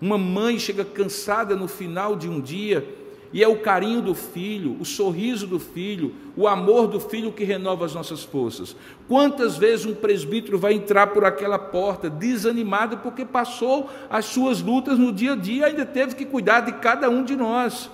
uma 0.00 0.18
mãe 0.18 0.58
chega 0.58 0.84
cansada 0.84 1.54
no 1.54 1.68
final 1.68 2.16
de 2.16 2.28
um 2.28 2.40
dia, 2.40 2.84
e 3.32 3.40
é 3.40 3.46
o 3.46 3.60
carinho 3.60 4.02
do 4.02 4.16
filho, 4.16 4.76
o 4.80 4.84
sorriso 4.84 5.46
do 5.46 5.60
filho, 5.60 6.12
o 6.36 6.48
amor 6.48 6.88
do 6.88 6.98
filho 6.98 7.30
que 7.30 7.44
renova 7.44 7.86
as 7.86 7.94
nossas 7.94 8.24
forças. 8.24 8.74
Quantas 9.06 9.56
vezes 9.56 9.86
um 9.86 9.94
presbítero 9.94 10.58
vai 10.58 10.72
entrar 10.72 11.06
por 11.06 11.24
aquela 11.24 11.60
porta 11.60 12.10
desanimado 12.10 12.98
porque 12.98 13.24
passou 13.24 13.88
as 14.10 14.24
suas 14.24 14.60
lutas 14.60 14.98
no 14.98 15.12
dia 15.12 15.34
a 15.34 15.36
dia, 15.36 15.66
ainda 15.66 15.86
teve 15.86 16.16
que 16.16 16.26
cuidar 16.26 16.62
de 16.62 16.72
cada 16.72 17.08
um 17.08 17.22
de 17.22 17.36
nós 17.36 17.88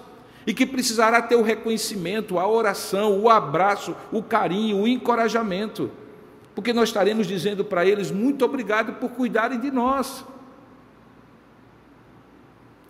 e 0.48 0.54
que 0.54 0.64
precisará 0.64 1.20
ter 1.20 1.36
o 1.36 1.42
reconhecimento, 1.42 2.38
a 2.38 2.48
oração, 2.48 3.20
o 3.20 3.28
abraço, 3.28 3.94
o 4.10 4.22
carinho, 4.22 4.78
o 4.78 4.88
encorajamento, 4.88 5.90
porque 6.54 6.72
nós 6.72 6.88
estaremos 6.88 7.26
dizendo 7.26 7.62
para 7.62 7.84
eles 7.84 8.10
muito 8.10 8.46
obrigado 8.46 8.94
por 8.94 9.10
cuidarem 9.10 9.60
de 9.60 9.70
nós. 9.70 10.24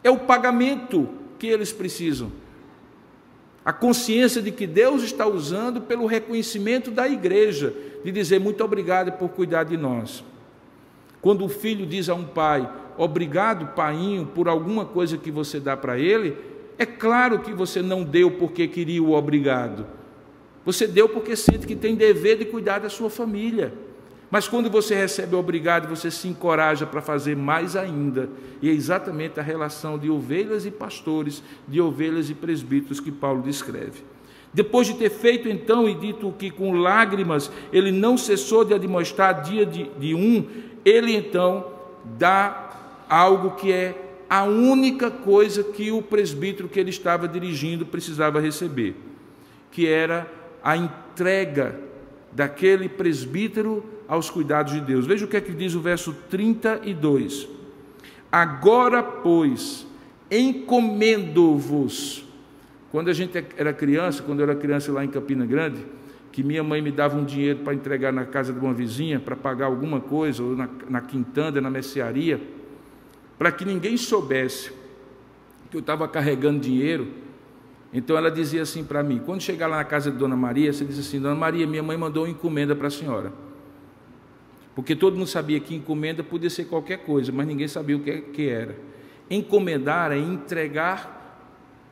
É 0.04 0.08
o 0.08 0.18
pagamento 0.18 1.08
que 1.36 1.48
eles 1.48 1.72
precisam. 1.72 2.30
A 3.64 3.72
consciência 3.72 4.40
de 4.40 4.52
que 4.52 4.64
Deus 4.64 5.02
está 5.02 5.26
usando 5.26 5.80
pelo 5.80 6.06
reconhecimento 6.06 6.92
da 6.92 7.08
igreja, 7.08 7.74
de 8.04 8.12
dizer 8.12 8.38
muito 8.38 8.62
obrigado 8.62 9.18
por 9.18 9.30
cuidar 9.30 9.64
de 9.64 9.76
nós. 9.76 10.22
Quando 11.20 11.44
o 11.44 11.48
filho 11.48 11.84
diz 11.84 12.08
a 12.08 12.14
um 12.14 12.24
pai, 12.24 12.70
obrigado, 12.96 13.74
painho, 13.74 14.26
por 14.26 14.46
alguma 14.46 14.84
coisa 14.84 15.18
que 15.18 15.32
você 15.32 15.58
dá 15.58 15.76
para 15.76 15.98
ele, 15.98 16.56
é 16.78 16.86
claro 16.86 17.40
que 17.40 17.52
você 17.52 17.82
não 17.82 18.04
deu 18.04 18.30
porque 18.30 18.68
queria 18.68 19.02
o 19.02 19.12
obrigado. 19.12 19.84
Você 20.64 20.86
deu 20.86 21.08
porque 21.08 21.34
sente 21.34 21.66
que 21.66 21.74
tem 21.74 21.96
dever 21.96 22.38
de 22.38 22.44
cuidar 22.44 22.78
da 22.78 22.88
sua 22.88 23.10
família. 23.10 23.72
Mas 24.30 24.46
quando 24.46 24.70
você 24.70 24.94
recebe 24.94 25.34
o 25.34 25.38
obrigado, 25.38 25.88
você 25.88 26.10
se 26.10 26.28
encoraja 26.28 26.86
para 26.86 27.00
fazer 27.00 27.34
mais 27.34 27.74
ainda. 27.74 28.28
E 28.60 28.68
é 28.68 28.72
exatamente 28.72 29.40
a 29.40 29.42
relação 29.42 29.98
de 29.98 30.10
ovelhas 30.10 30.66
e 30.66 30.70
pastores, 30.70 31.42
de 31.66 31.80
ovelhas 31.80 32.28
e 32.30 32.34
presbíteros 32.34 33.00
que 33.00 33.10
Paulo 33.10 33.42
descreve. 33.42 34.04
Depois 34.52 34.86
de 34.86 34.94
ter 34.94 35.10
feito 35.10 35.48
então 35.48 35.88
e 35.88 35.94
dito 35.94 36.32
que 36.38 36.50
com 36.50 36.72
lágrimas 36.72 37.50
ele 37.72 37.90
não 37.90 38.16
cessou 38.16 38.64
de 38.64 38.74
admoestar 38.74 39.42
dia 39.42 39.64
de, 39.66 39.90
de 39.98 40.14
um, 40.14 40.46
ele 40.84 41.14
então 41.14 41.66
dá 42.18 42.70
algo 43.08 43.52
que 43.52 43.72
é 43.72 44.07
a 44.28 44.44
única 44.44 45.10
coisa 45.10 45.64
que 45.64 45.90
o 45.90 46.02
presbítero 46.02 46.68
que 46.68 46.78
ele 46.78 46.90
estava 46.90 47.26
dirigindo 47.26 47.86
precisava 47.86 48.40
receber, 48.40 48.94
que 49.70 49.86
era 49.86 50.30
a 50.62 50.76
entrega 50.76 51.80
daquele 52.30 52.88
presbítero 52.88 53.84
aos 54.06 54.28
cuidados 54.28 54.72
de 54.72 54.80
Deus. 54.80 55.06
Veja 55.06 55.24
o 55.24 55.28
que 55.28 55.36
é 55.36 55.40
que 55.40 55.52
diz 55.52 55.74
o 55.74 55.80
verso 55.80 56.14
32. 56.28 57.48
Agora, 58.30 59.02
pois, 59.02 59.86
encomendo-vos. 60.30 62.24
Quando 62.90 63.08
a 63.08 63.12
gente 63.12 63.42
era 63.56 63.72
criança, 63.72 64.22
quando 64.22 64.40
eu 64.40 64.44
era 64.44 64.54
criança 64.54 64.92
lá 64.92 65.04
em 65.04 65.08
Campina 65.08 65.46
Grande, 65.46 65.84
que 66.32 66.42
minha 66.42 66.62
mãe 66.62 66.80
me 66.80 66.90
dava 66.90 67.16
um 67.16 67.24
dinheiro 67.24 67.60
para 67.60 67.74
entregar 67.74 68.12
na 68.12 68.24
casa 68.24 68.52
de 68.52 68.58
uma 68.58 68.72
vizinha, 68.72 69.18
para 69.18 69.34
pagar 69.36 69.66
alguma 69.66 70.00
coisa, 70.00 70.42
ou 70.42 70.54
na, 70.54 70.68
na 70.88 71.00
quintanda, 71.00 71.60
na 71.60 71.70
mercearia, 71.70 72.40
para 73.38 73.52
que 73.52 73.64
ninguém 73.64 73.96
soubesse 73.96 74.72
que 75.70 75.76
eu 75.76 75.80
estava 75.80 76.08
carregando 76.08 76.60
dinheiro. 76.60 77.08
Então 77.92 78.16
ela 78.16 78.30
dizia 78.30 78.62
assim 78.62 78.84
para 78.84 79.02
mim: 79.02 79.20
quando 79.24 79.40
chegar 79.42 79.66
lá 79.66 79.76
na 79.76 79.84
casa 79.84 80.10
de 80.10 80.16
Dona 80.16 80.36
Maria, 80.36 80.72
você 80.72 80.84
diz 80.84 80.98
assim: 80.98 81.20
Dona 81.20 81.34
Maria, 81.34 81.66
minha 81.66 81.82
mãe 81.82 81.96
mandou 81.96 82.24
uma 82.24 82.30
encomenda 82.30 82.74
para 82.74 82.88
a 82.88 82.90
senhora. 82.90 83.32
Porque 84.74 84.94
todo 84.94 85.16
mundo 85.16 85.26
sabia 85.26 85.58
que 85.58 85.74
encomenda 85.74 86.22
podia 86.22 86.48
ser 86.48 86.66
qualquer 86.66 86.98
coisa, 86.98 87.32
mas 87.32 87.46
ninguém 87.46 87.66
sabia 87.66 87.96
o 87.96 88.00
que, 88.00 88.48
era. 88.48 88.76
Encomendar 89.28 90.12
é 90.12 90.18
entregar 90.18 91.18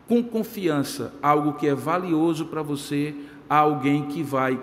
com 0.06 0.22
confiança 0.22 1.12
algo 1.20 1.54
que 1.54 1.66
é 1.66 1.74
valioso 1.74 2.46
para 2.46 2.62
você 2.62 3.12
a 3.50 3.56
alguém 3.56 4.06
que 4.06 4.22
vai 4.22 4.60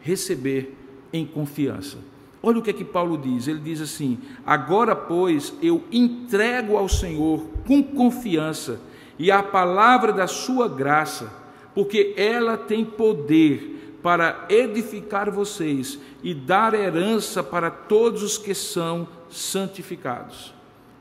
receber 0.00 0.74
em 1.12 1.26
confiança. 1.26 1.98
Olha 2.42 2.58
o 2.58 2.62
que 2.62 2.70
é 2.70 2.72
que 2.72 2.84
Paulo 2.84 3.18
diz. 3.18 3.46
Ele 3.48 3.60
diz 3.60 3.80
assim: 3.80 4.18
Agora, 4.46 4.96
pois, 4.96 5.52
eu 5.62 5.84
entrego 5.92 6.76
ao 6.76 6.88
Senhor 6.88 7.44
com 7.66 7.82
confiança 7.82 8.80
e 9.18 9.30
a 9.30 9.42
palavra 9.42 10.12
da 10.12 10.26
sua 10.26 10.68
graça, 10.68 11.30
porque 11.74 12.14
ela 12.16 12.56
tem 12.56 12.84
poder 12.84 13.98
para 14.02 14.46
edificar 14.48 15.30
vocês 15.30 15.98
e 16.22 16.32
dar 16.32 16.72
herança 16.72 17.42
para 17.42 17.70
todos 17.70 18.22
os 18.22 18.38
que 18.38 18.54
são 18.54 19.06
santificados. 19.28 20.54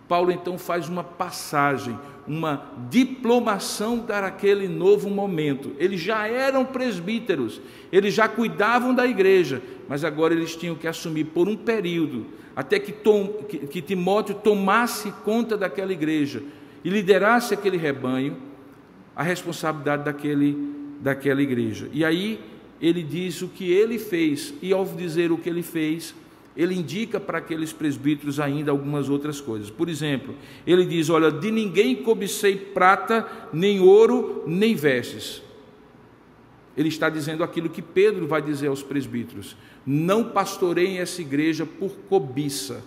Paulo 0.09 0.31
então 0.31 0.57
faz 0.57 0.89
uma 0.89 1.03
passagem, 1.03 1.97
uma 2.27 2.63
diplomação 2.89 3.99
para 3.99 4.25
aquele 4.25 4.67
novo 4.67 5.07
momento. 5.07 5.71
Eles 5.77 6.01
já 6.01 6.27
eram 6.27 6.65
presbíteros, 6.65 7.61
eles 7.91 8.15
já 8.15 8.27
cuidavam 8.27 8.93
da 8.93 9.05
igreja, 9.05 9.61
mas 9.87 10.03
agora 10.03 10.33
eles 10.33 10.55
tinham 10.55 10.75
que 10.75 10.87
assumir 10.87 11.25
por 11.25 11.47
um 11.47 11.55
período, 11.55 12.25
até 12.55 12.79
que, 12.79 12.91
Tom, 12.91 13.27
que, 13.47 13.59
que 13.59 13.81
Timóteo 13.83 14.33
tomasse 14.33 15.11
conta 15.23 15.55
daquela 15.55 15.93
igreja 15.93 16.41
e 16.83 16.89
liderasse 16.89 17.53
aquele 17.53 17.77
rebanho, 17.77 18.35
a 19.15 19.21
responsabilidade 19.21 20.05
daquele, 20.05 20.57
daquela 20.99 21.41
igreja. 21.41 21.87
E 21.93 22.03
aí 22.03 22.39
ele 22.81 23.03
diz 23.03 23.43
o 23.43 23.47
que 23.47 23.71
ele 23.71 23.99
fez, 23.99 24.55
e 24.59 24.73
ao 24.73 24.85
dizer 24.85 25.31
o 25.31 25.37
que 25.37 25.49
ele 25.49 25.61
fez, 25.61 26.15
ele 26.59 26.75
indica 26.75 27.21
para 27.21 27.37
aqueles 27.37 27.71
presbíteros 27.71 28.37
ainda 28.37 28.69
algumas 28.69 29.07
outras 29.07 29.39
coisas. 29.39 29.69
Por 29.69 29.87
exemplo, 29.87 30.35
ele 30.67 30.85
diz: 30.85 31.09
Olha, 31.09 31.31
de 31.31 31.49
ninguém 31.49 31.95
cobicei 31.95 32.57
prata, 32.57 33.25
nem 33.53 33.79
ouro, 33.79 34.43
nem 34.45 34.75
vestes. 34.75 35.41
Ele 36.75 36.89
está 36.89 37.09
dizendo 37.09 37.45
aquilo 37.45 37.69
que 37.69 37.81
Pedro 37.81 38.27
vai 38.27 38.41
dizer 38.41 38.67
aos 38.67 38.83
presbíteros: 38.83 39.55
Não 39.85 40.21
pastoreiem 40.25 40.99
essa 40.99 41.21
igreja 41.21 41.65
por 41.65 41.91
cobiça, 42.09 42.83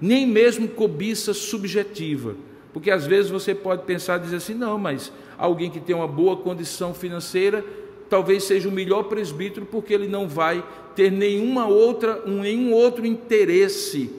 nem 0.00 0.28
mesmo 0.28 0.68
cobiça 0.68 1.34
subjetiva. 1.34 2.36
Porque 2.72 2.92
às 2.92 3.04
vezes 3.04 3.32
você 3.32 3.52
pode 3.52 3.82
pensar 3.82 4.20
e 4.20 4.22
dizer 4.22 4.36
assim: 4.36 4.54
não, 4.54 4.78
mas 4.78 5.12
alguém 5.36 5.72
que 5.72 5.80
tem 5.80 5.96
uma 5.96 6.06
boa 6.06 6.36
condição 6.36 6.94
financeira 6.94 7.64
talvez 8.08 8.44
seja 8.44 8.68
o 8.68 8.72
melhor 8.72 9.04
presbítero 9.04 9.66
porque 9.66 9.92
ele 9.92 10.08
não 10.08 10.28
vai 10.28 10.64
ter 10.94 11.10
nenhuma 11.10 11.66
outra, 11.66 12.22
nenhum 12.26 12.72
outro 12.72 13.04
interesse 13.04 14.10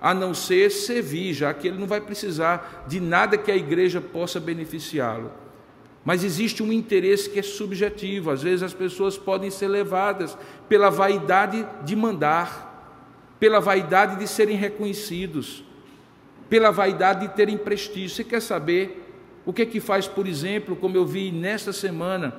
a 0.00 0.14
não 0.14 0.32
ser 0.32 0.70
servir, 0.70 1.34
já 1.34 1.52
que 1.52 1.68
ele 1.68 1.78
não 1.78 1.86
vai 1.86 2.00
precisar 2.00 2.84
de 2.88 3.00
nada 3.00 3.36
que 3.36 3.50
a 3.50 3.56
igreja 3.56 4.00
possa 4.00 4.40
beneficiá-lo. 4.40 5.30
Mas 6.02 6.24
existe 6.24 6.62
um 6.62 6.72
interesse 6.72 7.28
que 7.28 7.38
é 7.38 7.42
subjetivo, 7.42 8.30
às 8.30 8.42
vezes 8.42 8.62
as 8.62 8.72
pessoas 8.72 9.18
podem 9.18 9.50
ser 9.50 9.68
levadas 9.68 10.36
pela 10.68 10.90
vaidade 10.90 11.66
de 11.84 11.94
mandar, 11.94 12.70
pela 13.38 13.60
vaidade 13.60 14.18
de 14.18 14.26
serem 14.26 14.56
reconhecidos, 14.56 15.62
pela 16.48 16.70
vaidade 16.70 17.28
de 17.28 17.34
terem 17.34 17.58
prestígio. 17.58 18.16
Você 18.16 18.24
quer 18.24 18.40
saber 18.40 19.06
o 19.44 19.52
que 19.52 19.62
é 19.62 19.66
que 19.66 19.80
faz, 19.80 20.08
por 20.08 20.26
exemplo, 20.26 20.74
como 20.74 20.96
eu 20.96 21.04
vi 21.04 21.30
nesta 21.30 21.72
semana, 21.72 22.34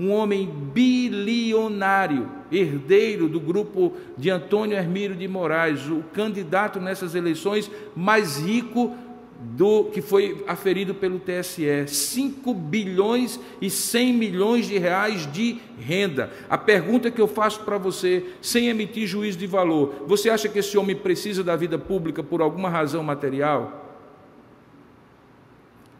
um 0.00 0.10
homem 0.10 0.48
bilionário, 0.72 2.26
herdeiro 2.50 3.28
do 3.28 3.38
grupo 3.38 3.92
de 4.16 4.30
Antônio 4.30 4.74
Hermílio 4.74 5.14
de 5.14 5.28
Moraes, 5.28 5.86
o 5.88 6.02
candidato 6.14 6.80
nessas 6.80 7.14
eleições 7.14 7.70
mais 7.94 8.38
rico 8.38 8.96
do 9.42 9.84
que 9.84 10.00
foi 10.00 10.42
aferido 10.46 10.94
pelo 10.94 11.18
TSE, 11.18 11.86
5 11.86 12.54
bilhões 12.54 13.38
e 13.60 13.68
100 13.68 14.12
milhões 14.14 14.66
de 14.66 14.78
reais 14.78 15.30
de 15.30 15.58
renda. 15.78 16.30
A 16.48 16.56
pergunta 16.56 17.10
que 17.10 17.20
eu 17.20 17.28
faço 17.28 17.60
para 17.60 17.76
você, 17.76 18.24
sem 18.40 18.68
emitir 18.68 19.06
juízo 19.06 19.36
de 19.36 19.46
valor, 19.46 20.04
você 20.06 20.30
acha 20.30 20.48
que 20.48 20.60
esse 20.60 20.78
homem 20.78 20.96
precisa 20.96 21.44
da 21.44 21.56
vida 21.56 21.78
pública 21.78 22.22
por 22.22 22.40
alguma 22.40 22.70
razão 22.70 23.02
material? 23.02 23.80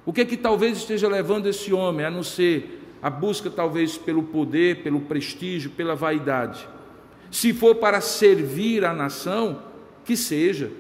O 0.07 0.13
que 0.13 0.23
é 0.23 0.25
que 0.25 0.39
talvez 0.39 0.79
esteja 0.79 1.07
levando 1.07 1.47
esse 1.47 1.71
homem 1.73 2.07
a 2.07 2.11
não 2.11 2.23
ser 2.23 2.80
a 3.03 3.09
busca 3.09 3.51
talvez 3.51 3.97
pelo 3.97 4.23
poder, 4.23 4.83
pelo 4.83 5.01
prestígio, 5.01 5.71
pela 5.71 5.95
vaidade. 5.95 6.69
Se 7.31 7.53
for 7.53 7.77
para 7.77 8.01
servir 8.01 8.85
a 8.85 8.93
nação, 8.93 9.63
que 10.05 10.17
seja. 10.17 10.71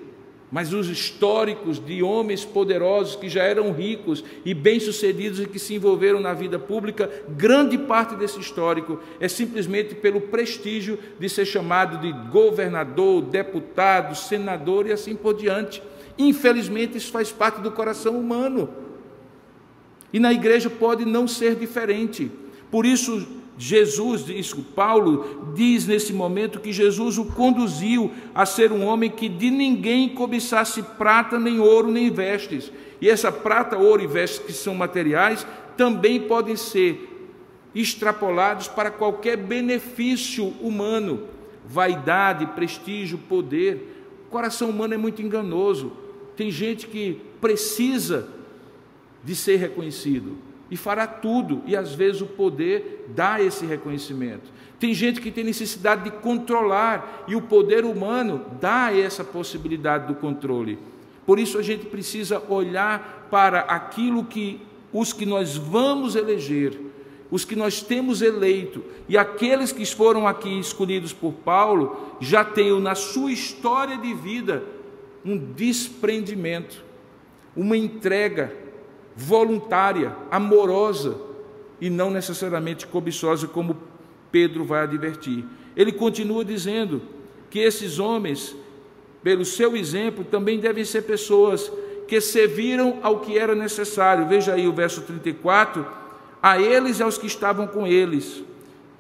Mas 0.51 0.73
os 0.73 0.89
históricos 0.89 1.79
de 1.79 2.03
homens 2.03 2.45
poderosos 2.45 3.15
que 3.15 3.29
já 3.29 3.45
eram 3.45 3.71
ricos 3.73 4.25
e 4.45 4.53
bem-sucedidos 4.53 5.39
e 5.39 5.47
que 5.47 5.61
se 5.61 5.75
envolveram 5.75 6.19
na 6.19 6.35
vida 6.35 6.59
pública, 6.59 7.09
grande 7.29 7.79
parte 7.79 8.17
desse 8.17 8.41
histórico 8.41 8.99
é 9.21 9.29
simplesmente 9.29 9.95
pelo 9.95 10.23
prestígio 10.23 10.99
de 11.21 11.29
ser 11.29 11.45
chamado 11.45 11.99
de 11.99 12.13
governador, 12.31 13.23
deputado, 13.23 14.17
senador 14.17 14.89
e 14.89 14.93
assim 14.93 15.15
por 15.15 15.35
diante. 15.35 15.81
Infelizmente, 16.19 16.99
isso 16.99 17.13
faz 17.13 17.31
parte 17.31 17.61
do 17.61 17.71
coração 17.71 18.19
humano. 18.19 18.69
E 20.13 20.19
na 20.19 20.33
igreja 20.33 20.69
pode 20.69 21.05
não 21.05 21.29
ser 21.29 21.55
diferente. 21.55 22.31
Por 22.71 22.85
isso, 22.87 23.27
Jesus, 23.59 24.29
isso, 24.29 24.63
Paulo 24.75 25.53
diz 25.55 25.87
nesse 25.87 26.13
momento 26.13 26.61
que 26.61 26.73
Jesus 26.73 27.19
o 27.19 27.27
conduziu 27.27 28.11
a 28.35 28.47
ser 28.47 28.73
um 28.73 28.87
homem 28.87 29.11
que 29.11 29.29
de 29.29 29.51
ninguém 29.51 30.09
cobiçasse 30.09 30.83
prata, 30.83 31.39
nem 31.39 31.61
ouro, 31.61 31.91
nem 31.91 32.11
vestes. 32.11 32.73
E 33.01 33.09
essa 33.09 33.31
prata, 33.31 33.77
ouro 33.77 34.03
e 34.03 34.07
vestes 34.07 34.39
que 34.39 34.53
são 34.53 34.75
materiais 34.75 35.47
também 35.77 36.21
podem 36.21 36.57
ser 36.57 37.07
extrapolados 37.75 38.67
para 38.67 38.91
qualquer 38.91 39.37
benefício 39.37 40.55
humano, 40.61 41.25
vaidade, 41.67 42.47
prestígio, 42.47 43.19
poder. 43.19 44.07
O 44.27 44.31
coração 44.31 44.71
humano 44.71 44.95
é 44.95 44.97
muito 44.97 45.23
enganoso. 45.23 45.93
Tem 46.37 46.51
gente 46.51 46.87
que 46.87 47.21
precisa 47.41 48.29
de 49.25 49.35
ser 49.35 49.57
reconhecido 49.57 50.51
e 50.71 50.77
fará 50.77 51.07
tudo, 51.07 51.63
e 51.67 51.75
às 51.75 51.95
vezes 51.95 52.21
o 52.21 52.27
poder 52.27 53.07
dá 53.09 53.43
esse 53.43 53.67
reconhecimento. 53.67 54.51
Tem 54.79 54.95
gente 54.95 55.21
que 55.21 55.31
tem 55.31 55.43
necessidade 55.43 56.05
de 56.05 56.11
controlar, 56.11 57.25
e 57.27 57.35
o 57.35 57.43
poder 57.43 57.85
humano 57.85 58.47
dá 58.61 58.97
essa 58.97 59.25
possibilidade 59.25 60.07
do 60.07 60.15
controle. 60.15 60.79
Por 61.27 61.39
isso 61.39 61.59
a 61.59 61.63
gente 61.63 61.87
precisa 61.87 62.41
olhar 62.49 63.27
para 63.31 63.61
aquilo 63.61 64.25
que 64.25 64.61
os 64.93 65.13
que 65.13 65.27
nós 65.27 65.57
vamos 65.57 66.15
eleger, 66.15 66.79
os 67.31 67.45
que 67.45 67.57
nós 67.57 67.83
temos 67.83 68.23
eleito, 68.23 68.83
e 69.09 69.19
aqueles 69.19 69.73
que 69.73 69.85
foram 69.85 70.27
aqui 70.27 70.59
escolhidos 70.59 71.13
por 71.13 71.33
Paulo, 71.33 72.17
já 72.21 72.45
tenham 72.45 72.79
na 72.79 72.95
sua 72.95 73.33
história 73.33 73.99
de 73.99 74.15
vida 74.15 74.63
um 75.25 75.37
desprendimento, 75.37 76.85
uma 77.57 77.77
entrega 77.77 78.57
voluntária, 79.21 80.17
amorosa 80.31 81.17
e 81.81 81.91
não 81.91 82.11
necessariamente 82.11 82.87
cobiçosa, 82.87 83.47
como 83.47 83.77
Pedro 84.33 84.65
vai 84.65 84.83
advertir. 84.83 85.45
Ele 85.77 85.93
continua 85.93 86.45
dizendo 86.45 87.03
que 87.51 87.59
esses 87.59 87.99
homens, 87.99 88.57
pelo 89.23 89.45
seu 89.45 89.77
exemplo, 89.77 90.25
também 90.25 90.59
devem 90.59 90.85
ser 90.85 91.03
pessoas 91.03 91.71
que 92.09 92.21
serviram 92.21 92.99
ao 93.03 93.21
que 93.21 93.39
era 93.39 93.55
necessário. 93.55 94.27
Veja 94.27 94.55
aí 94.55 94.67
o 94.67 94.73
verso 94.73 95.03
34: 95.03 95.87
a 96.43 96.61
eles 96.61 96.99
e 96.99 97.03
aos 97.03 97.19
que 97.19 97.27
estavam 97.27 97.67
com 97.67 97.87
eles. 97.87 98.43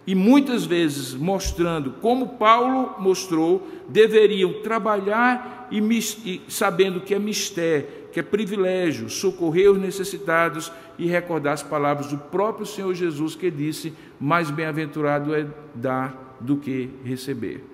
E 0.07 0.15
muitas 0.15 0.65
vezes 0.65 1.15
mostrando, 1.15 1.95
como 2.01 2.31
Paulo 2.31 2.97
mostrou, 2.99 3.67
deveriam 3.89 4.55
trabalhar 4.63 5.69
e, 5.71 5.79
e 5.79 6.43
sabendo 6.49 7.01
que 7.01 7.15
é 7.15 7.19
mistério, 7.19 7.87
que 8.13 8.21
é 8.21 8.23
privilégio 8.23 9.09
socorrer 9.09 9.71
os 9.71 9.79
necessitados 9.79 10.73
e 10.99 11.07
recordar 11.07 11.55
as 11.55 11.63
palavras 11.63 12.09
do 12.09 12.19
próprio 12.19 12.67
Senhor 12.67 12.93
Jesus 12.95 13.35
que 13.35 13.51
disse: 13.51 13.93
Mais 14.19 14.51
bem-aventurado 14.51 15.35
é 15.35 15.47
dar 15.75 16.37
do 16.41 16.57
que 16.57 16.91
receber. 17.05 17.65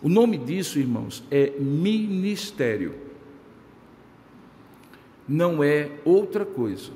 O 0.00 0.08
nome 0.08 0.38
disso, 0.38 0.78
irmãos, 0.78 1.22
é 1.30 1.52
ministério. 1.58 2.94
Não 5.28 5.62
é 5.62 5.90
outra 6.04 6.46
coisa. 6.46 6.92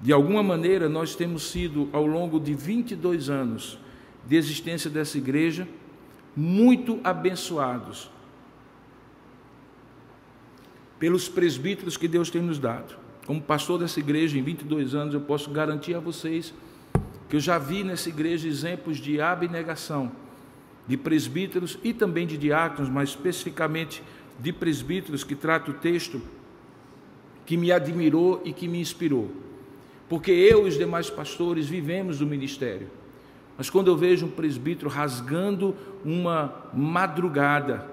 De 0.00 0.12
alguma 0.12 0.42
maneira, 0.42 0.88
nós 0.88 1.14
temos 1.14 1.50
sido, 1.50 1.88
ao 1.92 2.06
longo 2.06 2.40
de 2.40 2.54
22 2.54 3.28
anos 3.28 3.78
de 4.26 4.34
existência 4.34 4.90
dessa 4.90 5.18
igreja, 5.18 5.68
muito 6.34 6.98
abençoados 7.04 8.10
pelos 11.00 11.28
presbíteros 11.28 11.96
que 11.96 12.06
Deus 12.06 12.30
tem 12.30 12.42
nos 12.42 12.58
dado. 12.58 12.94
Como 13.26 13.40
pastor 13.40 13.78
dessa 13.78 13.98
igreja 13.98 14.38
em 14.38 14.42
22 14.42 14.94
anos, 14.94 15.14
eu 15.14 15.20
posso 15.20 15.50
garantir 15.50 15.94
a 15.94 15.98
vocês 16.00 16.52
que 17.28 17.36
eu 17.36 17.40
já 17.40 17.58
vi 17.58 17.82
nessa 17.82 18.08
igreja 18.10 18.46
exemplos 18.46 18.98
de 18.98 19.20
abnegação 19.20 20.12
de 20.86 20.96
presbíteros 20.96 21.78
e 21.82 21.94
também 21.94 22.26
de 22.26 22.36
diáconos, 22.36 22.90
mas 22.90 23.10
especificamente 23.10 24.02
de 24.38 24.52
presbíteros 24.52 25.24
que 25.24 25.34
trata 25.34 25.70
o 25.70 25.74
texto 25.74 26.20
que 27.46 27.56
me 27.56 27.72
admirou 27.72 28.42
e 28.44 28.52
que 28.52 28.68
me 28.68 28.80
inspirou. 28.80 29.30
Porque 30.08 30.30
eu 30.30 30.66
e 30.66 30.68
os 30.68 30.76
demais 30.76 31.08
pastores 31.08 31.66
vivemos 31.66 32.18
do 32.18 32.26
ministério. 32.26 32.88
Mas 33.56 33.70
quando 33.70 33.88
eu 33.88 33.96
vejo 33.96 34.26
um 34.26 34.30
presbítero 34.30 34.90
rasgando 34.90 35.76
uma 36.04 36.52
madrugada, 36.74 37.86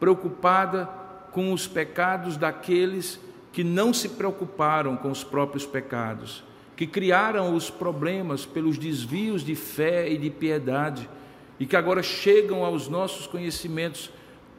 preocupada 0.00 1.05
com 1.36 1.52
os 1.52 1.66
pecados 1.66 2.38
daqueles 2.38 3.20
que 3.52 3.62
não 3.62 3.92
se 3.92 4.08
preocuparam 4.08 4.96
com 4.96 5.10
os 5.10 5.22
próprios 5.22 5.66
pecados, 5.66 6.42
que 6.74 6.86
criaram 6.86 7.54
os 7.54 7.68
problemas 7.68 8.46
pelos 8.46 8.78
desvios 8.78 9.42
de 9.42 9.54
fé 9.54 10.10
e 10.10 10.16
de 10.16 10.30
piedade, 10.30 11.06
e 11.60 11.66
que 11.66 11.76
agora 11.76 12.02
chegam 12.02 12.64
aos 12.64 12.88
nossos 12.88 13.26
conhecimentos 13.26 14.10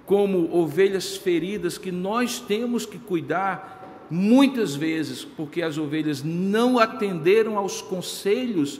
como 0.05 0.55
ovelhas 0.55 1.17
feridas 1.17 1.79
que 1.79 1.91
nós 1.91 2.39
temos 2.39 2.85
que 2.85 2.99
cuidar 2.99 4.05
muitas 4.07 4.75
vezes, 4.75 5.25
porque 5.25 5.63
as 5.63 5.79
ovelhas 5.79 6.21
não 6.21 6.77
atenderam 6.77 7.57
aos 7.57 7.81
conselhos 7.81 8.79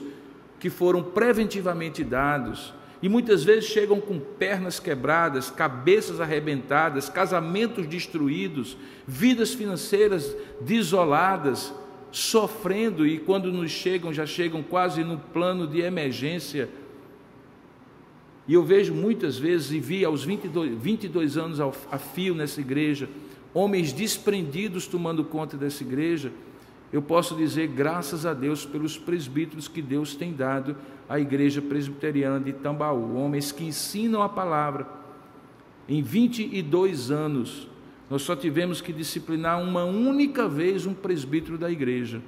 que 0.60 0.70
foram 0.70 1.02
preventivamente 1.02 2.04
dados 2.04 2.72
e 3.00 3.08
muitas 3.08 3.44
vezes 3.44 3.66
chegam 3.66 4.00
com 4.00 4.18
pernas 4.18 4.80
quebradas, 4.80 5.50
cabeças 5.50 6.20
arrebentadas, 6.20 7.08
casamentos 7.08 7.86
destruídos, 7.86 8.76
vidas 9.06 9.54
financeiras 9.54 10.34
desoladas, 10.60 11.72
sofrendo 12.10 13.06
e 13.06 13.18
quando 13.18 13.52
nos 13.52 13.70
chegam, 13.70 14.12
já 14.12 14.26
chegam 14.26 14.62
quase 14.62 15.04
no 15.04 15.18
plano 15.18 15.66
de 15.66 15.80
emergência. 15.80 16.68
E 18.48 18.54
eu 18.54 18.64
vejo 18.64 18.94
muitas 18.94 19.38
vezes, 19.38 19.70
e 19.70 19.78
vi 19.78 20.04
aos 20.04 20.24
22, 20.24 20.76
22 20.82 21.36
anos 21.36 21.60
a 21.60 21.98
fio 21.98 22.34
nessa 22.34 22.60
igreja, 22.60 23.08
homens 23.54 23.92
desprendidos 23.92 24.86
tomando 24.86 25.22
conta 25.22 25.56
dessa 25.56 25.84
igreja, 25.84 26.32
eu 26.92 27.02
posso 27.02 27.34
dizer 27.36 27.68
graças 27.68 28.24
a 28.24 28.32
Deus 28.32 28.64
pelos 28.64 28.96
presbíteros 28.96 29.68
que 29.68 29.82
Deus 29.82 30.14
tem 30.14 30.32
dado 30.32 30.76
à 31.08 31.20
Igreja 31.20 31.60
Presbiteriana 31.60 32.40
de 32.40 32.52
Tambaú, 32.52 33.16
homens 33.16 33.52
que 33.52 33.64
ensinam 33.64 34.22
a 34.22 34.28
palavra. 34.28 34.86
Em 35.86 36.02
22 36.02 37.10
anos, 37.10 37.68
nós 38.08 38.22
só 38.22 38.34
tivemos 38.34 38.80
que 38.80 38.92
disciplinar 38.92 39.62
uma 39.62 39.84
única 39.84 40.48
vez 40.48 40.86
um 40.86 40.94
presbítero 40.94 41.58
da 41.58 41.70
igreja. 41.70 42.22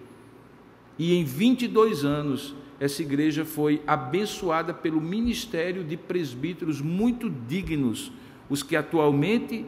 E 0.98 1.14
em 1.14 1.24
22 1.24 2.04
anos, 2.04 2.54
essa 2.78 3.00
igreja 3.00 3.46
foi 3.46 3.82
abençoada 3.86 4.74
pelo 4.74 5.00
ministério 5.00 5.82
de 5.82 5.96
presbíteros 5.96 6.82
muito 6.82 7.30
dignos, 7.30 8.12
os 8.50 8.62
que 8.62 8.76
atualmente 8.76 9.64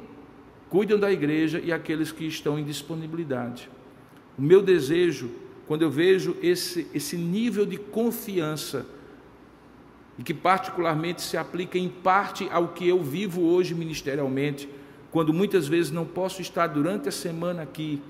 cuidam 0.68 0.98
da 0.98 1.10
igreja 1.10 1.60
e 1.62 1.72
aqueles 1.72 2.12
que 2.12 2.26
estão 2.26 2.58
em 2.58 2.64
disponibilidade. 2.64 3.70
O 4.38 4.42
meu 4.42 4.62
desejo, 4.62 5.30
quando 5.66 5.82
eu 5.82 5.90
vejo 5.90 6.36
esse, 6.42 6.86
esse 6.94 7.16
nível 7.16 7.66
de 7.66 7.76
confiança, 7.76 8.86
e 10.18 10.22
que 10.22 10.34
particularmente 10.34 11.22
se 11.22 11.36
aplica 11.36 11.78
em 11.78 11.88
parte 11.88 12.48
ao 12.50 12.68
que 12.68 12.86
eu 12.86 13.02
vivo 13.02 13.42
hoje 13.42 13.74
ministerialmente, 13.74 14.68
quando 15.10 15.32
muitas 15.32 15.68
vezes 15.68 15.90
não 15.90 16.04
posso 16.04 16.40
estar 16.40 16.66
durante 16.66 17.08
a 17.08 17.12
semana 17.12 17.62
aqui, 17.62 18.00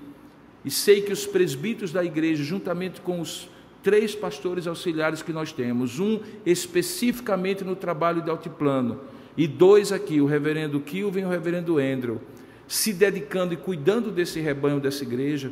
e 0.63 0.71
sei 0.71 1.01
que 1.01 1.11
os 1.11 1.25
presbíteros 1.25 1.91
da 1.91 2.03
igreja, 2.03 2.43
juntamente 2.43 3.01
com 3.01 3.19
os 3.19 3.49
três 3.81 4.15
pastores 4.15 4.65
auxiliares 4.65 5.21
que 5.21 5.33
nós 5.33 5.51
temos, 5.51 5.99
um 5.99 6.21
especificamente 6.45 7.65
no 7.65 7.75
trabalho 7.75 8.21
de 8.21 8.29
altiplano, 8.29 9.01
e 9.35 9.45
dois 9.47 9.91
aqui, 9.91 10.21
o 10.21 10.25
reverendo 10.25 10.79
Kilvin 10.79 11.21
e 11.21 11.25
o 11.25 11.29
reverendo 11.29 11.77
Andrew, 11.77 12.21
se 12.67 12.93
dedicando 12.93 13.53
e 13.53 13.57
cuidando 13.57 14.09
desse 14.09 14.39
rebanho 14.39 14.79
dessa 14.79 15.03
igreja, 15.03 15.51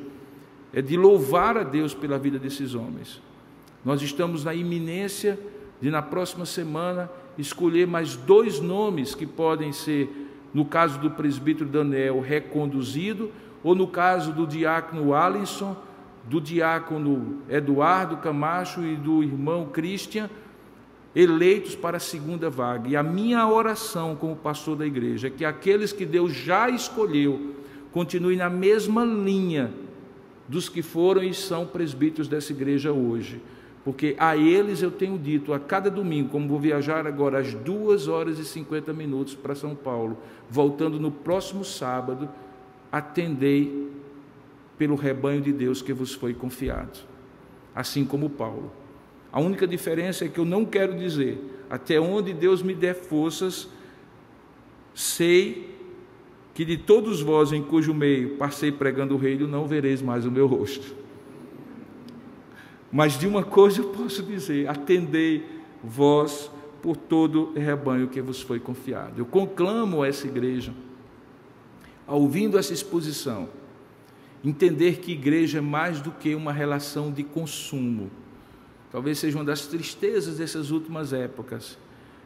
é 0.74 0.82
de 0.82 0.95
louvar 0.95 1.57
a 1.57 1.63
Deus 1.63 1.93
pela 1.93 2.17
vida 2.17 2.39
desses 2.39 2.74
homens. 2.74 3.22
Nós 3.84 4.01
estamos 4.01 4.43
na 4.43 4.53
iminência 4.53 5.39
de, 5.82 5.89
na 5.89 6.01
próxima 6.01 6.45
semana, 6.45 7.09
escolher 7.38 7.88
mais 7.88 8.15
dois 8.15 8.59
nomes 8.59 9.15
que 9.15 9.26
podem 9.26 9.72
ser, 9.74 10.09
no 10.53 10.63
caso 10.63 10.99
do 10.99 11.09
presbítero 11.09 11.67
Daniel, 11.67 12.22
reconduzido, 12.22 13.32
ou 13.63 13.76
no 13.76 13.88
caso 13.88 14.32
do 14.32 14.45
diácono 14.45 15.13
Alisson, 15.13 15.76
do 16.26 16.39
diácono 16.39 17.39
Eduardo 17.49 18.17
Camacho 18.17 18.84
e 18.84 18.95
do 18.95 19.24
irmão 19.24 19.65
Christian, 19.65 20.30
eleitos 21.15 21.76
para 21.76 21.97
a 21.97 21.99
segunda 21.99 22.49
vaga. 22.49 22.88
E 22.88 22.95
a 22.95 23.03
minha 23.03 23.47
oração 23.47 24.15
como 24.15 24.36
pastor 24.36 24.78
da 24.78 24.86
igreja 24.86 25.28
é 25.28 25.32
que 25.32 25.43
aqueles 25.43 25.91
que 25.91 26.05
Deus 26.05 26.32
já 26.32 26.69
escolheu 26.69 27.55
continuem 27.91 28.38
na 28.38 28.49
mesma 28.49 29.03
linha 29.03 29.72
dos 30.52 30.68
que 30.68 30.82
foram 30.82 31.24
e 31.24 31.34
são 31.34 31.66
presbíteros 31.66 32.28
dessa 32.28 32.52
igreja 32.52 32.91
hoje. 32.91 33.41
Porque 33.86 34.16
a 34.20 34.36
eles 34.36 34.82
eu 34.82 34.91
tenho 34.91 35.18
dito 35.18 35.54
a 35.54 35.60
cada 35.60 35.89
domingo, 35.89 36.30
como 36.30 36.47
vou 36.47 36.60
viajar 36.60 37.08
agora 37.08 37.39
às 37.39 37.54
2 37.54 38.10
horas 38.10 38.38
e 38.38 38.43
50 38.43 38.91
minutos 38.91 39.34
para 39.34 39.56
São 39.56 39.74
Paulo, 39.74 40.18
voltando 40.49 40.99
no 40.99 41.10
próximo 41.10 41.64
sábado, 41.64 42.30
atendei 42.91 43.89
pelo 44.78 44.95
rebanho 44.95 45.41
de 45.41 45.54
Deus 45.54 45.82
que 45.82 45.93
vos 45.93 46.14
foi 46.14 46.34
confiado, 46.34 46.99
assim 47.74 48.04
como 48.04 48.30
Paulo. 48.30 48.74
A 49.32 49.39
única 49.39 49.66
diferença 49.66 50.26
é 50.26 50.28
que 50.28 50.38
eu 50.38 50.45
não 50.45 50.66
quero 50.66 50.97
dizer, 50.97 51.41
até 51.70 51.97
onde 51.97 52.34
Deus 52.34 52.62
me 52.62 52.76
der 52.76 52.93
forças, 52.93 53.70
sei 54.93 55.70
que 56.54 56.66
de 56.66 56.78
todos 56.78 57.22
vós 57.22 57.52
em 57.52 57.64
cujo 57.64 57.93
meio 57.93 58.38
passei 58.38 58.72
pregando 58.72 59.16
o 59.16 59.18
reino, 59.18 59.47
não 59.47 59.68
vereis 59.68 60.02
mais 60.02 60.26
o 60.26 60.32
meu 60.32 60.47
rosto. 60.47 60.95
Mas 62.91 63.18
de 63.18 63.26
uma 63.26 63.43
coisa 63.43 63.80
eu 63.80 63.89
posso 63.89 64.22
dizer: 64.22 64.68
atendei 64.68 65.45
vós 65.84 66.52
por 66.82 66.97
todo 66.97 67.54
o 67.56 67.60
rebanho 67.60 68.08
que 68.08 68.22
vos 68.22 68.41
foi 68.41 68.60
confiado. 68.60 69.20
Eu 69.20 69.26
conclamo 69.26 70.04
essa 70.04 70.28
igreja, 70.28 70.74
ouvindo 72.08 72.58
essa 72.58 72.74
exposição, 72.74 73.47
entender 74.43 74.97
que 74.97 75.14
igreja 75.14 75.60
é 75.60 75.62
mais 75.62 76.02
do 76.02 76.12
que 76.12 76.36
uma 76.36 76.52
relação 76.52 77.12
de 77.12 77.24
consumo. 77.24 78.12
Talvez 78.91 79.20
seja 79.20 79.38
uma 79.38 79.45
das 79.45 79.68
tristezas 79.68 80.38
dessas 80.38 80.70
últimas 80.70 81.14
épocas 81.14 81.78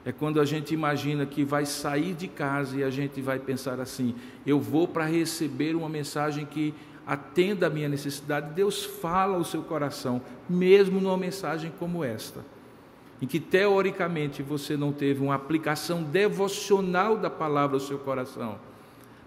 é 0.06 0.12
quando 0.12 0.40
a 0.40 0.46
gente 0.46 0.72
imagina 0.72 1.26
que 1.26 1.44
vai 1.44 1.66
sair 1.66 2.14
de 2.14 2.28
casa 2.28 2.78
e 2.78 2.84
a 2.84 2.92
gente 2.92 3.20
vai 3.22 3.40
pensar 3.40 3.80
assim: 3.80 4.14
eu 4.46 4.60
vou 4.60 4.88
para 4.88 5.04
receber 5.04 5.76
uma 5.76 5.90
mensagem 5.90 6.46
que 6.46 6.76
atenda 7.08 7.66
a 7.66 7.70
minha 7.72 7.90
necessidade. 7.90 8.54
Deus 8.54 8.86
fala 8.86 9.36
ao 9.36 9.44
seu 9.44 9.64
coração, 9.64 10.22
mesmo 10.48 11.02
numa 11.02 11.18
mensagem 11.18 11.74
como 11.80 12.04
esta, 12.04 12.46
em 13.20 13.26
que 13.26 13.40
teoricamente 13.40 14.44
você 14.44 14.78
não 14.78 14.94
teve 14.94 15.24
uma 15.24 15.34
aplicação 15.34 16.04
devocional 16.04 17.18
da 17.18 17.30
palavra 17.30 17.76
ao 17.76 17.82
seu 17.82 17.98
coração, 17.98 18.60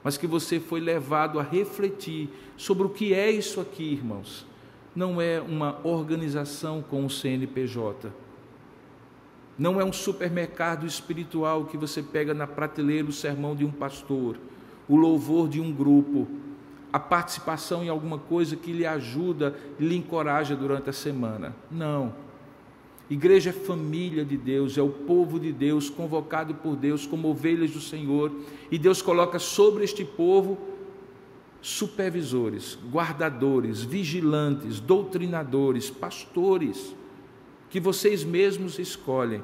mas 0.05 0.17
que 0.17 0.29
você 0.29 0.61
foi 0.61 0.79
levado 0.79 1.41
a 1.41 1.43
refletir 1.43 2.29
sobre 2.57 2.87
o 2.87 2.91
que 2.91 3.13
é 3.13 3.29
isso 3.29 3.61
aqui, 3.61 3.95
irmãos. 3.95 4.47
Não 4.95 5.21
é 5.21 5.41
uma 5.41 5.81
organização 5.85 6.83
com 6.83 7.05
o 7.05 7.11
CNPJ 7.11 8.13
não 9.59 9.81
é 9.81 9.85
um 9.85 9.93
supermercado 9.93 10.87
espiritual 10.87 11.65
que 11.65 11.77
você 11.77 12.01
pega 12.01 12.33
na 12.33 12.47
prateleira 12.47 13.09
o 13.09 13.13
sermão 13.13 13.57
de 13.57 13.65
um 13.65 13.73
pastor, 13.73 14.39
o 14.89 14.95
louvor 14.95 15.49
de 15.49 15.61
um 15.61 15.73
grupo, 15.73 16.29
a 16.93 16.99
participação 16.99 17.83
em 17.83 17.89
alguma 17.89 18.19
coisa 18.19 18.55
que 18.55 18.73
lhe 18.73 18.87
ajuda 18.87 19.55
e 19.79 19.85
lhe 19.85 19.97
encoraja 19.97 20.55
durante 20.55 20.89
a 20.89 20.93
semana. 20.93 21.55
Não. 21.71 22.15
Igreja 23.11 23.51
é 23.51 23.53
família 23.53 24.25
de 24.25 24.37
Deus, 24.37 24.79
é 24.79 24.83
o 24.83 24.91
povo 24.91 25.41
de 25.41 25.51
Deus, 25.51 25.91
convocado 25.91 26.55
por 26.55 26.77
Deus 26.77 27.07
como 27.07 27.29
ovelhas 27.29 27.71
do 27.73 27.81
Senhor, 27.81 28.31
e 28.71 28.79
Deus 28.79 29.03
coloca 29.03 29.39
sobre 29.39 29.83
este 29.83 30.05
povo 30.05 30.57
supervisores, 31.61 32.79
guardadores, 32.93 33.83
vigilantes, 33.83 34.79
doutrinadores, 34.79 35.91
pastores 35.91 36.95
que 37.71 37.81
vocês 37.81 38.25
mesmos 38.25 38.79
escolhem 38.79 39.43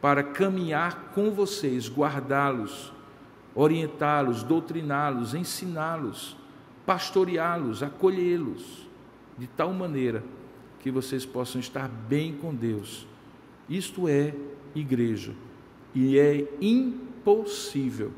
para 0.00 0.22
caminhar 0.22 1.12
com 1.14 1.30
vocês, 1.30 1.88
guardá-los, 1.88 2.92
orientá-los, 3.54 4.42
doutriná-los, 4.42 5.34
ensiná-los, 5.34 6.36
pastoreá-los, 6.84 7.82
acolhê-los, 7.82 8.88
de 9.38 9.46
tal 9.46 9.72
maneira 9.72 10.24
que 10.80 10.90
vocês 10.90 11.24
possam 11.24 11.60
estar 11.60 11.88
bem 11.88 12.34
com 12.34 12.54
Deus. 12.54 13.06
Isto 13.68 14.08
é 14.08 14.34
igreja. 14.74 15.32
E 15.94 16.18
é 16.18 16.48
impossível 16.60 18.12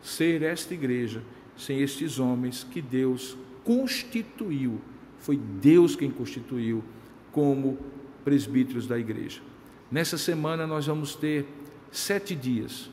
ser 0.00 0.42
esta 0.42 0.72
igreja 0.72 1.22
sem 1.56 1.80
estes 1.80 2.18
homens 2.18 2.64
que 2.64 2.80
Deus 2.80 3.36
constituiu. 3.64 4.80
Foi 5.18 5.36
Deus 5.36 5.94
quem 5.94 6.10
constituiu 6.10 6.82
como 7.30 7.78
presbíteros 8.30 8.86
da 8.86 8.96
igreja. 8.96 9.40
Nessa 9.90 10.16
semana 10.16 10.64
nós 10.64 10.86
vamos 10.86 11.16
ter 11.16 11.48
sete 11.90 12.32
dias 12.32 12.88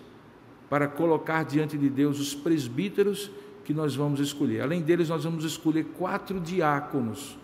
para 0.67 0.87
colocar 0.87 1.45
diante 1.45 1.77
de 1.77 1.87
Deus 1.89 2.19
os 2.19 2.33
presbíteros 2.33 3.29
que 3.63 3.71
nós 3.71 3.95
vamos 3.95 4.19
escolher. 4.19 4.61
Além 4.61 4.81
deles, 4.81 5.09
nós 5.09 5.25
vamos 5.25 5.45
escolher 5.45 5.83
quatro 5.95 6.39
diáconos 6.39 7.37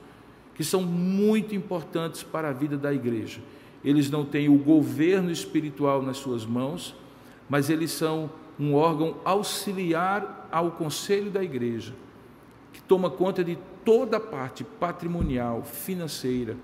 que 0.56 0.64
são 0.64 0.82
muito 0.82 1.54
importantes 1.54 2.24
para 2.24 2.50
a 2.50 2.52
vida 2.52 2.76
da 2.76 2.91
igreja. 2.91 3.41
Eles 3.86 4.10
não 4.10 4.26
têm 4.26 4.50
o 4.50 4.58
governo 4.58 5.30
espiritual 5.30 6.02
nas 6.02 6.18
suas 6.18 6.48
mãos, 6.48 6.96
mas 7.48 7.70
eles 7.70 7.91
são 7.91 8.32
um 8.60 8.74
órgão 8.74 9.18
auxiliar 9.24 10.50
ao 10.52 10.72
conselho 10.72 11.30
da 11.30 11.44
igreja, 11.44 11.94
que 12.72 12.82
toma 12.82 13.12
conta 13.12 13.44
de 13.44 13.56
toda 13.86 14.18
a 14.18 14.20
parte 14.20 14.64
patrimonial, 14.64 15.62
financeira, 15.64 16.58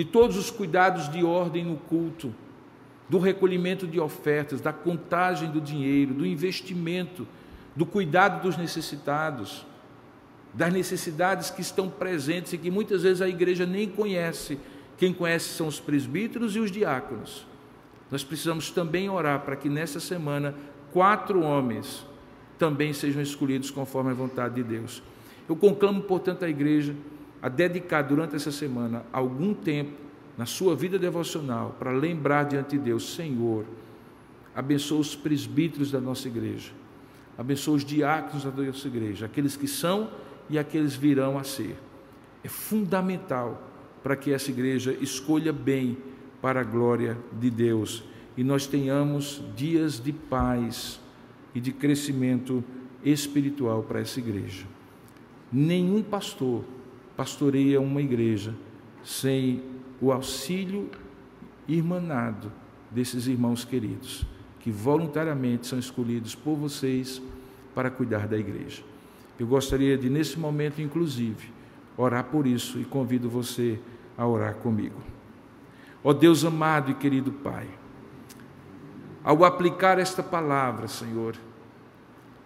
de 0.00 0.06
todos 0.06 0.38
os 0.38 0.50
cuidados 0.50 1.12
de 1.12 1.22
ordem 1.22 1.62
no 1.62 1.76
culto, 1.76 2.34
do 3.06 3.18
recolhimento 3.18 3.86
de 3.86 4.00
ofertas, 4.00 4.58
da 4.58 4.72
contagem 4.72 5.50
do 5.50 5.60
dinheiro, 5.60 6.14
do 6.14 6.24
investimento, 6.24 7.28
do 7.76 7.84
cuidado 7.84 8.40
dos 8.40 8.56
necessitados, 8.56 9.66
das 10.54 10.72
necessidades 10.72 11.50
que 11.50 11.60
estão 11.60 11.90
presentes 11.90 12.54
e 12.54 12.56
que 12.56 12.70
muitas 12.70 13.02
vezes 13.02 13.20
a 13.20 13.28
igreja 13.28 13.66
nem 13.66 13.86
conhece. 13.86 14.58
Quem 14.96 15.12
conhece 15.12 15.50
são 15.50 15.66
os 15.66 15.78
presbíteros 15.78 16.56
e 16.56 16.60
os 16.60 16.70
diáconos. 16.70 17.46
Nós 18.10 18.24
precisamos 18.24 18.70
também 18.70 19.10
orar 19.10 19.40
para 19.40 19.54
que 19.54 19.68
nessa 19.68 20.00
semana 20.00 20.54
quatro 20.94 21.42
homens 21.42 22.06
também 22.58 22.94
sejam 22.94 23.20
escolhidos 23.20 23.70
conforme 23.70 24.12
a 24.12 24.14
vontade 24.14 24.54
de 24.54 24.62
Deus. 24.62 25.02
Eu 25.46 25.56
conclamo, 25.56 26.00
portanto, 26.00 26.42
a 26.42 26.48
igreja 26.48 26.96
a 27.42 27.48
dedicar 27.48 28.02
durante 28.02 28.36
essa 28.36 28.52
semana 28.52 29.04
algum 29.12 29.54
tempo 29.54 29.92
na 30.36 30.46
sua 30.46 30.74
vida 30.74 30.98
devocional 30.98 31.76
para 31.78 31.90
lembrar 31.90 32.44
diante 32.44 32.76
de 32.76 32.84
Deus, 32.84 33.14
Senhor, 33.14 33.64
abençoa 34.54 35.00
os 35.00 35.14
presbíteros 35.14 35.90
da 35.90 36.00
nossa 36.00 36.28
igreja, 36.28 36.72
abençoa 37.36 37.76
os 37.76 37.84
diáconos 37.84 38.44
da 38.44 38.50
nossa 38.50 38.88
igreja, 38.88 39.26
aqueles 39.26 39.56
que 39.56 39.68
são 39.68 40.10
e 40.48 40.58
aqueles 40.58 40.94
virão 40.94 41.38
a 41.38 41.44
ser. 41.44 41.76
É 42.42 42.48
fundamental 42.48 43.68
para 44.02 44.16
que 44.16 44.32
essa 44.32 44.50
igreja 44.50 44.96
escolha 45.00 45.52
bem 45.52 45.98
para 46.40 46.60
a 46.60 46.64
glória 46.64 47.18
de 47.38 47.50
Deus 47.50 48.02
e 48.36 48.42
nós 48.42 48.66
tenhamos 48.66 49.42
dias 49.54 50.00
de 50.00 50.12
paz 50.12 51.00
e 51.54 51.60
de 51.60 51.72
crescimento 51.72 52.64
espiritual 53.04 53.82
para 53.82 54.00
essa 54.00 54.18
igreja. 54.18 54.64
Nenhum 55.52 56.02
pastor 56.02 56.64
pastoreia 57.20 57.78
uma 57.78 58.00
igreja 58.00 58.54
sem 59.04 59.62
o 60.00 60.10
auxílio 60.10 60.88
irmanado 61.68 62.50
desses 62.90 63.26
irmãos 63.26 63.62
queridos, 63.62 64.24
que 64.58 64.70
voluntariamente 64.70 65.66
são 65.66 65.78
escolhidos 65.78 66.34
por 66.34 66.56
vocês 66.56 67.20
para 67.74 67.90
cuidar 67.90 68.26
da 68.26 68.38
igreja. 68.38 68.82
Eu 69.38 69.46
gostaria 69.46 69.98
de, 69.98 70.08
nesse 70.08 70.38
momento, 70.38 70.80
inclusive, 70.80 71.50
orar 71.94 72.24
por 72.24 72.46
isso 72.46 72.80
e 72.80 72.86
convido 72.86 73.28
você 73.28 73.78
a 74.16 74.26
orar 74.26 74.54
comigo. 74.54 74.96
Ó 76.02 76.14
Deus 76.14 76.42
amado 76.42 76.90
e 76.90 76.94
querido 76.94 77.32
Pai, 77.32 77.68
ao 79.22 79.44
aplicar 79.44 79.98
esta 79.98 80.22
palavra, 80.22 80.88
Senhor, 80.88 81.36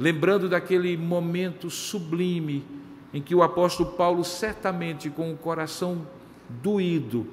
lembrando 0.01 0.49
daquele 0.49 0.97
momento 0.97 1.70
sublime 1.70 2.64
em 3.15 3.23
que 3.23 3.35
o 3.35 3.45
apóstolo 3.45 3.93
Paulo, 3.93 4.25
certamente 4.25 5.09
com 5.09 5.33
o 5.33 5.37
coração 5.37 6.05
doído 6.61 7.25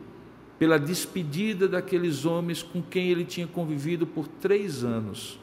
pela 0.60 0.78
despedida 0.78 1.68
daqueles 1.68 2.24
homens 2.24 2.62
com 2.62 2.84
quem 2.84 3.10
ele 3.10 3.26
tinha 3.26 3.48
convivido 3.48 4.06
por 4.06 4.28
três 4.28 4.84
anos, 4.84 5.40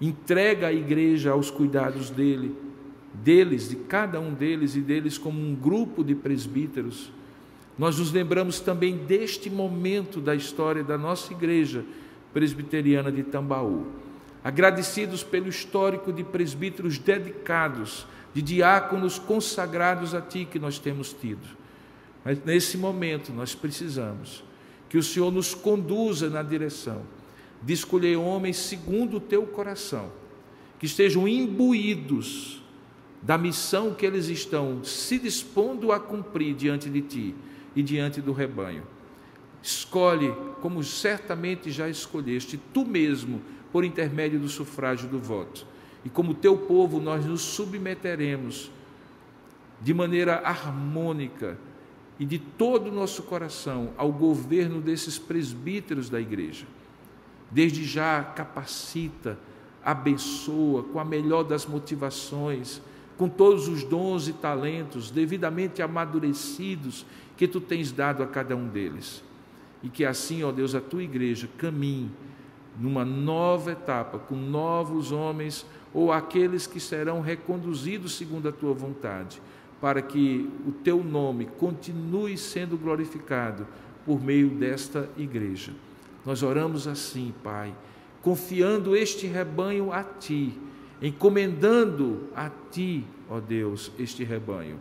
entrega 0.00 0.66
a 0.66 0.72
igreja 0.72 1.30
aos 1.30 1.48
cuidados 1.48 2.10
dele, 2.10 2.56
deles, 3.14 3.68
de 3.68 3.76
cada 3.76 4.18
um 4.18 4.34
deles 4.34 4.74
e 4.74 4.80
deles 4.80 5.16
como 5.16 5.40
um 5.40 5.54
grupo 5.54 6.02
de 6.02 6.16
presbíteros. 6.16 7.12
Nós 7.78 8.00
nos 8.00 8.10
lembramos 8.10 8.58
também 8.58 8.96
deste 8.96 9.48
momento 9.48 10.20
da 10.20 10.34
história 10.34 10.82
da 10.82 10.98
nossa 10.98 11.32
igreja 11.32 11.84
presbiteriana 12.34 13.12
de 13.12 13.22
Tambaú. 13.22 13.86
Agradecidos 14.42 15.22
pelo 15.22 15.48
histórico 15.48 16.12
de 16.12 16.24
presbíteros 16.24 16.98
dedicados, 16.98 18.08
de 18.36 18.42
diáconos 18.42 19.18
consagrados 19.18 20.14
a 20.14 20.20
Ti 20.20 20.44
que 20.44 20.58
nós 20.58 20.78
temos 20.78 21.10
tido. 21.10 21.56
Mas 22.22 22.38
nesse 22.44 22.76
momento 22.76 23.32
nós 23.32 23.54
precisamos 23.54 24.44
que 24.90 24.98
o 24.98 25.02
Senhor 25.02 25.32
nos 25.32 25.54
conduza 25.54 26.28
na 26.28 26.42
direção 26.42 27.00
de 27.62 27.72
escolher 27.72 28.14
homens 28.16 28.58
segundo 28.58 29.16
o 29.16 29.20
Teu 29.20 29.46
coração, 29.46 30.12
que 30.78 30.84
estejam 30.84 31.26
imbuídos 31.26 32.62
da 33.22 33.38
missão 33.38 33.94
que 33.94 34.04
eles 34.04 34.28
estão 34.28 34.84
se 34.84 35.18
dispondo 35.18 35.90
a 35.90 35.98
cumprir 35.98 36.54
diante 36.54 36.90
de 36.90 37.00
Ti 37.00 37.34
e 37.74 37.82
diante 37.82 38.20
do 38.20 38.34
rebanho. 38.34 38.82
Escolhe, 39.62 40.30
como 40.60 40.84
certamente 40.84 41.70
já 41.70 41.88
escolheste, 41.88 42.60
tu 42.74 42.84
mesmo, 42.84 43.40
por 43.72 43.82
intermédio 43.82 44.38
do 44.38 44.48
sufrágio 44.50 45.08
do 45.08 45.18
voto. 45.18 45.66
E 46.06 46.08
como 46.08 46.34
teu 46.34 46.56
povo, 46.56 47.00
nós 47.00 47.26
nos 47.26 47.40
submeteremos 47.40 48.70
de 49.82 49.92
maneira 49.92 50.36
harmônica 50.36 51.58
e 52.16 52.24
de 52.24 52.38
todo 52.38 52.90
o 52.90 52.94
nosso 52.94 53.24
coração 53.24 53.90
ao 53.96 54.12
governo 54.12 54.80
desses 54.80 55.18
presbíteros 55.18 56.08
da 56.08 56.20
igreja. 56.20 56.64
Desde 57.50 57.82
já 57.82 58.22
capacita, 58.22 59.36
abençoa 59.84 60.84
com 60.84 61.00
a 61.00 61.04
melhor 61.04 61.42
das 61.42 61.66
motivações, 61.66 62.80
com 63.18 63.28
todos 63.28 63.66
os 63.66 63.82
dons 63.82 64.28
e 64.28 64.32
talentos 64.32 65.10
devidamente 65.10 65.82
amadurecidos 65.82 67.04
que 67.36 67.48
tu 67.48 67.60
tens 67.60 67.90
dado 67.90 68.22
a 68.22 68.28
cada 68.28 68.54
um 68.54 68.68
deles 68.68 69.24
e 69.82 69.88
que 69.88 70.04
assim, 70.04 70.44
ó 70.44 70.52
Deus, 70.52 70.72
a 70.72 70.80
tua 70.80 71.02
igreja 71.02 71.48
caminhe 71.58 72.12
numa 72.78 73.04
nova 73.04 73.72
etapa, 73.72 74.18
com 74.18 74.36
novos 74.36 75.10
homens 75.10 75.66
ou 75.96 76.12
aqueles 76.12 76.66
que 76.66 76.78
serão 76.78 77.22
reconduzidos 77.22 78.18
segundo 78.18 78.50
a 78.50 78.52
tua 78.52 78.74
vontade, 78.74 79.40
para 79.80 80.02
que 80.02 80.46
o 80.66 80.70
teu 80.70 81.02
nome 81.02 81.46
continue 81.56 82.36
sendo 82.36 82.76
glorificado 82.76 83.66
por 84.04 84.22
meio 84.22 84.50
desta 84.50 85.08
igreja. 85.16 85.72
Nós 86.22 86.42
oramos 86.42 86.86
assim, 86.86 87.32
Pai, 87.42 87.74
confiando 88.20 88.94
este 88.94 89.26
rebanho 89.26 89.90
a 89.90 90.04
ti, 90.04 90.52
encomendando 91.00 92.28
a 92.36 92.50
ti, 92.70 93.02
ó 93.30 93.40
Deus, 93.40 93.90
este 93.98 94.22
rebanho. 94.22 94.78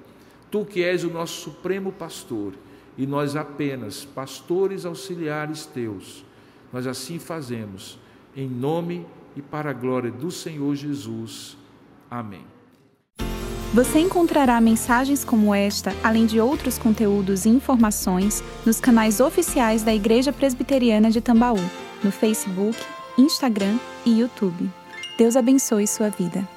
Tu 0.51 0.66
que 0.66 0.84
és 0.84 1.05
o 1.05 1.09
nosso 1.09 1.43
supremo 1.43 1.93
pastor, 1.93 2.51
e 2.97 3.07
nós 3.07 3.38
apenas 3.38 4.03
pastores 4.03 4.86
auxiliares 4.86 5.66
teus. 5.66 6.26
Nós 6.74 6.86
assim 6.86 7.20
fazemos, 7.20 7.97
em 8.36 8.49
nome 8.49 9.05
e 9.36 9.41
para 9.41 9.69
a 9.69 9.73
glória 9.73 10.11
do 10.11 10.31
Senhor 10.31 10.75
Jesus. 10.75 11.57
Amém. 12.09 12.45
Você 13.73 13.99
encontrará 13.99 14.61
mensagens 14.61 15.25
como 15.25 15.53
esta, 15.53 15.93
além 16.01 16.25
de 16.25 16.39
outros 16.39 16.77
conteúdos 16.77 17.45
e 17.45 17.49
informações, 17.49 18.41
nos 18.65 18.79
canais 18.79 19.19
oficiais 19.19 19.83
da 19.83 19.93
Igreja 19.93 20.31
Presbiteriana 20.31 21.11
de 21.11 21.19
Tambaú, 21.19 21.59
no 22.01 22.09
Facebook, 22.09 22.77
Instagram 23.17 23.77
e 24.05 24.19
YouTube. 24.19 24.71
Deus 25.17 25.36
abençoe 25.36 25.88
sua 25.88 26.09
vida. 26.09 26.55